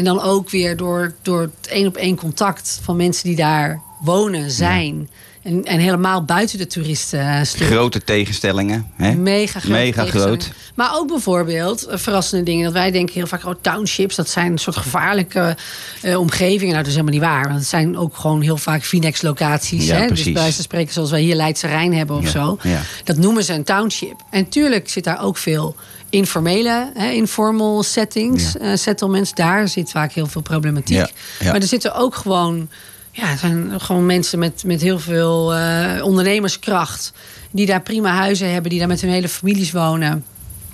En 0.00 0.06
dan 0.06 0.22
ook 0.22 0.50
weer 0.50 0.76
door, 0.76 1.14
door 1.22 1.40
het 1.40 1.66
één 1.68 1.86
op 1.86 1.96
één 1.96 2.16
contact 2.16 2.80
van 2.82 2.96
mensen 2.96 3.24
die 3.24 3.36
daar 3.36 3.80
wonen, 4.00 4.50
zijn. 4.50 5.10
En, 5.42 5.64
en 5.64 5.78
helemaal 5.78 6.24
buiten 6.24 6.58
de 6.58 6.66
toeristen. 6.66 7.46
Grote 7.46 8.04
tegenstellingen. 8.04 8.90
Hè? 8.96 9.14
Mega 9.14 9.60
groot. 9.60 9.72
Mega 9.72 10.04
groot. 10.04 10.50
Maar 10.74 10.90
ook 10.94 11.08
bijvoorbeeld 11.08 11.86
eh, 11.86 11.98
verrassende 11.98 12.44
dingen. 12.44 12.64
Dat 12.64 12.72
wij 12.72 12.90
denken 12.90 13.14
heel 13.14 13.26
vaak, 13.26 13.44
oh, 13.46 13.54
townships, 13.60 14.16
dat 14.16 14.28
zijn 14.28 14.52
een 14.52 14.58
soort 14.58 14.76
gevaarlijke 14.76 15.56
eh, 16.02 16.18
omgevingen. 16.18 16.72
Nou, 16.72 16.76
dat 16.76 16.86
is 16.86 16.92
helemaal 16.92 17.14
niet 17.14 17.22
waar. 17.22 17.44
Want 17.44 17.58
het 17.58 17.68
zijn 17.68 17.98
ook 17.98 18.16
gewoon 18.16 18.40
heel 18.40 18.56
vaak 18.56 18.84
Phoenix-locaties. 18.84 19.86
Ja, 19.86 19.96
hè? 19.96 20.06
Dus 20.06 20.32
bij 20.32 20.52
van 20.52 20.62
spreken, 20.62 20.92
zoals 20.92 21.10
wij 21.10 21.20
hier 21.20 21.34
Leidse 21.36 21.66
Rijn 21.66 21.94
hebben 21.94 22.16
of 22.16 22.22
Ja, 22.22 22.30
zo. 22.30 22.58
ja. 22.62 22.80
Dat 23.04 23.16
noemen 23.16 23.44
ze 23.44 23.52
een 23.52 23.64
township. 23.64 24.14
En 24.30 24.48
tuurlijk 24.48 24.88
zit 24.88 25.04
daar 25.04 25.22
ook 25.22 25.36
veel 25.36 25.76
informele, 26.10 26.90
hè, 26.94 27.10
informal 27.10 27.82
settings, 27.82 28.52
Ja. 28.52 28.58
eh, 28.60 28.76
settlements. 28.76 29.34
Daar 29.34 29.68
zit 29.68 29.90
vaak 29.90 30.12
heel 30.12 30.26
veel 30.26 30.40
problematiek. 30.42 30.96
Ja, 30.96 31.08
ja. 31.40 31.50
Maar 31.52 31.60
er 31.60 31.66
zitten 31.66 31.94
ook 31.94 32.14
gewoon, 32.14 32.68
ja, 33.12 33.36
zijn 33.36 33.80
gewoon 33.80 34.06
mensen 34.06 34.38
met, 34.38 34.62
met 34.66 34.80
heel 34.80 34.98
veel 34.98 35.54
eh, 35.54 36.04
ondernemerskracht. 36.04 37.12
Die 37.50 37.66
daar 37.66 37.82
prima 37.82 38.14
huizen 38.14 38.52
hebben, 38.52 38.70
die 38.70 38.78
daar 38.78 38.88
met 38.88 39.00
hun 39.00 39.10
hele 39.10 39.28
families 39.28 39.72
wonen. 39.72 40.24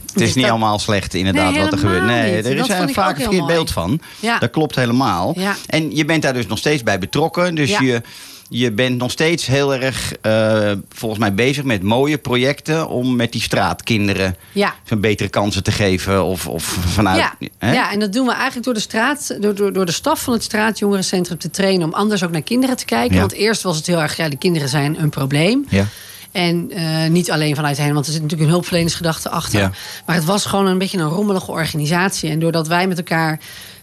Het 0.00 0.14
is 0.14 0.22
Dus 0.22 0.34
niet 0.34 0.44
dat- 0.44 0.52
allemaal 0.52 0.78
slecht 0.78 1.14
inderdaad 1.14 1.52
Nee, 1.52 1.62
wat 1.62 1.72
er 1.72 1.78
gebeurt. 1.78 2.04
Nee, 2.04 2.36
niet. 2.36 2.44
er 2.46 2.56
is 2.56 2.68
er 2.68 2.88
ik 2.88 2.94
vaak 2.94 3.16
een 3.16 3.22
verkeerd 3.22 3.46
beeld 3.46 3.70
van. 3.70 4.00
Ja. 4.20 4.38
Dat 4.38 4.50
klopt 4.50 4.74
helemaal. 4.76 5.34
Ja. 5.38 5.56
En 5.66 5.96
je 5.96 6.04
bent 6.04 6.22
daar 6.22 6.32
dus 6.32 6.46
nog 6.46 6.58
steeds 6.58 6.82
bij 6.82 6.98
betrokken. 6.98 7.54
Dus 7.54 7.70
Ja. 7.70 7.80
je, 7.80 8.02
je 8.48 8.72
bent 8.72 8.98
nog 8.98 9.10
steeds 9.10 9.46
heel 9.46 9.74
erg 9.74 10.12
eh, 10.20 10.72
volgens 10.88 11.20
mij 11.20 11.34
bezig 11.34 11.64
met 11.64 11.82
mooie 11.82 12.18
projecten... 12.18 12.88
om 12.88 13.16
met 13.16 13.32
die 13.32 13.40
straatkinderen 13.40 14.36
Ja. 14.52 14.74
zo'n 14.84 15.00
betere 15.00 15.28
kansen 15.28 15.62
te 15.62 15.72
geven. 15.72 16.24
Of, 16.24 16.46
of 16.46 16.62
vanuit... 16.86 17.18
Ja, 17.18 17.34
hè? 17.58 17.72
ja, 17.72 17.92
en 17.92 18.00
dat 18.00 18.12
doen 18.12 18.26
we 18.26 18.32
eigenlijk 18.32 18.64
door 18.64 18.74
de 18.74 18.80
straat, 18.80 19.36
door, 19.40 19.54
door, 19.54 19.72
door 19.72 19.86
de 19.86 19.92
staf 19.92 20.22
van 20.22 20.32
het 20.32 20.42
straatjongerencentrum 20.42 21.38
te 21.38 21.50
trainen 21.50 21.86
om 21.86 21.94
anders 21.94 22.24
ook 22.24 22.30
naar 22.30 22.42
kinderen 22.42 22.76
te 22.76 22.84
kijken. 22.84 23.14
Ja. 23.14 23.20
Want 23.20 23.32
eerst 23.32 23.62
was 23.62 23.76
het 23.76 23.86
heel 23.86 24.00
erg, 24.00 24.16
ja, 24.16 24.28
de 24.28 24.38
kinderen 24.38 24.68
zijn 24.68 25.02
een 25.02 25.10
probleem. 25.10 25.64
Ja. 25.68 25.86
En 26.32 26.70
eh, 26.70 27.10
niet 27.10 27.30
alleen 27.30 27.54
vanuit 27.54 27.76
hen, 27.76 27.94
want 27.94 28.06
er 28.06 28.12
zit 28.12 28.22
natuurlijk 28.22 28.48
een 28.48 28.54
hulpverlenersgedachte 28.54 29.28
achter. 29.28 29.60
Ja. 29.60 29.72
Maar 30.06 30.16
het 30.16 30.24
was 30.24 30.44
gewoon 30.44 30.66
een 30.66 30.78
beetje 30.78 30.98
een 30.98 31.08
rommelige 31.08 31.50
organisatie. 31.50 32.30
En 32.30 32.38
doordat 32.38 32.68
wij 32.68 32.86
met 32.86 32.96
elkaar 32.98 33.40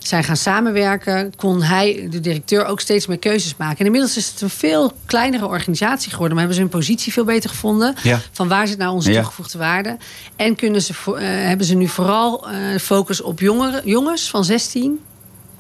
zijn 0.08 0.24
gaan 0.24 0.38
samenwerken, 0.38 1.36
kon 1.36 1.62
hij, 1.62 2.08
de 2.12 2.20
directeur, 2.20 2.66
ook 2.66 2.80
steeds 2.80 3.08
meer 3.08 3.20
keuzes 3.20 3.56
maken. 3.58 3.78
En 3.78 3.86
inmiddels 3.86 4.18
is 4.18 4.30
het 4.30 4.42
een 4.42 4.50
veel 4.50 4.92
kleinere 5.06 5.48
organisatie 5.48 6.12
geworden. 6.12 6.38
Maar 6.38 6.46
hebben 6.46 6.56
ze 6.56 6.62
hun 6.62 6.80
positie 6.80 7.14
veel 7.14 7.24
beter 7.24 7.50
gevonden. 7.50 7.96
Ja. 8.04 8.22
Van 8.32 8.48
waar 8.48 8.68
zit 8.68 8.78
nou 8.78 8.94
onze 8.94 9.12
Ja. 9.12 9.18
toegevoegde 9.20 9.58
waarde? 9.58 9.98
En 10.36 10.56
kunnen 10.56 10.82
ze, 10.82 10.94
eh, 11.06 11.14
hebben 11.48 11.66
ze 11.66 11.76
nu 11.76 11.88
vooral 11.88 12.50
eh, 12.50 12.58
focus 12.82 13.22
op 13.22 13.40
jongeren, 13.40 13.82
jongens 13.86 14.30
van 14.30 14.44
16 14.44 15.00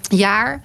jaar 0.09 0.61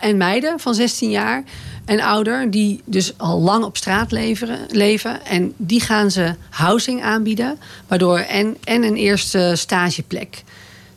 en 0.00 0.16
meiden 0.16 0.60
van 0.60 0.74
16 0.74 1.10
jaar 1.10 1.42
en 1.84 2.00
ouder, 2.00 2.50
die 2.50 2.82
dus 2.84 3.18
al 3.18 3.40
lang 3.40 3.64
op 3.64 3.76
straat 3.76 4.12
leveren, 4.12 4.58
leven. 4.68 5.24
En 5.26 5.52
die 5.56 5.80
gaan 5.80 6.10
ze 6.10 6.34
housing 6.50 7.02
aanbieden, 7.02 7.58
waardoor 7.88 8.18
en, 8.18 8.56
en 8.64 8.82
een 8.82 8.96
eerste 8.96 9.52
stageplek. 9.56 10.42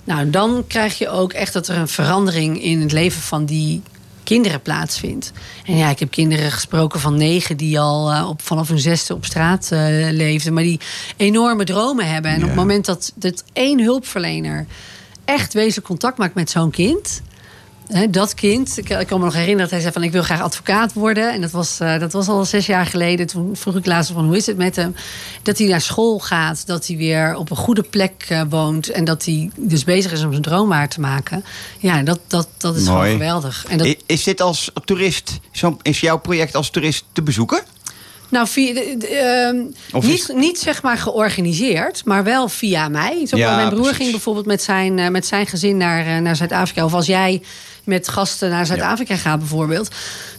Nou, 0.04 0.30
dan 0.30 0.64
krijg 0.68 0.97
je 0.97 1.10
ook 1.10 1.34
echt 1.34 1.54
dat 1.54 1.68
er 1.68 1.78
een 1.78 1.88
verandering 1.88 2.64
in 2.64 2.82
het 2.82 2.91
leven 2.91 3.22
van 3.22 3.45
die 3.45 3.82
kinderen 4.24 4.62
plaatsvindt. 4.62 5.32
En 5.66 5.78
ja, 5.78 5.89
ik 5.89 5.99
heb 5.99 6.12
kinderen 6.12 6.51
gesproken 6.51 6.99
van 6.99 7.18
negen 7.18 7.58
die 7.58 7.80
al 7.80 8.12
eh, 8.12 8.30
op, 8.30 8.41
vanaf 8.41 8.68
hun 8.68 8.80
zesde 8.80 9.14
op 9.14 9.26
straat 9.26 9.70
eh, 9.72 9.80
leefden, 10.12 10.54
maar 10.54 10.64
die 10.64 10.80
enorme 11.18 11.64
dromen 11.64 12.08
hebben. 12.08 12.32
En 12.32 12.41
op 12.41 12.47
het 12.47 12.56
moment 12.56 12.86
dat, 12.86 13.12
dat 13.16 13.43
één 13.54 13.84
hulpverlener 13.84 14.66
echt 15.26 15.54
wezenlijk 15.54 15.88
contact 15.88 16.18
maakt 16.18 16.36
met 16.36 16.49
zo'n 16.49 16.72
kind. 16.72 17.22
Dat 18.10 18.34
kind, 18.34 18.78
ik, 18.78 18.90
ik 18.90 19.08
kan 19.08 19.20
me 19.20 19.26
nog 19.26 19.34
herinneren 19.34 19.62
dat 19.62 19.70
hij 19.72 19.80
zei 19.80 19.94
van 19.94 20.04
ik 20.04 20.12
wil 20.12 20.24
graag 20.24 20.42
advocaat 20.42 20.94
worden. 20.94 21.34
En 21.34 21.42
dat 21.42 21.52
was, 21.52 21.80
eh, 21.80 22.00
dat 22.00 22.12
was 22.14 22.28
al 22.28 22.46
zes 22.46 22.66
jaar 22.66 22.86
geleden. 22.86 23.28
Toen 23.28 23.56
vroeg 23.56 23.76
ik 23.76 23.86
laatst 23.86 24.12
van 24.12 24.26
hoe 24.26 24.36
is 24.38 24.46
het 24.46 24.58
met 24.58 24.76
hem? 24.76 24.96
Dat 25.42 25.58
hij 25.58 25.68
naar 25.68 25.82
school 25.82 26.20
gaat, 26.20 26.68
dat 26.68 26.88
hij 26.88 26.98
weer 26.98 27.36
op 27.36 27.50
een 27.52 27.58
goede 27.58 27.84
plek 27.84 28.26
eh, 28.28 28.42
woont. 28.50 28.90
En 28.90 29.04
dat 29.04 29.26
hij 29.26 29.50
dus 29.58 29.84
bezig 29.84 30.12
is 30.12 30.24
om 30.24 30.30
zijn 30.32 30.42
droom 30.44 30.70
waar 30.70 30.90
te 30.90 31.00
maken. 31.00 31.44
Ja, 31.80 32.02
dat, 32.04 32.20
dat, 32.28 32.48
dat 32.58 32.76
is 32.76 32.84
Mooi. 32.84 32.96
gewoon 32.98 33.12
geweldig. 33.12 33.66
En 33.70 33.78
dat, 33.78 33.96
Is 34.06 34.24
dit 34.24 34.42
als 34.42 34.72
toerist, 34.86 35.40
zo, 35.52 35.78
is 35.82 36.00
jouw 36.00 36.18
project 36.20 36.56
als 36.56 36.70
toerist 36.70 37.06
te 37.12 37.22
bezoeken? 37.22 37.62
Nou, 38.30 38.48
via, 38.48 38.74
de- 38.74 39.08
ehm, 39.08 40.02
is- 40.04 40.08
niet, 40.28 40.32
niet 40.38 40.60
zeg 40.60 40.82
maar 40.82 40.98
georganiseerd, 40.98 42.06
maar 42.06 42.24
wel 42.24 42.48
via 42.50 42.88
mij. 42.90 43.26
Zo, 43.28 43.38
Ja, 43.38 43.56
mijn 43.56 43.68
broer 43.70 43.80
precies. 43.82 43.98
ging 43.98 44.12
bijvoorbeeld 44.12 44.46
met 44.46 44.64
zijn, 44.64 45.00
eh, 45.00 45.10
met 45.10 45.26
zijn 45.26 45.48
gezin 45.48 45.78
naar, 45.78 46.22
naar 46.22 46.36
Zuid-Afrika. 46.36 46.86
Of 46.86 46.94
als 46.94 47.06
jij 47.06 47.42
met 47.84 48.08
gasten 48.10 48.50
naar 48.50 48.66
Zuid-Afrika 48.66 49.16
gaat 49.16 49.40
bijvoorbeeld. 49.40 49.88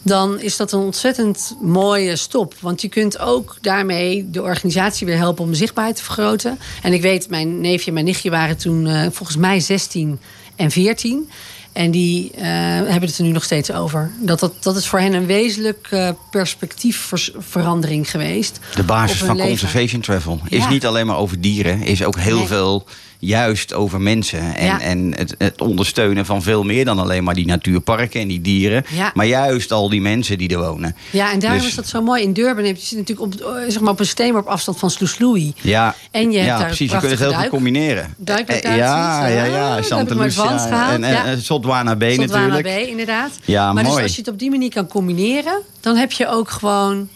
Dan 0.02 0.40
is 0.40 0.56
dat 0.56 0.72
een 0.72 0.78
ontzettend 0.80 1.56
mooie 1.60 2.16
stop. 2.16 2.54
Want 2.60 2.80
je 2.80 2.88
kunt 2.88 3.18
ook 3.18 3.56
daarmee 3.60 4.30
de 4.30 4.42
organisatie 4.42 5.06
weer 5.06 5.16
helpen 5.16 5.44
om 5.44 5.50
de 5.50 5.56
zichtbaarheid 5.56 5.96
te 5.96 6.02
vergroten. 6.04 6.58
En 6.82 6.92
ik 6.92 7.02
weet, 7.02 7.28
mijn 7.30 7.60
neefje 7.60 7.86
en 7.86 7.92
mijn 7.92 8.04
nichtje 8.04 8.30
waren 8.30 8.56
toen 8.56 8.86
eh, 8.86 9.06
volgens 9.10 9.36
mij 9.38 9.60
16 9.60 10.18
en 10.56 10.70
14. 10.70 11.30
En 11.72 11.90
die 11.90 12.30
eh, 12.30 12.42
hebben 12.44 13.00
het 13.08 13.18
er 13.18 13.24
nu 13.24 13.30
nog 13.30 13.44
steeds 13.44 13.72
over. 13.72 14.10
Dat, 14.20 14.40
dat, 14.40 14.52
dat 14.62 14.76
is 14.76 14.86
voor 14.86 14.98
hen 15.00 15.12
een 15.12 15.26
wezenlijk 15.26 15.86
eh, 15.90 16.10
perspectiefverandering 16.30 18.10
geweest. 18.10 18.58
De 18.74 18.82
basis 18.82 19.18
van 19.18 19.36
leven. 19.36 19.48
Conservation 19.48 20.00
Travel 20.00 20.40
is 20.48 20.58
Ja. 20.62 20.68
niet 20.68 20.86
alleen 20.86 21.06
maar 21.06 21.16
over 21.16 21.40
dieren, 21.40 21.82
is 21.82 22.04
ook 22.04 22.18
heel 22.18 22.36
Nee. 22.38 22.46
veel 22.46 22.84
juist 23.24 23.72
over 23.74 24.00
mensen. 24.00 24.54
En, 24.54 24.64
Ja. 24.66 24.80
en 24.80 25.14
het, 25.16 25.34
het 25.38 25.60
ondersteunen 25.60 26.26
van 26.26 26.42
veel 26.42 26.62
meer 26.62 26.84
dan 26.84 26.98
alleen 26.98 27.24
maar 27.24 27.34
die 27.34 27.46
natuurparken 27.46 28.20
en 28.20 28.28
die 28.28 28.40
dieren. 28.40 28.84
Ja. 28.90 29.10
Maar 29.14 29.26
juist 29.26 29.72
al 29.72 29.88
die 29.88 30.00
mensen 30.00 30.38
die 30.38 30.48
er 30.48 30.58
wonen. 30.58 30.96
Ja, 31.10 31.32
en 31.32 31.38
daarom 31.38 31.58
Dus- 31.58 31.68
is 31.68 31.74
dat 31.74 31.86
zo 31.88 32.02
mooi. 32.02 32.22
In 32.22 32.32
Durban 32.32 32.64
heb 32.64 32.76
je 32.76 32.86
zit 32.86 32.98
natuurlijk 32.98 33.34
op, 33.34 33.40
eh, 33.40 33.62
zeg 33.68 33.80
maar 33.80 33.92
op 33.92 34.00
een 34.00 34.06
steenworp 34.06 34.46
afstand 34.46 34.78
van 34.78 34.90
Sloesloei. 34.90 35.54
Ja, 35.60 35.94
En 36.10 36.30
je 36.30 36.36
hebt 36.36 36.48
ja 36.48 36.56
daar 36.58 36.66
precies. 36.66 36.90
Je 36.90 36.98
kunt 36.98 37.10
het 37.10 37.20
heel 37.20 37.28
goed 37.28 37.36
prachtige 37.36 37.56
combineren. 37.56 38.14
duiklocaties. 38.16 38.78
Ja, 38.78 39.26
ja, 39.26 39.44
ja. 39.44 39.74
dat 39.76 39.84
Santa 39.86 40.14
Lucia 40.14 40.92
en, 40.92 41.04
en, 41.04 41.12
Ja. 41.12 41.24
en 41.24 41.42
Sotwana 41.42 41.90
Sotwana 41.90 42.16
natuurlijk. 42.16 42.62
Bay, 42.62 42.82
inderdaad. 42.82 43.30
Ja, 43.44 43.72
maar 43.72 43.82
mooi. 43.84 43.94
dus 43.94 44.02
als 44.04 44.12
je 44.14 44.20
het 44.20 44.30
op 44.30 44.38
die 44.38 44.50
manier 44.50 44.70
kan 44.70 44.86
combineren, 44.86 45.60
dan 45.80 45.96
heb 45.96 46.12
je 46.12 46.28
ook 46.28 46.50
gewoon 46.50 47.08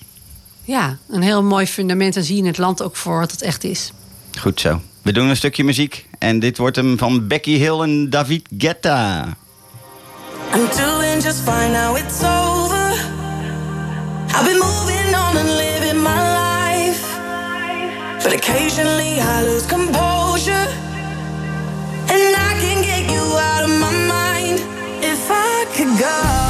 ja, 0.65 0.97
een 1.11 1.23
heel 1.23 1.43
mooi 1.43 1.67
fundament. 1.67 2.17
En 2.17 2.25
zie 2.25 2.37
je 2.43 2.47
het 2.47 2.59
land 2.59 2.83
ook 2.83 2.97
voor 2.97 3.19
wat 3.19 3.31
het 3.31 3.43
echt 3.43 3.65
is. 3.65 3.93
Goed 4.41 4.61
zo. 4.61 4.81
We 5.09 5.15
doen 5.15 5.29
een 5.29 5.37
stukje 5.37 5.65
muziek. 5.65 6.07
En 6.19 6.39
dit 6.39 6.59
wordt 6.59 6.77
hem 6.77 6.99
van 6.99 7.27
Becky 7.27 7.57
Hill 7.59 7.81
en 7.81 8.11
David 8.11 8.49
Guetta. 8.59 9.25
I'm 10.55 10.69
doing 10.77 11.23
just 11.23 11.41
fine 11.41 11.73
now 11.73 11.97
it's 11.97 12.23
over. 12.23 12.93
I've 14.29 14.45
been 14.45 14.59
moving 14.59 15.15
on 15.15 15.37
and 15.37 15.49
living 15.49 16.03
my 16.03 16.21
life. 16.43 17.17
But 18.23 18.33
occasionally 18.33 19.21
I 19.21 19.45
lose 19.45 19.67
composure. 19.67 20.69
And 22.07 22.35
I 22.37 22.53
can 22.61 22.83
get 22.83 23.11
you 23.11 23.39
out 23.39 23.63
of 23.63 23.71
my 23.79 23.93
mind. 24.07 24.61
If 25.01 25.31
I 25.31 25.65
could 25.77 25.99
go 25.99 26.48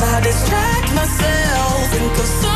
I 0.00 0.20
distract 0.20 0.94
myself, 0.94 1.90
think 1.90 2.12
of 2.12 2.47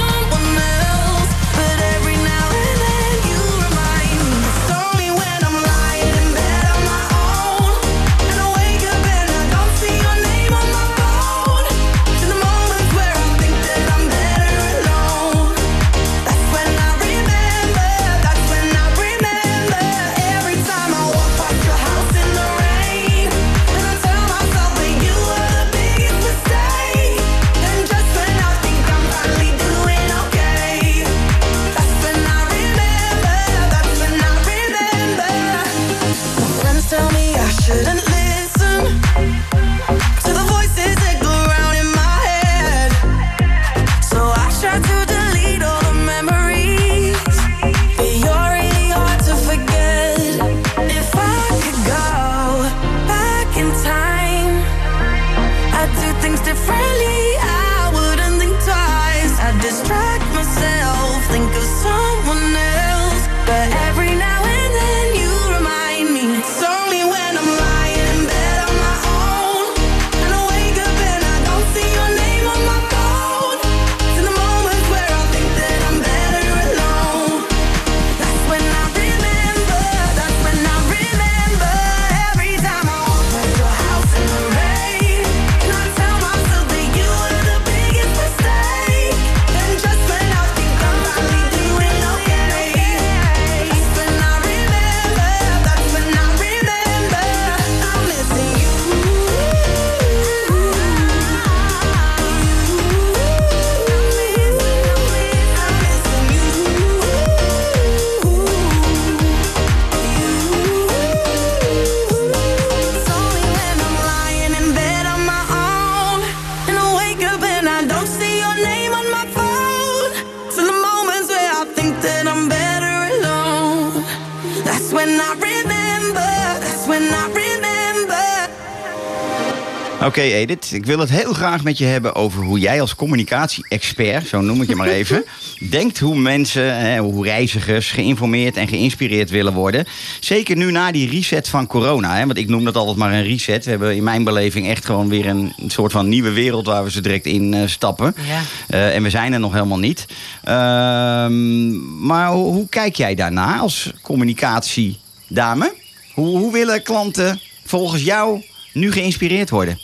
Oké 130.22 130.30
Edith, 130.30 130.70
ik 130.72 130.86
wil 130.86 130.98
het 130.98 131.10
heel 131.10 131.32
graag 131.32 131.62
met 131.62 131.78
je 131.78 131.84
hebben 131.84 132.14
over 132.14 132.42
hoe 132.42 132.58
jij 132.58 132.80
als 132.80 132.94
communicatie-expert, 132.94 134.26
zo 134.26 134.40
noem 134.40 134.62
ik 134.62 134.68
je 134.68 134.76
maar 134.76 134.88
even, 135.00 135.24
denkt 135.70 135.98
hoe 135.98 136.16
mensen, 136.16 136.76
hè, 136.76 136.98
hoe 136.98 137.24
reizigers 137.24 137.90
geïnformeerd 137.90 138.56
en 138.56 138.68
geïnspireerd 138.68 139.30
willen 139.30 139.52
worden. 139.52 139.86
Zeker 140.20 140.56
nu 140.56 140.70
na 140.70 140.92
die 140.92 141.10
reset 141.10 141.48
van 141.48 141.66
corona, 141.66 142.16
hè, 142.16 142.26
want 142.26 142.38
ik 142.38 142.48
noem 142.48 142.64
dat 142.64 142.76
altijd 142.76 142.96
maar 142.96 143.12
een 143.12 143.22
reset. 143.22 143.64
We 143.64 143.70
hebben 143.70 143.96
in 143.96 144.02
mijn 144.02 144.24
beleving 144.24 144.68
echt 144.68 144.84
gewoon 144.84 145.08
weer 145.08 145.26
een 145.26 145.52
soort 145.66 145.92
van 145.92 146.08
nieuwe 146.08 146.32
wereld 146.32 146.66
waar 146.66 146.84
we 146.84 146.90
zo 146.90 147.00
direct 147.00 147.26
in 147.26 147.54
eh, 147.54 147.66
stappen. 147.66 148.14
Ja. 148.26 148.40
Eh, 148.68 148.94
en 148.94 149.02
we 149.02 149.10
zijn 149.10 149.32
er 149.32 149.40
nog 149.40 149.52
helemaal 149.52 149.78
niet. 149.78 150.06
Ehm, 150.44 152.06
maar 152.06 152.30
hoe, 152.30 152.52
hoe 152.52 152.68
kijk 152.68 152.96
jij 152.96 153.14
daarna 153.14 153.58
als 153.58 153.92
communicatiedame? 154.02 155.74
Hoe, 156.14 156.38
hoe 156.38 156.52
willen 156.52 156.82
klanten 156.82 157.40
volgens 157.64 158.02
jou 158.02 158.42
nu 158.72 158.92
geïnspireerd 158.92 159.50
worden? 159.50 159.78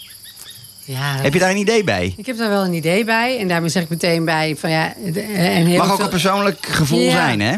Ja, 0.91 1.17
Heb 1.21 1.33
je 1.33 1.39
daar 1.39 1.51
een 1.51 1.57
idee 1.57 1.85
bij? 1.85 2.15
Ik 2.17 2.27
heb 2.27 2.39
daar 2.39 2.49
wel 2.49 2.65
een 2.65 2.73
idee 2.73 3.05
bij. 3.05 3.39
En 3.39 3.49
daarmee 3.49 3.69
zeg 3.71 3.83
ik 3.83 3.89
meteen 3.89 4.25
bij 4.25 4.57
van 4.59 4.71
ja. 4.71 4.95
En 5.35 5.67
heel 5.67 5.79
Mag 5.79 5.89
ook 5.91 5.95
veel- 5.97 6.05
een 6.05 6.11
persoonlijk 6.11 6.67
gevoel 6.67 7.01
Ja. 7.01 7.11
zijn, 7.11 7.41
hè? 7.41 7.57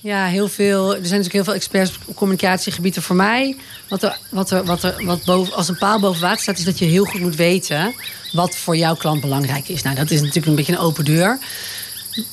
Ja, 0.00 0.26
heel 0.26 0.48
veel. 0.48 0.84
Er 0.84 0.90
zijn 0.92 1.02
natuurlijk 1.02 1.32
heel 1.32 1.44
veel 1.44 1.54
experts 1.54 1.98
op 2.06 2.16
communicatiegebieden 2.16 3.02
voor 3.02 3.16
mij. 3.16 3.56
Wat, 3.88 4.02
er, 4.02 4.18
wat, 4.30 4.50
er, 4.50 4.64
wat, 4.64 4.82
er, 4.82 5.04
wat 5.04 5.24
boven, 5.24 5.54
als 5.54 5.68
een 5.68 5.78
paal 5.78 6.00
boven 6.00 6.20
water 6.20 6.40
staat, 6.42 6.58
is 6.58 6.64
dat 6.64 6.78
je 6.78 6.84
heel 6.84 7.04
goed 7.04 7.20
moet 7.20 7.36
weten 7.36 7.94
wat 8.32 8.56
voor 8.56 8.76
jouw 8.76 8.94
klant 8.94 9.20
belangrijk 9.20 9.68
is. 9.68 9.82
Nou, 9.82 9.96
dat 9.96 10.10
is 10.10 10.18
natuurlijk 10.20 10.46
een 10.46 10.54
beetje 10.54 10.72
een 10.72 10.78
open 10.78 11.04
deur. 11.04 11.38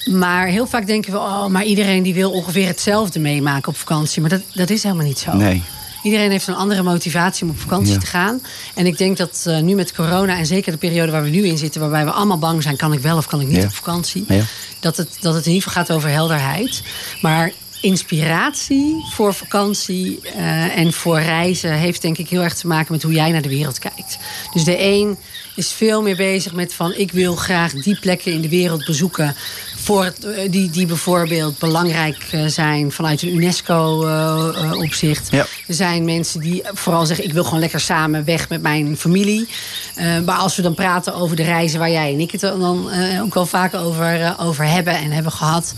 Maar 0.06 0.48
heel 0.48 0.68
vaak 0.68 0.88
denken 0.88 1.12
we, 1.12 1.18
oh, 1.18 1.46
maar 1.48 1.64
iedereen 1.64 2.04
die 2.04 2.14
wil 2.14 2.32
ongeveer 2.32 2.68
hetzelfde 2.68 3.20
meemaken 3.20 3.68
op 3.70 3.78
vakantie. 3.78 4.22
Maar 4.22 4.30
dat, 4.30 4.42
dat 4.54 4.70
is 4.70 4.84
helemaal 4.84 5.06
niet 5.06 5.20
zo. 5.20 5.34
Nee. 5.36 5.64
Iedereen 6.04 6.32
heeft 6.32 6.48
een 6.48 6.56
andere 6.56 6.84
motivatie 6.84 7.44
om 7.44 7.50
op 7.50 7.60
vakantie 7.60 7.94
Ja. 7.94 8.00
te 8.00 8.06
gaan. 8.06 8.42
En 8.76 8.86
ik 8.86 8.98
denk 8.98 9.18
dat 9.18 9.44
eh, 9.48 9.60
nu 9.60 9.76
met 9.76 9.94
corona 9.94 10.38
en 10.38 10.46
zeker 10.46 10.72
de 10.72 10.78
periode 10.78 11.12
waar 11.12 11.24
we 11.24 11.30
nu 11.30 11.46
in 11.48 11.58
zitten, 11.58 11.82
waarbij 11.82 12.06
we 12.06 12.12
allemaal 12.12 12.38
bang 12.40 12.64
zijn, 12.64 12.76
kan 12.78 12.94
ik 12.94 13.00
wel 13.00 13.18
of 13.18 13.28
kan 13.28 13.42
ik 13.42 13.48
niet 13.48 13.58
Ja. 13.58 13.64
op 13.64 13.74
vakantie, 13.74 14.26
Ja. 14.28 14.44
dat, 14.80 14.98
het, 14.98 15.10
dat 15.20 15.34
het 15.34 15.46
in 15.46 15.52
ieder 15.54 15.68
geval 15.68 15.84
gaat 15.86 15.96
over 15.96 16.10
helderheid. 16.10 16.82
Maar 17.22 17.52
inspiratie 17.82 18.96
voor 19.12 19.34
vakantie 19.34 20.20
eh, 20.36 20.78
en 20.78 20.94
voor 20.94 21.22
reizen 21.22 21.74
heeft 21.74 22.02
denk 22.02 22.18
ik 22.18 22.30
heel 22.30 22.42
erg 22.44 22.54
te 22.56 22.68
maken 22.68 22.92
met 22.94 23.04
hoe 23.04 23.14
jij 23.14 23.32
naar 23.32 23.42
de 23.42 23.50
wereld 23.50 23.80
kijkt. 23.80 24.18
Dus 24.54 24.64
de 24.64 24.82
een 24.82 25.18
is 25.56 25.72
veel 25.72 26.02
meer 26.02 26.16
bezig 26.16 26.54
met 26.54 26.74
van 26.74 26.94
ik 26.96 27.12
wil 27.12 27.36
graag 27.36 27.72
die 27.74 28.00
plekken 28.00 28.32
in 28.34 28.42
de 28.42 28.50
wereld 28.50 28.86
bezoeken 28.86 29.36
voor 29.84 30.04
het, 30.04 30.26
eh, 30.26 30.52
die, 30.52 30.70
die 30.70 30.86
bijvoorbeeld 30.86 31.60
belangrijk 31.60 32.18
eh, 32.32 32.46
zijn 32.46 32.92
vanuit 32.92 33.22
een 33.22 33.36
UNESCO-opzicht. 33.36 35.32
Ja. 35.32 35.46
Er 35.68 35.74
zijn 35.74 36.06
mensen 36.06 36.40
die 36.40 36.64
vooral 36.74 37.06
zeggen: 37.06 37.26
ik 37.26 37.34
wil 37.34 37.44
gewoon 37.44 37.60
lekker 37.60 37.80
samen 37.80 38.26
weg 38.26 38.50
met 38.50 38.62
mijn 38.62 38.98
familie. 38.98 39.48
Eh, 39.96 40.20
maar 40.26 40.38
als 40.38 40.56
we 40.56 40.62
dan 40.62 40.74
praten 40.74 41.16
over 41.16 41.36
de 41.36 41.44
reizen 41.44 41.80
waar 41.80 41.92
jij 41.92 42.14
en 42.14 42.20
ik 42.20 42.32
het 42.32 42.42
dan 42.42 42.92
eh, 42.92 43.22
ook 43.22 43.34
wel 43.34 43.46
vaak 43.46 43.74
over, 43.74 44.22
eh, 44.22 44.40
over 44.40 44.66
hebben 44.66 44.96
en 44.96 45.12
hebben 45.12 45.32
gehad. 45.32 45.74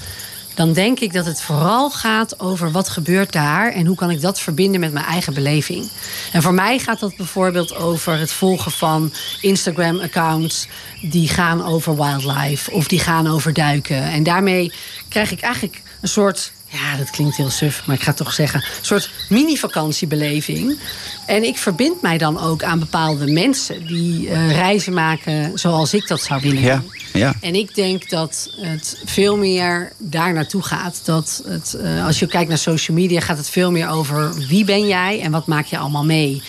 Dan 0.56 0.74
denk 0.74 1.00
ik 1.00 1.14
dat 1.14 1.26
het 1.26 1.42
vooral 1.42 1.92
gaat 1.92 2.40
over 2.40 2.72
wat 2.72 2.90
gebeurt 2.90 3.32
daar 3.32 3.72
en 3.72 3.86
hoe 3.86 3.96
kan 3.96 4.12
ik 4.12 4.22
dat 4.22 4.40
verbinden 4.40 4.80
met 4.80 4.94
mijn 4.94 5.06
eigen 5.06 5.34
beleving. 5.34 5.90
En 6.32 6.42
voor 6.42 6.54
mij 6.54 6.80
gaat 6.80 7.00
dat 7.00 7.16
bijvoorbeeld 7.16 7.76
over 7.76 8.18
het 8.18 8.32
volgen 8.32 8.72
van 8.72 9.14
Instagram-accounts 9.42 10.68
die 11.02 11.28
gaan 11.28 11.66
over 11.66 11.96
wildlife 11.96 12.72
of 12.72 12.88
die 12.88 13.00
gaan 13.00 13.28
over 13.28 13.54
duiken. 13.54 14.04
En 14.04 14.24
daarmee 14.24 14.72
krijg 15.10 15.32
ik 15.32 15.42
eigenlijk 15.42 15.82
een 16.02 16.08
soort 16.08 16.52
ja, 16.76 16.98
dat 16.98 17.10
klinkt 17.10 17.36
heel 17.36 17.50
suf, 17.50 17.84
maar 17.86 17.96
ik 17.96 18.02
ga 18.02 18.08
het 18.08 18.18
toch 18.18 18.34
zeggen. 18.34 18.60
Een 18.60 18.86
soort 18.86 19.10
mini-vakantiebeleving. 19.30 20.80
En 21.26 21.44
ik 21.44 21.58
verbind 21.58 22.02
mij 22.02 22.18
dan 22.18 22.42
ook 22.42 22.64
aan 22.64 22.80
bepaalde 22.80 23.28
mensen 23.28 23.88
die 23.88 24.30
eh, 24.30 24.52
reizen 24.52 24.94
maken 24.94 25.60
zoals 25.60 25.94
ik 25.94 26.08
dat 26.08 26.22
zou 26.22 26.42
willen 26.42 26.84
Ja. 27.14 27.34
En 27.42 27.56
ik 27.56 27.76
denk 27.76 28.10
dat 28.10 28.50
het 28.60 29.02
veel 29.06 29.38
meer 29.38 29.92
daar 29.98 30.34
naartoe 30.34 30.62
gaat. 30.62 31.02
Dat 31.04 31.44
het, 31.48 31.74
eh, 31.74 32.06
als 32.06 32.20
je 32.20 32.28
kijkt 32.28 32.50
naar 32.50 32.58
social 32.58 32.98
media, 32.98 33.20
gaat 33.20 33.38
het 33.38 33.50
veel 33.50 33.72
meer 33.72 33.90
over 33.90 34.48
wie 34.48 34.66
ben 34.66 34.88
jij 34.88 35.22
en 35.22 35.32
wat 35.32 35.48
maak 35.48 35.66
je 35.66 35.78
allemaal 35.78 36.06
mee. 36.06 36.44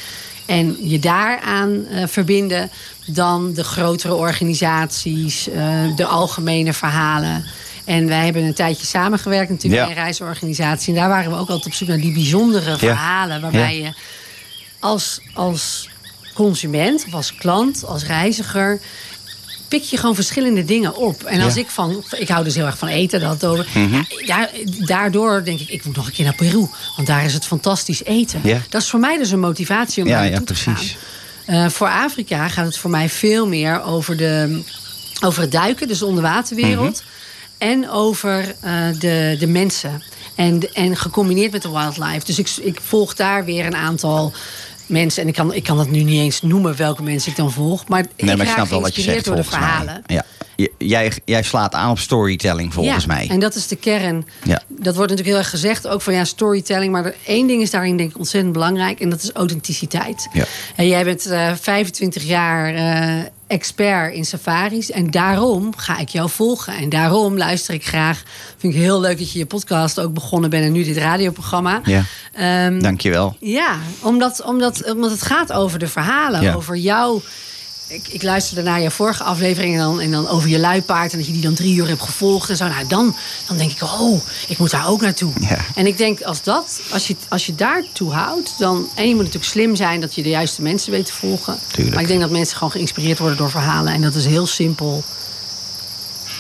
En 0.47 0.77
je 0.89 0.99
daaraan 0.99 1.87
eh 1.87 2.07
verbinden 2.07 2.71
dan 3.07 3.53
de 3.53 3.65
grotere 3.65 4.15
organisaties, 4.15 5.49
de 5.97 6.05
algemene 6.05 6.73
verhalen. 6.73 7.45
En 7.87 8.07
wij 8.07 8.25
hebben 8.25 8.43
een 8.45 8.55
tijdje 8.55 8.87
samengewerkt 8.87 9.51
natuurlijk 9.51 9.81
Ja. 9.83 9.87
bij 9.89 9.97
een 9.97 10.03
reisorganisatie. 10.03 10.95
En 10.95 11.01
daar 11.01 11.09
waren 11.09 11.31
we 11.31 11.37
ook 11.39 11.49
altijd 11.49 11.67
op 11.67 11.73
zoek 11.73 11.89
naar 11.89 12.01
die 12.01 12.13
bijzondere 12.13 12.79
verhalen. 12.79 13.41
Waarbij 13.41 13.79
Ja. 13.79 13.87
je 13.87 13.93
als, 14.79 15.21
als 15.35 15.89
consument 16.35 17.05
of 17.07 17.15
als 17.15 17.35
klant, 17.35 17.85
als 17.85 18.05
reiziger 18.05 18.81
pik 19.69 19.83
je 19.83 19.97
gewoon 19.97 20.15
verschillende 20.15 20.65
dingen 20.65 20.97
op. 20.97 21.23
En 21.23 21.41
als 21.41 21.55
Ja. 21.55 21.61
ik 21.61 21.71
van, 21.71 22.05
ik 22.19 22.29
hou 22.29 22.45
dus 22.45 22.55
heel 22.55 22.67
erg 22.67 22.79
van 22.79 22.89
eten, 22.89 23.21
dat 23.21 23.45
over. 23.45 23.67
Mhm. 23.75 24.03
ja, 24.25 24.37
daar, 24.39 24.51
daardoor 24.87 25.45
denk 25.45 25.61
ik, 25.61 25.69
ik 25.69 25.85
moet 25.85 25.97
nog 25.97 26.07
een 26.07 26.13
keer 26.13 26.25
naar 26.25 26.35
Peru, 26.35 26.67
want 26.97 27.07
daar 27.09 27.25
is 27.25 27.35
het 27.35 27.47
fantastisch 27.47 28.05
eten. 28.05 28.41
Ja. 28.43 28.61
Dat 28.69 28.83
is 28.83 28.91
voor 28.91 29.01
mij 29.01 29.19
dus 29.19 29.31
een 29.31 29.41
motivatie 29.41 30.03
om 30.03 30.09
Ja, 30.09 30.15
daar 30.17 30.25
ja, 30.25 30.31
naartoe 30.31 30.47
te 30.57 30.63
gaan. 30.63 30.75
precies. 30.75 30.97
Eh, 31.47 31.69
voor 31.69 31.89
Afrika 31.89 32.49
gaat 32.49 32.65
het 32.67 32.79
voor 32.79 32.91
mij 32.91 33.09
veel 33.09 33.47
meer 33.47 33.83
over, 33.83 34.17
de, 34.17 34.63
over 35.25 35.43
het 35.43 35.53
duiken, 35.53 35.89
dus 35.89 35.99
de 35.99 36.07
onderwaterwereld. 36.07 37.03
Mhm. 37.03 37.15
En 37.59 37.91
over 37.91 38.55
eh, 38.61 38.73
de, 38.99 39.37
de 39.39 39.47
mensen. 39.47 40.03
En, 40.35 40.75
en 40.75 40.97
gecombineerd 40.97 41.53
met 41.53 41.63
de 41.63 41.71
wildlife. 41.71 42.27
Dus 42.27 42.39
ik, 42.39 42.51
ik 42.61 42.81
volg 42.81 43.15
daar 43.15 43.45
weer 43.45 43.67
een 43.67 43.77
aantal 43.77 44.33
mensen. 44.87 45.23
En 45.23 45.29
ik 45.29 45.35
kan, 45.35 45.55
ik 45.55 45.63
kan 45.63 45.79
het 45.79 45.91
nu 45.91 46.03
niet 46.03 46.21
eens 46.21 46.43
noemen 46.43 46.77
welke 46.77 47.03
mensen 47.03 47.31
ik 47.31 47.37
dan 47.37 47.53
volg. 47.53 47.89
Maar 47.89 48.07
ik 48.17 48.27
maar 48.27 48.47
ik 48.47 48.53
snap 48.53 48.69
wel 48.69 48.81
wat 48.81 48.95
je 48.95 49.03
geïnspireerd 49.03 49.25
zegt 49.25 49.25
door 49.25 49.37
de 49.37 49.51
mij. 49.51 49.59
verhalen. 49.59 50.03
Ja. 50.07 50.25
Jij, 50.79 51.13
jij 51.25 51.43
slaat 51.43 51.75
aan 51.75 51.91
op 51.91 51.99
storytelling 51.99 52.75
volgens 52.75 53.05
ja, 53.05 53.15
mij. 53.15 53.29
En 53.29 53.41
dat 53.41 53.55
is 53.55 53.67
de 53.67 53.77
kern. 53.77 54.27
Ja. 54.43 54.63
Dat 54.69 54.95
wordt 54.95 55.11
natuurlijk 55.11 55.29
heel 55.29 55.37
erg 55.37 55.51
gezegd, 55.51 55.87
ook 55.89 56.03
van 56.03 56.15
ja, 56.15 56.25
storytelling. 56.25 56.93
Maar 56.93 57.05
er, 57.05 57.15
één 57.27 57.47
ding 57.47 57.63
is 57.63 57.71
daarin 57.71 57.97
denk 57.97 58.11
ik 58.11 58.19
ontzettend 58.19 58.53
belangrijk. 58.53 59.01
En 59.01 59.11
dat 59.11 59.23
is 59.23 59.33
authenticiteit. 59.33 60.29
Ja. 60.33 60.45
En 60.77 60.89
jij 60.89 61.05
bent 61.05 61.27
eh 61.27 61.53
25 61.61 62.23
jaar 62.23 62.75
eh, 62.75 63.25
expert 63.47 64.15
in 64.15 64.25
safaris. 64.25 64.91
En 64.91 65.11
daarom 65.11 65.77
ga 65.77 65.99
ik 65.99 66.09
jou 66.09 66.31
volgen. 66.31 66.77
En 66.77 66.89
daarom 66.89 67.37
luister 67.37 67.75
ik 67.75 67.87
graag. 67.87 68.23
Vind 68.57 68.75
ik 68.75 68.79
heel 68.81 69.01
leuk 69.01 69.19
dat 69.19 69.33
je 69.33 69.39
je 69.39 69.47
podcast 69.47 70.01
ook 70.01 70.13
begonnen 70.15 70.51
bent. 70.51 70.65
En 70.65 70.73
nu 70.73 70.85
dit 70.85 70.97
radioprogramma. 70.97 71.81
Ja. 71.85 72.03
Ehm, 72.33 72.81
Dankjewel. 72.81 73.37
ja, 73.41 73.77
omdat, 74.03 74.43
omdat, 74.43 74.93
omdat 74.95 75.11
het 75.11 75.23
gaat 75.23 75.53
over 75.53 75.79
de 75.79 75.89
verhalen, 75.89 76.43
Ja. 76.43 76.55
over 76.55 76.77
jou. 76.77 77.21
Ik, 77.89 78.09
ik 78.09 78.23
luisterde 78.23 78.63
naar 78.63 78.81
je 78.81 78.91
vorige 78.91 79.23
aflevering 79.23 79.75
en 79.75 79.81
dan, 79.81 80.01
en 80.01 80.11
dan 80.11 80.29
over 80.29 80.49
je 80.49 80.59
luipaard... 80.59 81.13
en 81.13 81.19
dat 81.19 81.27
je 81.27 81.33
die 81.33 81.43
dan 81.43 81.55
drie 81.55 81.77
uur 81.77 81.89
hebt 81.89 82.03
gevolgd 82.03 82.51
en 82.51 82.57
zo. 82.57 82.69
Nou, 82.69 82.87
dan, 82.87 83.17
dan 83.47 83.57
denk 83.57 83.71
ik, 83.71 83.83
oh, 83.83 84.21
ik 84.49 84.59
moet 84.59 84.71
daar 84.71 84.89
ook 84.89 85.01
naartoe. 85.01 85.33
Ja. 85.41 85.59
En 85.75 85.87
ik 85.87 85.99
denk, 85.99 86.23
als, 86.23 86.43
dat, 86.43 86.81
als, 86.91 87.07
je, 87.07 87.17
als 87.29 87.47
je 87.47 87.55
daartoe 87.55 88.13
houdt... 88.13 88.55
dan, 88.59 88.89
en 88.95 89.09
je 89.09 89.15
moet 89.15 89.25
natuurlijk 89.25 89.53
slim 89.53 89.77
zijn 89.77 90.01
dat 90.01 90.15
je 90.15 90.23
de 90.23 90.29
juiste 90.29 90.63
mensen 90.63 90.93
weet 90.93 91.07
te 91.07 91.13
volgen. 91.13 91.59
Tuurlijk. 91.67 91.95
Maar 91.95 92.03
ik 92.03 92.09
denk 92.09 92.21
dat 92.21 92.31
mensen 92.31 92.57
gewoon 92.57 92.73
geïnspireerd 92.73 93.19
worden 93.19 93.39
door 93.39 93.51
verhalen. 93.51 93.93
En 93.93 94.03
dat 94.03 94.15
is 94.15 94.27
heel 94.27 94.47
simpel. 94.47 95.05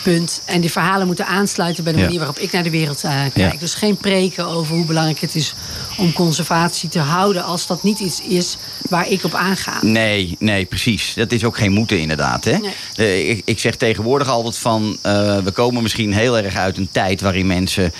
Punt. 0.06 0.42
En 0.44 0.60
die 0.60 0.70
verhalen 0.70 1.06
moeten 1.06 1.26
aansluiten 1.26 1.84
bij 1.84 1.92
de 1.92 1.98
manier 1.98 2.18
waarop 2.18 2.38
ik 2.38 2.52
naar 2.52 2.62
de 2.62 2.70
wereld 2.70 3.04
eh, 3.04 3.10
kijk. 3.10 3.52
Ja. 3.52 3.58
Dus 3.58 3.74
geen 3.74 3.96
preken 3.96 4.46
over 4.46 4.74
hoe 4.74 4.84
belangrijk 4.84 5.20
het 5.20 5.34
is 5.34 5.54
om 5.96 6.12
conservatie 6.12 6.88
te 6.88 6.98
houden... 6.98 7.44
als 7.44 7.66
dat 7.66 7.82
niet 7.82 7.98
iets 7.98 8.22
is 8.22 8.56
waar 8.88 9.08
ik 9.08 9.24
op 9.24 9.34
aanga. 9.34 9.78
Nee, 9.84 10.36
nee, 10.38 10.64
precies. 10.64 11.14
Dat 11.14 11.32
is 11.32 11.44
ook 11.44 11.56
geen 11.56 11.72
moeten 11.72 11.98
inderdaad. 11.98 12.44
Hè? 12.44 12.58
Nee. 12.58 12.72
Eh, 12.96 13.30
ik, 13.30 13.42
ik 13.44 13.58
zeg 13.58 13.76
tegenwoordig 13.76 14.28
altijd 14.28 14.58
van... 14.58 14.96
eh, 15.02 15.38
we 15.38 15.50
komen 15.50 15.82
misschien 15.82 16.12
heel 16.12 16.38
erg 16.38 16.56
uit 16.56 16.76
een 16.76 16.88
tijd... 16.92 17.20
waarin 17.20 17.46
mensen 17.46 17.92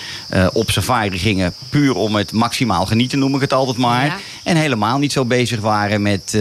op 0.52 0.70
safari 0.70 1.18
gingen... 1.18 1.54
puur 1.68 1.94
om 1.94 2.14
het 2.14 2.32
maximaal 2.32 2.86
genieten, 2.86 3.18
noem 3.18 3.34
ik 3.34 3.40
het 3.40 3.52
altijd 3.52 3.76
maar. 3.76 4.06
Ja. 4.06 4.16
En 4.44 4.56
helemaal 4.56 4.98
niet 4.98 5.12
zo 5.12 5.24
bezig 5.24 5.60
waren 5.60 6.02
met... 6.02 6.38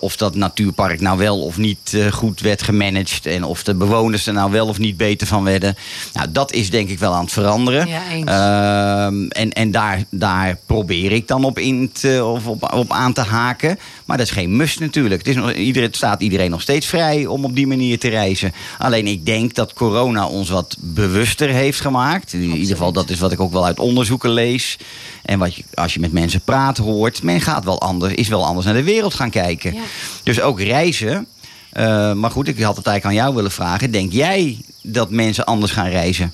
of 0.00 0.16
dat 0.16 0.34
natuurpark 0.34 1.00
nou 1.00 1.18
wel 1.18 1.42
of 1.42 1.56
niet 1.56 1.96
goed 2.10 2.40
werd 2.40 2.62
gemanaged... 2.62 3.26
en 3.26 3.44
of 3.44 3.62
de 3.62 3.74
bewoners 3.74 4.26
er 4.26 4.32
nou 4.32 4.50
wel 4.50 4.61
of 4.66 4.78
niet 4.78 4.96
beter 4.96 5.26
van 5.26 5.44
werden. 5.44 5.76
Nou, 6.12 6.32
dat 6.32 6.52
is 6.52 6.70
denk 6.70 6.88
ik 6.88 6.98
wel 6.98 7.12
aan 7.12 7.24
het 7.24 7.32
veranderen. 7.32 7.86
Ja, 7.88 8.10
eens. 8.10 8.30
Ehm, 8.30 9.26
en 9.28 9.52
en 9.52 9.70
daar, 9.70 10.04
daar 10.10 10.58
probeer 10.66 11.12
ik 11.12 11.28
dan 11.28 11.44
op, 11.44 11.58
in 11.58 11.92
te, 11.92 12.24
of 12.24 12.46
op, 12.46 12.72
op 12.74 12.92
aan 12.92 13.12
te 13.12 13.20
haken. 13.20 13.78
Maar 14.04 14.16
dat 14.16 14.26
is 14.26 14.32
geen 14.32 14.56
must 14.56 14.80
natuurlijk. 14.80 15.20
Het, 15.20 15.28
is 15.28 15.34
nog, 15.34 15.52
iedereen, 15.52 15.88
het 15.88 15.96
staat 15.96 16.20
iedereen 16.20 16.50
nog 16.50 16.60
steeds 16.60 16.86
vrij 16.86 17.26
om 17.26 17.44
op 17.44 17.54
die 17.54 17.66
manier 17.66 17.98
te 17.98 18.08
reizen. 18.08 18.52
Alleen 18.78 19.06
ik 19.06 19.26
denk 19.26 19.54
dat 19.54 19.72
corona 19.72 20.26
ons 20.26 20.50
wat 20.50 20.76
bewuster 20.80 21.48
heeft 21.48 21.80
gemaakt. 21.80 22.32
In 22.32 22.40
ieder 22.40 22.76
geval, 22.76 22.92
dat 22.92 23.10
is 23.10 23.18
wat 23.18 23.32
ik 23.32 23.40
ook 23.40 23.52
wel 23.52 23.66
uit 23.66 23.78
onderzoeken 23.78 24.30
lees. 24.30 24.78
En 25.22 25.38
wat 25.38 25.54
je, 25.54 25.64
als 25.74 25.94
je 25.94 26.00
met 26.00 26.12
mensen 26.12 26.40
praat 26.40 26.78
hoort. 26.78 27.22
Men 27.22 27.40
gaat 27.40 27.64
wel 27.64 27.80
anders, 27.80 28.14
is 28.14 28.28
wel 28.28 28.46
anders 28.46 28.66
naar 28.66 28.74
de 28.74 28.82
wereld 28.82 29.14
gaan 29.14 29.30
kijken. 29.30 29.74
Ja. 29.74 29.80
Dus 30.22 30.40
ook 30.40 30.60
reizen. 30.60 31.26
Eh, 31.72 32.12
maar 32.12 32.30
goed, 32.30 32.48
ik 32.48 32.60
had 32.60 32.76
het 32.76 32.86
eigenlijk 32.86 33.04
aan 33.04 33.24
jou 33.24 33.34
willen 33.34 33.50
vragen. 33.50 33.90
Denk 33.90 34.12
jij 34.12 34.58
dat 34.82 35.10
mensen 35.10 35.44
anders 35.44 35.72
gaan 35.72 35.88
reizen? 35.88 36.32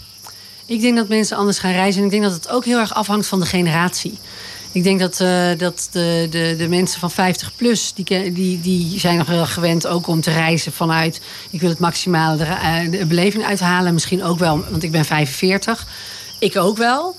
Ik 0.67 0.81
denk 0.81 0.97
dat 0.97 1.09
mensen 1.09 1.37
anders 1.37 1.59
gaan 1.59 1.73
reizen. 1.73 2.01
En 2.01 2.07
ik 2.07 2.13
denk 2.13 2.23
dat 2.23 2.33
het 2.35 2.49
ook 2.49 2.65
heel 2.65 2.79
erg 2.79 2.95
afhangt 2.95 3.27
van 3.27 3.41
de 3.41 3.47
generatie. 3.47 4.19
Ik 4.73 4.83
denk 4.83 5.01
dat, 5.01 5.21
eh, 5.21 5.49
dat 5.59 5.89
de, 5.91 6.27
de, 6.31 6.55
de 6.59 6.69
mensen 6.69 7.01
van 7.01 7.11
50 7.11 7.53
plus, 7.57 7.93
die, 7.95 8.33
die, 8.33 8.61
die 8.61 9.01
zijn 9.01 9.17
nog 9.17 9.27
wel 9.27 9.47
gewend 9.47 9.87
ook 9.87 10.07
om 10.07 10.21
te 10.21 10.31
reizen 10.31 10.73
vanuit... 10.73 11.21
ik 11.51 11.61
wil 11.61 11.71
het 11.71 11.79
maximale 11.79 12.45
eh, 12.45 12.91
de 12.91 13.07
beleving 13.07 13.45
uithalen. 13.45 13.95
Misschien 13.95 14.23
ook 14.23 14.39
wel, 14.39 14.65
want 14.71 14.83
ik 14.83 14.91
ben 14.91 15.05
45. 15.05 15.87
Ik 16.39 16.57
ook 16.57 16.77
wel. 16.77 17.17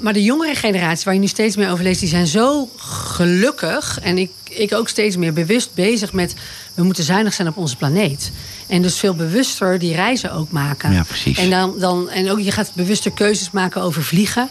Maar 0.00 0.12
de 0.12 0.22
jongere 0.22 0.54
generatie, 0.54 1.04
waar 1.04 1.14
je 1.14 1.20
nu 1.20 1.26
steeds 1.26 1.56
meer 1.56 1.70
over 1.70 1.84
leest... 1.84 2.00
die 2.00 2.08
zijn 2.08 2.26
zo 2.26 2.70
gelukkig. 2.76 3.98
En 4.02 4.18
ik, 4.18 4.30
ik 4.48 4.74
ook 4.74 4.88
steeds 4.88 5.16
meer 5.16 5.32
bewust 5.32 5.74
bezig 5.74 6.12
met... 6.12 6.34
we 6.74 6.82
moeten 6.82 7.04
zuinig 7.04 7.34
zijn 7.34 7.48
op 7.48 7.56
onze 7.56 7.76
planeet. 7.76 8.32
En 8.66 8.82
dus 8.82 8.98
veel 8.98 9.14
bewuster 9.14 9.78
die 9.78 9.94
reizen 9.94 10.32
ook 10.32 10.50
maken. 10.50 10.92
Ja, 10.92 11.02
precies. 11.02 11.38
En, 11.38 11.50
dan, 11.50 11.74
dan, 11.78 12.10
en 12.10 12.30
ook 12.30 12.40
je 12.40 12.50
gaat 12.50 12.70
bewuster 12.74 13.10
keuzes 13.10 13.50
maken 13.50 13.82
over 13.82 14.02
vliegen. 14.02 14.48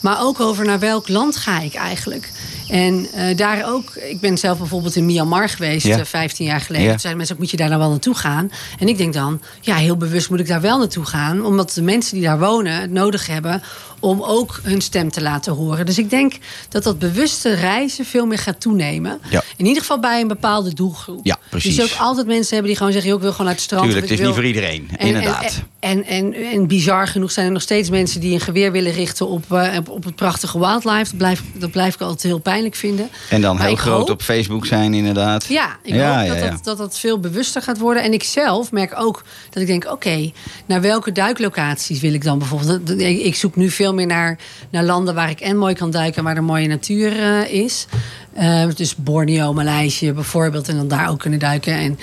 Maar 0.00 0.20
ook 0.20 0.40
over 0.40 0.64
naar 0.64 0.78
welk 0.78 1.08
land 1.08 1.36
ga 1.36 1.60
ik 1.60 1.74
eigenlijk. 1.74 2.30
En 2.68 3.06
eh, 3.14 3.36
daar 3.36 3.72
ook, 3.72 3.94
ik 3.94 4.20
ben 4.20 4.38
zelf 4.38 4.58
bijvoorbeeld 4.58 4.96
in 4.96 5.06
Myanmar 5.06 5.48
geweest, 5.48 5.86
Ja. 5.86 5.98
eh, 5.98 6.04
15 6.04 6.46
jaar 6.46 6.60
geleden. 6.60 6.84
Ja. 6.86 6.90
Toen 6.90 7.00
zeiden 7.00 7.16
mensen 7.16 7.34
ook, 7.36 7.42
moet 7.42 7.50
je 7.50 7.56
daar 7.56 7.68
nou 7.68 7.80
wel 7.80 7.90
naartoe 7.90 8.14
gaan? 8.14 8.50
En 8.78 8.88
ik 8.88 8.96
denk 8.98 9.12
dan, 9.14 9.40
ja, 9.60 9.76
heel 9.76 9.96
bewust 9.96 10.30
moet 10.30 10.40
ik 10.40 10.46
daar 10.46 10.60
wel 10.60 10.78
naartoe 10.78 11.04
gaan. 11.04 11.44
Omdat 11.44 11.72
de 11.72 11.82
mensen 11.82 12.14
die 12.14 12.24
daar 12.24 12.38
wonen 12.38 12.80
het 12.80 12.90
nodig 12.90 13.26
hebben 13.26 13.62
om 14.00 14.22
ook 14.22 14.60
hun 14.62 14.80
stem 14.80 15.10
te 15.10 15.22
laten 15.22 15.52
horen. 15.52 15.86
Dus 15.86 15.98
ik 15.98 16.10
denk 16.10 16.32
dat 16.68 16.82
dat 16.82 16.98
bewuste 16.98 17.54
reizen 17.54 18.04
veel 18.04 18.26
meer 18.26 18.38
gaat 18.38 18.60
toenemen. 18.60 19.18
Ja. 19.30 19.42
In 19.56 19.66
ieder 19.66 19.80
geval 19.82 20.00
bij 20.00 20.20
een 20.20 20.28
bepaalde 20.28 20.74
doelgroep. 20.74 21.20
Ja, 21.26 21.36
precies. 21.50 21.76
Dus 21.76 21.92
ook 21.92 21.98
altijd 22.00 22.26
mensen 22.26 22.50
hebben 22.50 22.66
die 22.66 22.76
gewoon 22.76 22.92
zeggen, 22.92 23.12
ik 23.14 23.20
wil 23.20 23.30
gewoon 23.30 23.46
naar 23.46 23.54
het 23.54 23.64
strand. 23.64 23.84
Tuurlijk, 23.84 24.08
het 24.08 24.18
is 24.18 24.26
niet 24.26 24.34
voor 24.34 24.44
iedereen, 24.44 24.88
En- 24.96 25.06
inderdaad. 25.06 25.62
En, 25.80 26.04
en, 26.04 26.34
en, 26.34 26.44
en 26.52 26.66
bizar 26.66 27.06
genoeg 27.08 27.30
zijn 27.30 27.46
er 27.46 27.52
nog 27.52 27.62
steeds 27.62 27.90
mensen 27.90 28.20
die 28.20 28.34
een 28.34 28.40
geweer 28.40 28.72
willen 28.72 28.92
richten 28.92 29.28
op, 29.28 29.52
eh, 29.52 29.76
op, 29.78 29.88
op 29.88 30.04
het 30.04 30.14
prachtige 30.14 30.58
wildlife. 30.58 31.04
Dat 31.04 31.16
blijf, 31.16 31.42
dat 31.54 31.70
blijf 31.70 31.94
ik 31.94 32.00
altijd 32.00 32.22
heel 32.22 32.38
pijnlijk 32.58 32.74
vinden. 32.76 33.08
En 33.30 33.40
dan 33.40 33.56
Maar 33.56 33.66
heel 33.66 33.76
groot 33.76 33.98
hoop- 33.98 34.10
op 34.10 34.22
Facebook 34.22 34.66
zijn, 34.66 34.94
inderdaad. 34.94 35.44
ja, 35.44 35.76
ik 35.82 35.94
Ja, 35.94 36.16
hoop 36.18 36.26
ja, 36.26 36.34
dat, 36.34 36.44
ja. 36.44 36.50
Dat, 36.50 36.64
dat 36.64 36.78
dat 36.78 36.98
veel 36.98 37.18
bewuster 37.20 37.62
gaat 37.62 37.78
worden. 37.78 38.02
En 38.02 38.12
ik 38.12 38.22
zelf 38.22 38.72
merk 38.72 38.92
ook 39.00 39.24
dat 39.50 39.60
ik 39.62 39.66
denk... 39.68 39.90
oké, 39.90 40.30
naar 40.66 40.80
welke 40.80 41.12
duiklocaties 41.12 42.00
wil 42.00 42.12
ik 42.14 42.24
dan 42.24 42.38
bijvoorbeeld? 42.38 43.00
Ik 43.00 43.34
zoek 43.34 43.56
nu 43.56 43.70
veel 43.70 43.94
meer 43.94 44.06
naar, 44.06 44.38
naar 44.70 44.84
landen 44.84 45.14
waar 45.14 45.30
ik 45.30 45.40
en 45.40 45.56
mooi 45.56 45.74
kan 45.74 45.90
duiken... 45.90 46.24
waar 46.24 46.36
er 46.36 46.44
mooie 46.44 46.68
natuur 46.68 47.18
eh, 47.22 47.52
is. 47.64 47.86
Eh, 48.32 48.66
dus 48.74 48.96
Borneo, 48.96 49.52
Maleisië 49.52 50.12
bijvoorbeeld. 50.12 50.68
En 50.68 50.76
dan 50.76 50.88
daar 50.88 51.08
ook 51.10 51.18
kunnen 51.18 51.38
duiken. 51.38 51.72
En, 51.74 51.98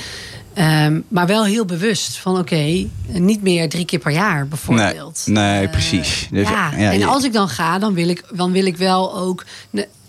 ehm, 0.54 1.00
maar 1.08 1.28
wel 1.28 1.46
heel 1.46 1.66
bewust 1.66 2.18
van 2.18 2.38
oké, 2.38 2.88
niet 3.08 3.42
meer 3.42 3.70
drie 3.70 3.86
keer 3.86 4.00
per 4.00 4.12
jaar 4.12 4.48
bijvoorbeeld. 4.48 5.22
Nee, 5.26 5.44
nee, 5.44 5.64
Eh, 5.66 5.72
precies. 5.72 6.28
Dus, 6.32 6.50
ja, 6.50 6.72
ja, 6.78 6.92
en 6.92 7.04
als 7.04 7.24
ik 7.24 7.34
dan 7.34 7.50
ga, 7.50 7.80
dan 7.80 7.94
wil 7.94 8.08
ik, 8.10 8.24
dan 8.34 8.52
wil 8.52 8.66
ik 8.66 8.78
wel 8.78 9.16
ook... 9.18 9.44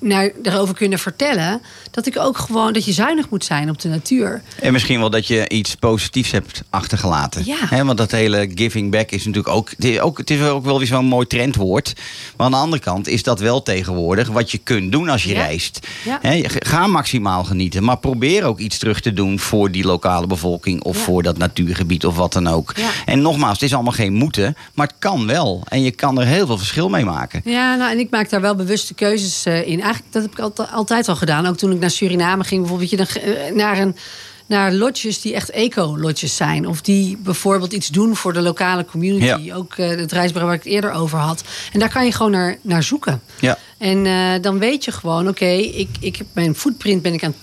naar, 0.07 0.31
erover 0.43 0.75
kunnen 0.75 0.99
vertellen. 0.99 1.61
Dat 1.91 2.07
ik 2.07 2.19
ook 2.19 2.39
gewoon 2.39 2.73
dat 2.73 2.85
je 2.85 2.93
zuinig 2.93 3.31
moet 3.31 3.45
zijn 3.45 3.71
op 3.71 3.81
de 3.81 3.89
natuur. 3.89 4.43
En 4.61 4.73
misschien 4.73 4.99
wel 5.01 5.11
dat 5.11 5.27
je 5.27 5.49
iets 5.49 5.75
positiefs 5.75 6.31
hebt 6.31 6.63
achtergelaten. 6.71 7.43
Ja. 7.45 7.57
Hè, 7.59 7.85
want 7.85 7.99
dat 7.99 8.11
hele 8.11 8.51
giving 8.55 8.91
back 8.91 9.11
is 9.11 9.25
natuurlijk 9.25 9.55
ook 9.55 9.71
het, 9.71 9.85
is 9.85 10.01
ook. 10.01 10.19
het 10.19 10.31
is 10.31 10.41
ook 10.43 10.65
wel 10.65 10.79
weer 10.79 10.87
zo'n 10.87 11.05
mooi 11.05 11.27
trendwoord. 11.27 11.93
Maar 12.37 12.47
aan 12.47 12.53
de 12.53 12.59
andere 12.59 12.83
kant 12.83 13.09
is 13.09 13.23
dat 13.23 13.41
wel 13.41 13.63
tegenwoordig 13.63 14.29
wat 14.29 14.51
je 14.51 14.59
kunt 14.59 14.93
doen 14.93 15.09
als 15.09 15.23
je 15.25 15.35
Ja. 15.35 15.43
reist. 15.45 15.87
Ja. 16.05 16.19
Hè, 16.23 16.41
ga 16.45 16.87
maximaal 16.87 17.45
genieten. 17.45 17.85
Maar 17.85 17.99
probeer 17.99 18.45
ook 18.45 18.59
iets 18.59 18.79
terug 18.79 19.01
te 19.01 19.13
doen 19.13 19.39
voor 19.39 19.71
die 19.71 19.85
lokale 19.85 20.27
bevolking. 20.27 20.83
Of 20.83 20.97
voor 20.97 21.23
dat 21.23 21.39
natuurgebied 21.39 22.07
of 22.07 22.17
wat 22.17 22.33
dan 22.33 22.47
ook. 22.47 22.75
En 23.07 23.21
nogmaals, 23.23 23.53
het 23.53 23.63
is 23.63 23.75
allemaal 23.75 23.93
geen 23.93 24.13
moeten. 24.13 24.57
Maar 24.75 24.87
het 24.87 24.97
kan 24.99 25.27
wel. 25.27 25.63
En 25.69 25.83
je 25.83 25.91
kan 25.91 26.21
er 26.21 26.27
heel 26.27 26.47
veel 26.47 26.59
verschil 26.59 26.89
mee 26.89 27.05
maken. 27.05 27.41
Ja, 27.45 27.75
nou, 27.75 27.91
en 27.93 27.99
ik 27.99 28.11
maak 28.11 28.31
daar 28.31 28.41
wel 28.41 28.55
bewuste 28.55 28.95
keuzes 28.95 29.45
eh, 29.45 29.57
in. 29.57 29.81
Eigenlijk, 29.81 29.96
dat 30.11 30.23
heb 30.23 30.33
ik 30.33 30.39
altijd, 30.39 30.71
altijd 30.73 31.09
al 31.09 31.17
gedaan. 31.17 31.47
Ook 31.47 31.57
toen 31.57 31.73
ik 31.73 31.81
naar 31.81 31.91
Suriname 31.91 32.45
ging, 32.45 32.61
bijvoorbeeld, 32.61 32.91
je 32.91 32.97
dan, 32.97 33.07
eh, 33.07 33.55
naar 33.55 33.79
een 33.79 33.97
naar 34.47 34.73
lodges 34.73 35.21
die 35.21 35.35
echt 35.35 35.51
eco-lodges 35.51 36.37
zijn. 36.37 36.69
Of 36.69 36.81
die 36.81 37.17
bijvoorbeeld 37.17 37.73
iets 37.73 37.89
doen 37.89 38.17
voor 38.17 38.33
de 38.33 38.41
lokale 38.41 38.85
community. 38.85 39.43
Ja. 39.43 39.55
Ook 39.55 39.75
eh, 39.77 39.89
het 39.89 40.13
reisbureau 40.13 40.47
waar 40.47 40.55
ik 40.55 40.63
het 40.65 40.73
eerder 40.73 40.91
over 40.91 41.19
had. 41.19 41.45
En 41.73 41.79
daar 41.79 41.93
kan 41.93 42.05
je 42.05 42.13
gewoon 42.13 42.33
naar, 42.33 42.57
naar 42.63 42.83
zoeken. 42.83 43.23
Ja. 43.41 43.59
En 43.79 44.07
eh, 44.07 44.43
dan 44.43 44.59
weet 44.59 44.85
je 44.85 44.93
gewoon, 44.93 45.29
oké, 45.29 45.47
ik, 45.55 45.89
ik 46.01 46.17
heb 46.17 46.27
mijn 46.33 46.55
footprint 46.55 47.03
ben 47.03 47.13
ik 47.13 47.25
aan 47.25 47.35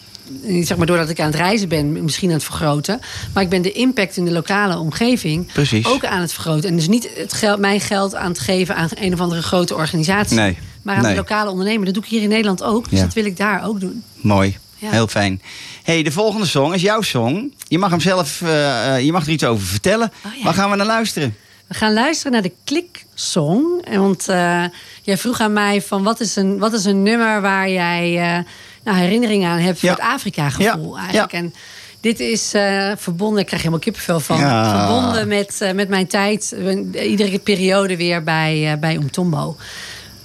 zeg 0.62 0.78
maar 0.78 0.86
doordat 0.86 1.10
ik 1.10 1.20
aan 1.20 1.26
het 1.26 1.36
reizen 1.36 1.70
ben, 1.70 2.04
misschien 2.04 2.30
aan 2.30 2.36
het 2.36 2.43
vergroten. 2.43 2.99
Maar 3.34 3.43
ik 3.43 3.49
ben 3.49 3.62
de 3.62 3.72
impact 3.72 4.18
in 4.18 4.26
de 4.26 4.32
lokale 4.32 4.78
omgeving 4.78 5.51
Precies. 5.51 5.86
ook 5.86 6.06
aan 6.06 6.22
het 6.22 6.34
vergroten. 6.34 6.70
En 6.70 6.76
dus 6.76 6.88
niet 6.88 7.10
het 7.16 7.34
geld, 7.34 7.60
mijn 7.60 7.82
geld 7.82 8.16
aan 8.16 8.30
het 8.30 8.39
geven 8.39 8.76
aan 8.76 8.89
een 8.93 9.14
of 9.14 9.20
andere 9.20 9.41
grote 9.41 9.76
organisatie. 9.76 10.38
Nee. 10.38 10.58
Maar 10.84 10.96
aan 10.96 11.02
Nee. 11.02 11.12
de 11.12 11.18
lokale 11.18 11.50
ondernemer. 11.50 11.86
Dat 11.86 11.94
doe 11.94 12.04
ik 12.04 12.10
hier 12.10 12.22
in 12.22 12.30
Nederland 12.30 12.64
ook. 12.64 12.90
Dus 12.90 13.00
Ja. 13.00 13.06
dat 13.06 13.14
wil 13.14 13.26
ik 13.26 13.38
daar 13.38 13.66
ook 13.68 13.80
doen. 13.80 14.04
Mooi. 14.16 14.58
Ja. 14.78 14.90
Heel 14.92 15.08
fijn. 15.08 15.42
hey, 15.84 16.04
de 16.04 16.12
volgende 16.12 16.46
song 16.46 16.74
is 16.74 16.82
jouw 16.82 17.02
song. 17.02 17.54
Je 17.68 17.78
mag 17.78 17.90
hem 17.90 18.00
zelf, 18.00 18.42
eh, 18.42 18.96
eh, 18.96 19.06
je 19.06 19.12
mag 19.12 19.26
er 19.26 19.32
iets 19.32 19.44
over 19.44 19.66
vertellen. 19.66 20.12
Oh, 20.26 20.36
ja. 20.38 20.44
Waar 20.44 20.54
gaan 20.54 20.70
we 20.70 20.76
naar 20.76 20.86
luisteren? 20.86 21.36
We 21.68 21.74
gaan 21.74 21.94
luisteren 21.94 22.32
naar 22.32 22.42
de 22.42 22.52
Klik-song. 22.64 23.64
Want 23.98 24.28
eh, 24.28 24.64
jij 25.02 25.18
vroeg 25.18 25.40
aan 25.40 25.54
mij 25.54 25.82
van 25.82 26.04
wat 26.04 26.20
is 26.20 26.36
een, 26.36 26.58
wat 26.60 26.74
is 26.74 26.86
een 26.86 27.04
nummer 27.04 27.42
waar 27.42 27.70
jij 27.70 28.20
eh, 28.38 28.44
nou, 28.84 28.98
herinneringen 28.98 29.50
aan 29.50 29.60
hebt 29.60 29.80
voor 29.80 29.90
Ja. 29.90 29.96
het 29.96 30.04
Afrika-gevoel 30.04 30.98
eigenlijk. 30.98 31.34
En 31.34 31.54
dit 32.02 32.20
is 32.20 32.50
verbonden, 32.98 33.40
ik 33.40 33.46
krijg 33.46 33.62
helemaal 33.62 33.84
kippenvel 33.84 34.20
van. 34.20 34.40
Ja. 34.40 34.86
Verbonden 34.86 35.28
met, 35.28 35.72
met 35.76 35.90
mijn 35.90 36.08
tijd, 36.08 36.56
iedere 36.94 37.40
periode 37.40 37.98
weer 37.98 38.24
bij, 38.24 38.78
bij 38.80 38.96
Umtombo. 38.96 39.56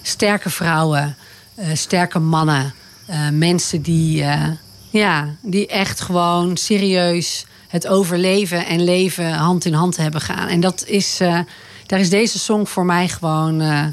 Sterke 0.09 0.51
vrouwen, 0.51 1.17
eh, 1.55 1.67
sterke 1.75 2.19
mannen, 2.19 2.75
eh, 3.07 3.29
mensen 3.33 3.83
die, 3.83 4.23
eh, 4.23 4.49
ja, 4.91 5.29
die 5.43 5.67
echt 5.67 6.01
gewoon 6.01 6.57
serieus 6.57 7.47
het 7.69 7.87
overleven 7.87 8.67
en 8.67 8.85
leven 8.85 9.33
hand 9.33 9.65
in 9.65 9.73
hand 9.73 9.97
hebben 9.97 10.21
gaan. 10.21 10.49
En 10.49 10.61
dat 10.61 10.85
is, 10.87 11.21
eh, 11.21 11.39
daar 11.87 12.01
is 12.01 12.11
deze 12.11 12.39
song 12.39 12.67
voor 12.67 12.85
mij 12.85 13.09
gewoon 13.09 13.61
eh, 13.61 13.87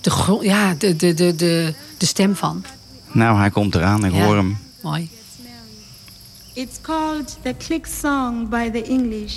de, 0.00 0.38
ja, 0.40 0.74
de, 0.78 0.96
de, 0.96 1.14
de, 1.14 1.34
de, 1.34 1.74
de 1.98 2.06
stem 2.06 2.36
van. 2.36 2.64
Nou, 3.12 3.38
hij 3.38 3.50
komt 3.50 3.74
eraan. 3.74 4.04
Ik 4.04 4.12
Ja. 4.14 4.24
hoor 4.24 4.36
hem. 4.36 4.58
Mooi. 4.82 5.10
It's 6.54 6.80
called 6.80 7.38
the 7.42 7.54
click 7.58 7.86
song 8.00 8.48
by 8.48 8.70
the 8.70 8.82
English 8.82 9.34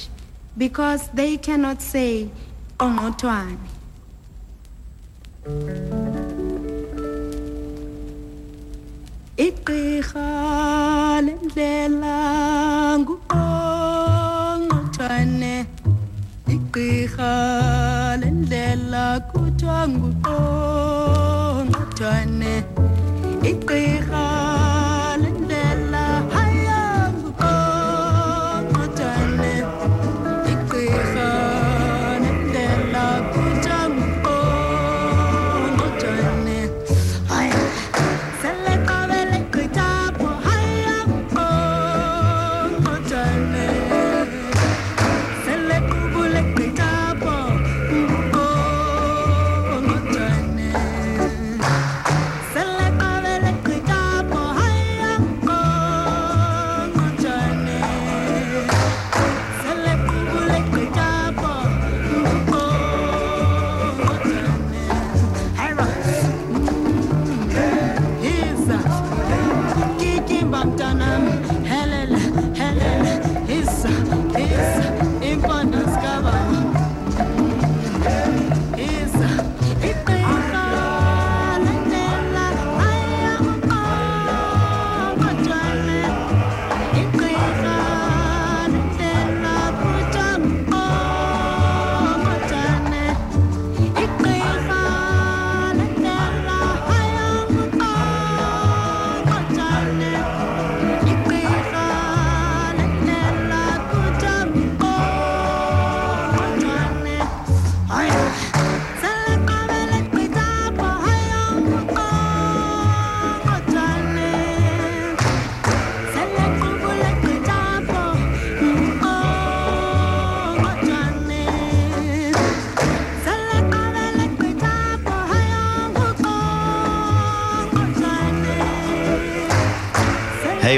because 0.54 1.04
they 1.16 1.38
cannot 1.42 1.82
say 1.92 2.30
Onotwan. 2.78 3.58
Igqirha 9.38 10.30
lendlela 11.26 12.18
nguqongqothwane 13.02 15.56
Igqirha 16.56 17.34
lendlela 18.22 19.06
kuthiwa 19.30 19.80
nguqongqothwane 19.94 22.54
Igqirha 23.52 24.26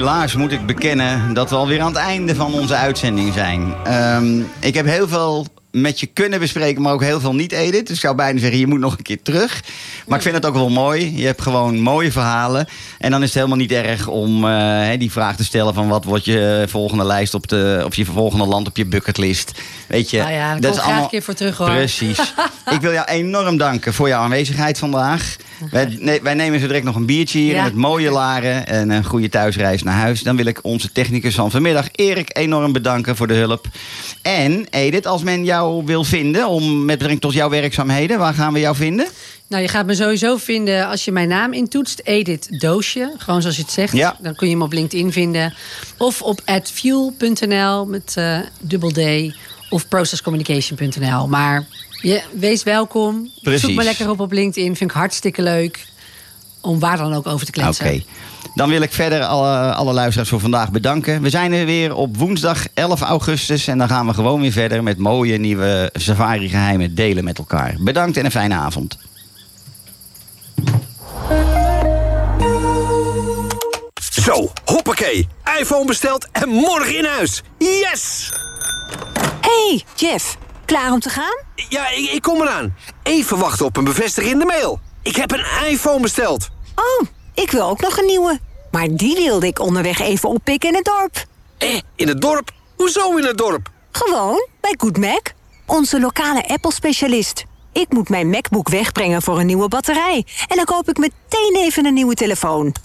Helaas 0.07 0.35
moet 0.35 0.51
ik 0.51 0.65
bekennen 0.65 1.33
dat 1.33 1.49
we 1.49 1.55
alweer 1.55 1.81
aan 1.81 1.87
het 1.87 1.95
einde 1.95 2.35
van 2.35 2.53
onze 2.53 2.75
uitzending 2.75 3.33
zijn. 3.33 3.73
Ehm, 3.83 4.41
ik 4.59 4.73
heb 4.73 4.85
heel 4.85 5.07
veel 5.07 5.45
met 5.71 5.99
je 5.99 6.05
kunnen 6.05 6.39
bespreken, 6.39 6.81
maar 6.81 6.93
ook 6.93 7.03
heel 7.03 7.19
veel 7.19 7.35
niet, 7.35 7.51
Edith. 7.51 7.87
Dus 7.87 7.95
ik 7.95 8.01
zou 8.01 8.15
bijna 8.15 8.39
zeggen, 8.39 8.59
je 8.59 8.67
moet 8.67 8.79
nog 8.79 8.97
een 8.97 9.03
keer 9.03 9.21
terug. 9.21 9.63
Maar 10.07 10.17
ik 10.17 10.23
vind 10.23 10.35
het 10.35 10.45
ook 10.45 10.53
wel 10.53 10.69
mooi. 10.69 11.17
Je 11.17 11.25
hebt 11.25 11.41
gewoon 11.41 11.79
mooie 11.79 12.11
verhalen. 12.11 12.67
En 12.97 13.11
dan 13.11 13.19
is 13.19 13.25
het 13.25 13.35
helemaal 13.35 13.57
niet 13.57 13.71
erg 13.71 14.07
om 14.07 14.47
eh, 14.47 14.99
die 14.99 15.11
vraag 15.11 15.35
te 15.35 15.43
stellen... 15.43 15.73
van 15.73 15.87
wat 15.87 16.03
wordt 16.03 16.25
je 16.25 16.65
volgende 16.67 17.03
lijst 17.03 17.33
op 17.33 17.47
de... 17.47 17.81
of 17.85 17.95
je 17.95 18.05
volgende 18.05 18.45
land 18.45 18.67
op 18.67 18.77
je 18.77 18.85
bucketlist. 18.85 19.51
Weet 19.87 20.09
je, 20.09 20.17
Nou 20.17 20.31
ja, 20.31 20.55
daar 20.55 20.71
kom 20.71 20.79
ik 20.79 20.85
graag 20.85 21.01
een 21.01 21.09
keer 21.09 21.23
voor 21.23 21.33
terug, 21.33 21.57
hoor. 21.57 21.69
Precies. 21.69 22.33
ik 22.75 22.81
wil 22.81 22.91
jou 22.91 23.07
enorm 23.07 23.57
danken 23.57 23.93
voor 23.93 24.07
jouw 24.07 24.21
aanwezigheid 24.21 24.77
vandaag. 24.77 25.35
Wij, 25.71 25.97
nee, 25.99 26.21
wij 26.21 26.33
nemen 26.33 26.59
zo 26.59 26.67
direct 26.67 26.85
nog 26.85 26.95
een 26.95 27.05
biertje 27.05 27.39
hier 27.39 27.53
Ja. 27.53 27.57
in 27.59 27.63
het 27.63 27.75
mooie 27.75 28.11
Laren. 28.11 28.67
En 28.67 28.89
een 28.89 29.03
goede 29.05 29.29
thuisreis 29.29 29.83
naar 29.83 29.95
huis. 29.99 30.21
Dan 30.23 30.35
wil 30.35 30.45
ik 30.45 30.59
onze 30.63 30.91
technicus 30.91 31.35
van 31.35 31.51
vanmiddag, 31.51 31.87
Erik, 31.91 32.37
enorm 32.37 32.71
bedanken 32.71 33.15
voor 33.15 33.27
de 33.27 33.33
hulp. 33.33 33.67
En 34.21 34.65
Edith, 34.69 35.05
als 35.07 35.23
men 35.23 35.43
jou 35.45 35.85
wil 35.85 36.03
vinden 36.03 36.47
om 36.47 36.77
met 36.77 36.85
betrekking 36.87 37.21
tot 37.21 37.33
jouw 37.33 37.49
werkzaamheden, 37.49 38.19
waar 38.19 38.33
gaan 38.33 38.53
we 38.53 38.59
jou 38.59 38.75
vinden? 38.75 39.07
Nou, 39.49 39.61
je 39.61 39.67
gaat 39.69 39.85
me 39.85 39.95
sowieso 39.95 40.37
vinden 40.37 40.87
als 40.87 41.05
je 41.05 41.11
mijn 41.11 41.27
naam 41.27 41.53
intoetst. 41.53 42.01
Edith 42.03 42.59
Doosje, 42.61 43.13
gewoon 43.17 43.41
zoals 43.41 43.55
je 43.55 43.61
het 43.61 43.71
zegt. 43.71 43.93
Ja. 43.93 44.17
Dan 44.19 44.35
kun 44.35 44.47
je 44.47 44.53
hem 44.53 44.63
op 44.63 44.73
LinkedIn 44.73 45.11
vinden. 45.11 45.53
Of 45.97 46.21
op 46.21 46.41
adfuel.nl 46.45 47.85
met 47.85 48.13
eh 48.15 48.39
dubbel 48.59 48.91
D. 48.91 48.99
Of 49.69 49.87
processcommunication.nl. 49.87 51.27
Maar 51.27 51.65
je, 52.01 52.21
wees 52.31 52.63
welkom. 52.63 53.29
Precies. 53.41 53.61
Zoek 53.61 53.71
me 53.75 53.83
lekker 53.83 54.09
op 54.09 54.19
op 54.19 54.31
LinkedIn. 54.31 54.75
Vind 54.75 54.89
ik 54.89 54.95
hartstikke 54.95 55.41
leuk. 55.41 55.85
om 56.61 56.79
waar 56.79 56.97
dan 56.97 57.13
ook 57.13 57.27
over 57.27 57.45
te 57.45 57.51
kletsen. 57.51 57.85
Oké. 57.85 58.03
Dan 58.55 58.69
wil 58.69 58.81
ik 58.81 58.91
verder 58.93 59.23
alle, 59.23 59.73
alle 59.73 59.93
luisteraars 59.93 60.29
voor 60.29 60.39
vandaag 60.39 60.71
bedanken. 60.71 61.21
We 61.21 61.29
zijn 61.29 61.53
er 61.53 61.65
weer 61.65 61.95
op 61.95 62.17
woensdag 62.17 62.65
11 62.73 63.01
augustus. 63.01 63.67
En 63.67 63.77
dan 63.77 63.87
gaan 63.87 64.07
we 64.07 64.13
gewoon 64.13 64.41
weer 64.41 64.51
verder 64.51 64.83
met 64.83 64.97
mooie 64.97 65.37
nieuwe 65.37 65.89
safari-geheimen 65.93 66.95
delen 66.95 67.23
met 67.23 67.37
elkaar. 67.37 67.75
Bedankt 67.79 68.17
en 68.17 68.25
een 68.25 68.31
fijne 68.31 68.55
avond. 68.55 68.97
Zo, 74.11 74.51
hoppakee. 74.65 75.27
iPhone 75.59 75.85
besteld 75.85 76.27
en 76.31 76.49
morgen 76.49 76.97
in 76.97 77.05
huis. 77.05 77.43
Yes! 77.57 78.31
Hey, 79.41 79.83
Jeff. 79.95 80.37
Klaar 80.67 80.91
om 80.91 80.99
te 80.99 81.09
gaan? 81.09 81.37
Ja, 81.69 81.89
ik, 81.89 82.09
ik 82.11 82.21
kom 82.21 82.41
eraan. 82.41 82.75
Even 83.03 83.37
wachten 83.37 83.65
op 83.65 83.77
een 83.77 83.83
bevestiging 83.83 84.33
in 84.33 84.39
de 84.39 84.45
mail. 84.45 84.79
Ik 85.03 85.15
heb 85.15 85.31
een 85.31 85.45
iPhone 85.67 85.99
besteld. 86.01 86.49
Oh, 86.75 87.07
ik 87.33 87.51
wil 87.51 87.69
ook 87.69 87.81
nog 87.81 87.97
een 87.97 88.05
nieuwe. 88.05 88.39
Maar 88.71 88.87
die 88.91 89.15
wilde 89.15 89.47
ik 89.47 89.59
onderweg 89.59 89.99
even 89.99 90.29
oppikken 90.29 90.69
in 90.69 90.75
het 90.75 90.85
dorp. 90.85 91.25
Eh, 91.57 91.79
in 91.95 92.07
het 92.07 92.21
dorp? 92.21 92.51
Hoezo 92.75 93.15
in 93.15 93.25
het 93.25 93.37
dorp? 93.37 93.69
Gewoon, 93.91 94.47
bij 94.61 94.75
Good 94.77 94.97
Mac. 94.97 95.31
Onze 95.65 95.99
lokale 95.99 96.47
Apple-specialist. 96.47 97.43
Ik 97.73 97.89
moet 97.89 98.09
mijn 98.09 98.29
MacBook 98.29 98.69
wegbrengen 98.69 99.21
voor 99.21 99.39
een 99.39 99.45
nieuwe 99.45 99.67
batterij. 99.67 100.25
En 100.47 100.55
dan 100.55 100.65
koop 100.65 100.89
ik 100.89 100.97
meteen 100.97 101.55
even 101.55 101.85
een 101.85 101.93
nieuwe 101.93 102.13
telefoon. 102.15 102.75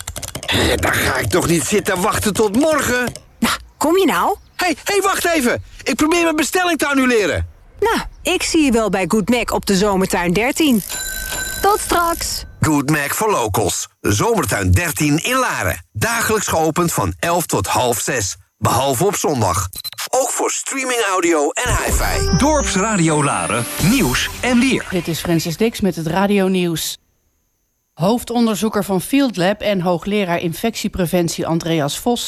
Eh, 0.46 0.76
Dan 0.76 0.92
ga 0.92 1.16
ik 1.16 1.30
toch 1.30 1.46
niet 1.48 1.64
zitten 1.64 2.00
wachten 2.00 2.32
tot 2.32 2.56
morgen? 2.56 3.12
Nou, 3.38 3.54
kom 3.76 3.98
je 3.98 4.06
nou? 4.06 4.36
Hé, 4.56 4.66
hey, 4.66 4.76
hey, 4.84 5.00
wacht 5.00 5.24
even. 5.24 5.64
Ik 5.82 5.94
probeer 5.94 6.22
mijn 6.22 6.36
bestelling 6.36 6.78
te 6.78 6.86
annuleren. 6.86 7.50
Nou, 7.82 8.00
ik 8.22 8.42
zie 8.42 8.64
je 8.64 8.70
wel 8.70 8.90
bij 8.90 9.04
Good 9.08 9.28
Mac 9.28 9.50
op 9.50 9.66
de 9.66 9.76
Zomertuin 9.76 10.32
13. 10.32 10.82
Tot 11.62 11.80
straks. 11.80 12.44
Good 12.60 12.90
Mac 12.90 13.12
for 13.12 13.30
Locals. 13.30 13.88
Zomertuin 14.00 14.70
13 14.70 15.18
in 15.22 15.36
Laren. 15.36 15.86
Dagelijks 15.92 16.46
geopend 16.46 16.92
van 16.92 17.14
11 17.18 17.46
tot 17.46 17.66
half 17.66 18.00
6. 18.00 18.36
Behalve 18.58 19.04
op 19.04 19.16
zondag. 19.16 19.68
Ook 20.10 20.30
voor 20.30 20.50
streaming 20.50 21.00
audio 21.00 21.50
en 21.50 21.76
hi-fi. 21.76 22.36
Dorpsradio 22.38 23.24
Laren, 23.24 23.64
nieuws 23.82 24.28
en 24.40 24.58
weer. 24.60 24.86
Dit 24.90 25.08
is 25.08 25.20
Francis 25.20 25.56
Dix 25.56 25.80
met 25.80 25.96
het 25.96 26.06
Radio 26.06 26.48
Nieuws. 26.48 26.98
Hoofdonderzoeker 27.92 28.84
van 28.84 29.00
Field 29.00 29.36
Lab 29.36 29.60
en 29.60 29.80
hoogleraar 29.80 30.38
infectiepreventie 30.38 31.46
Andreas 31.46 31.98
Vos 31.98 32.20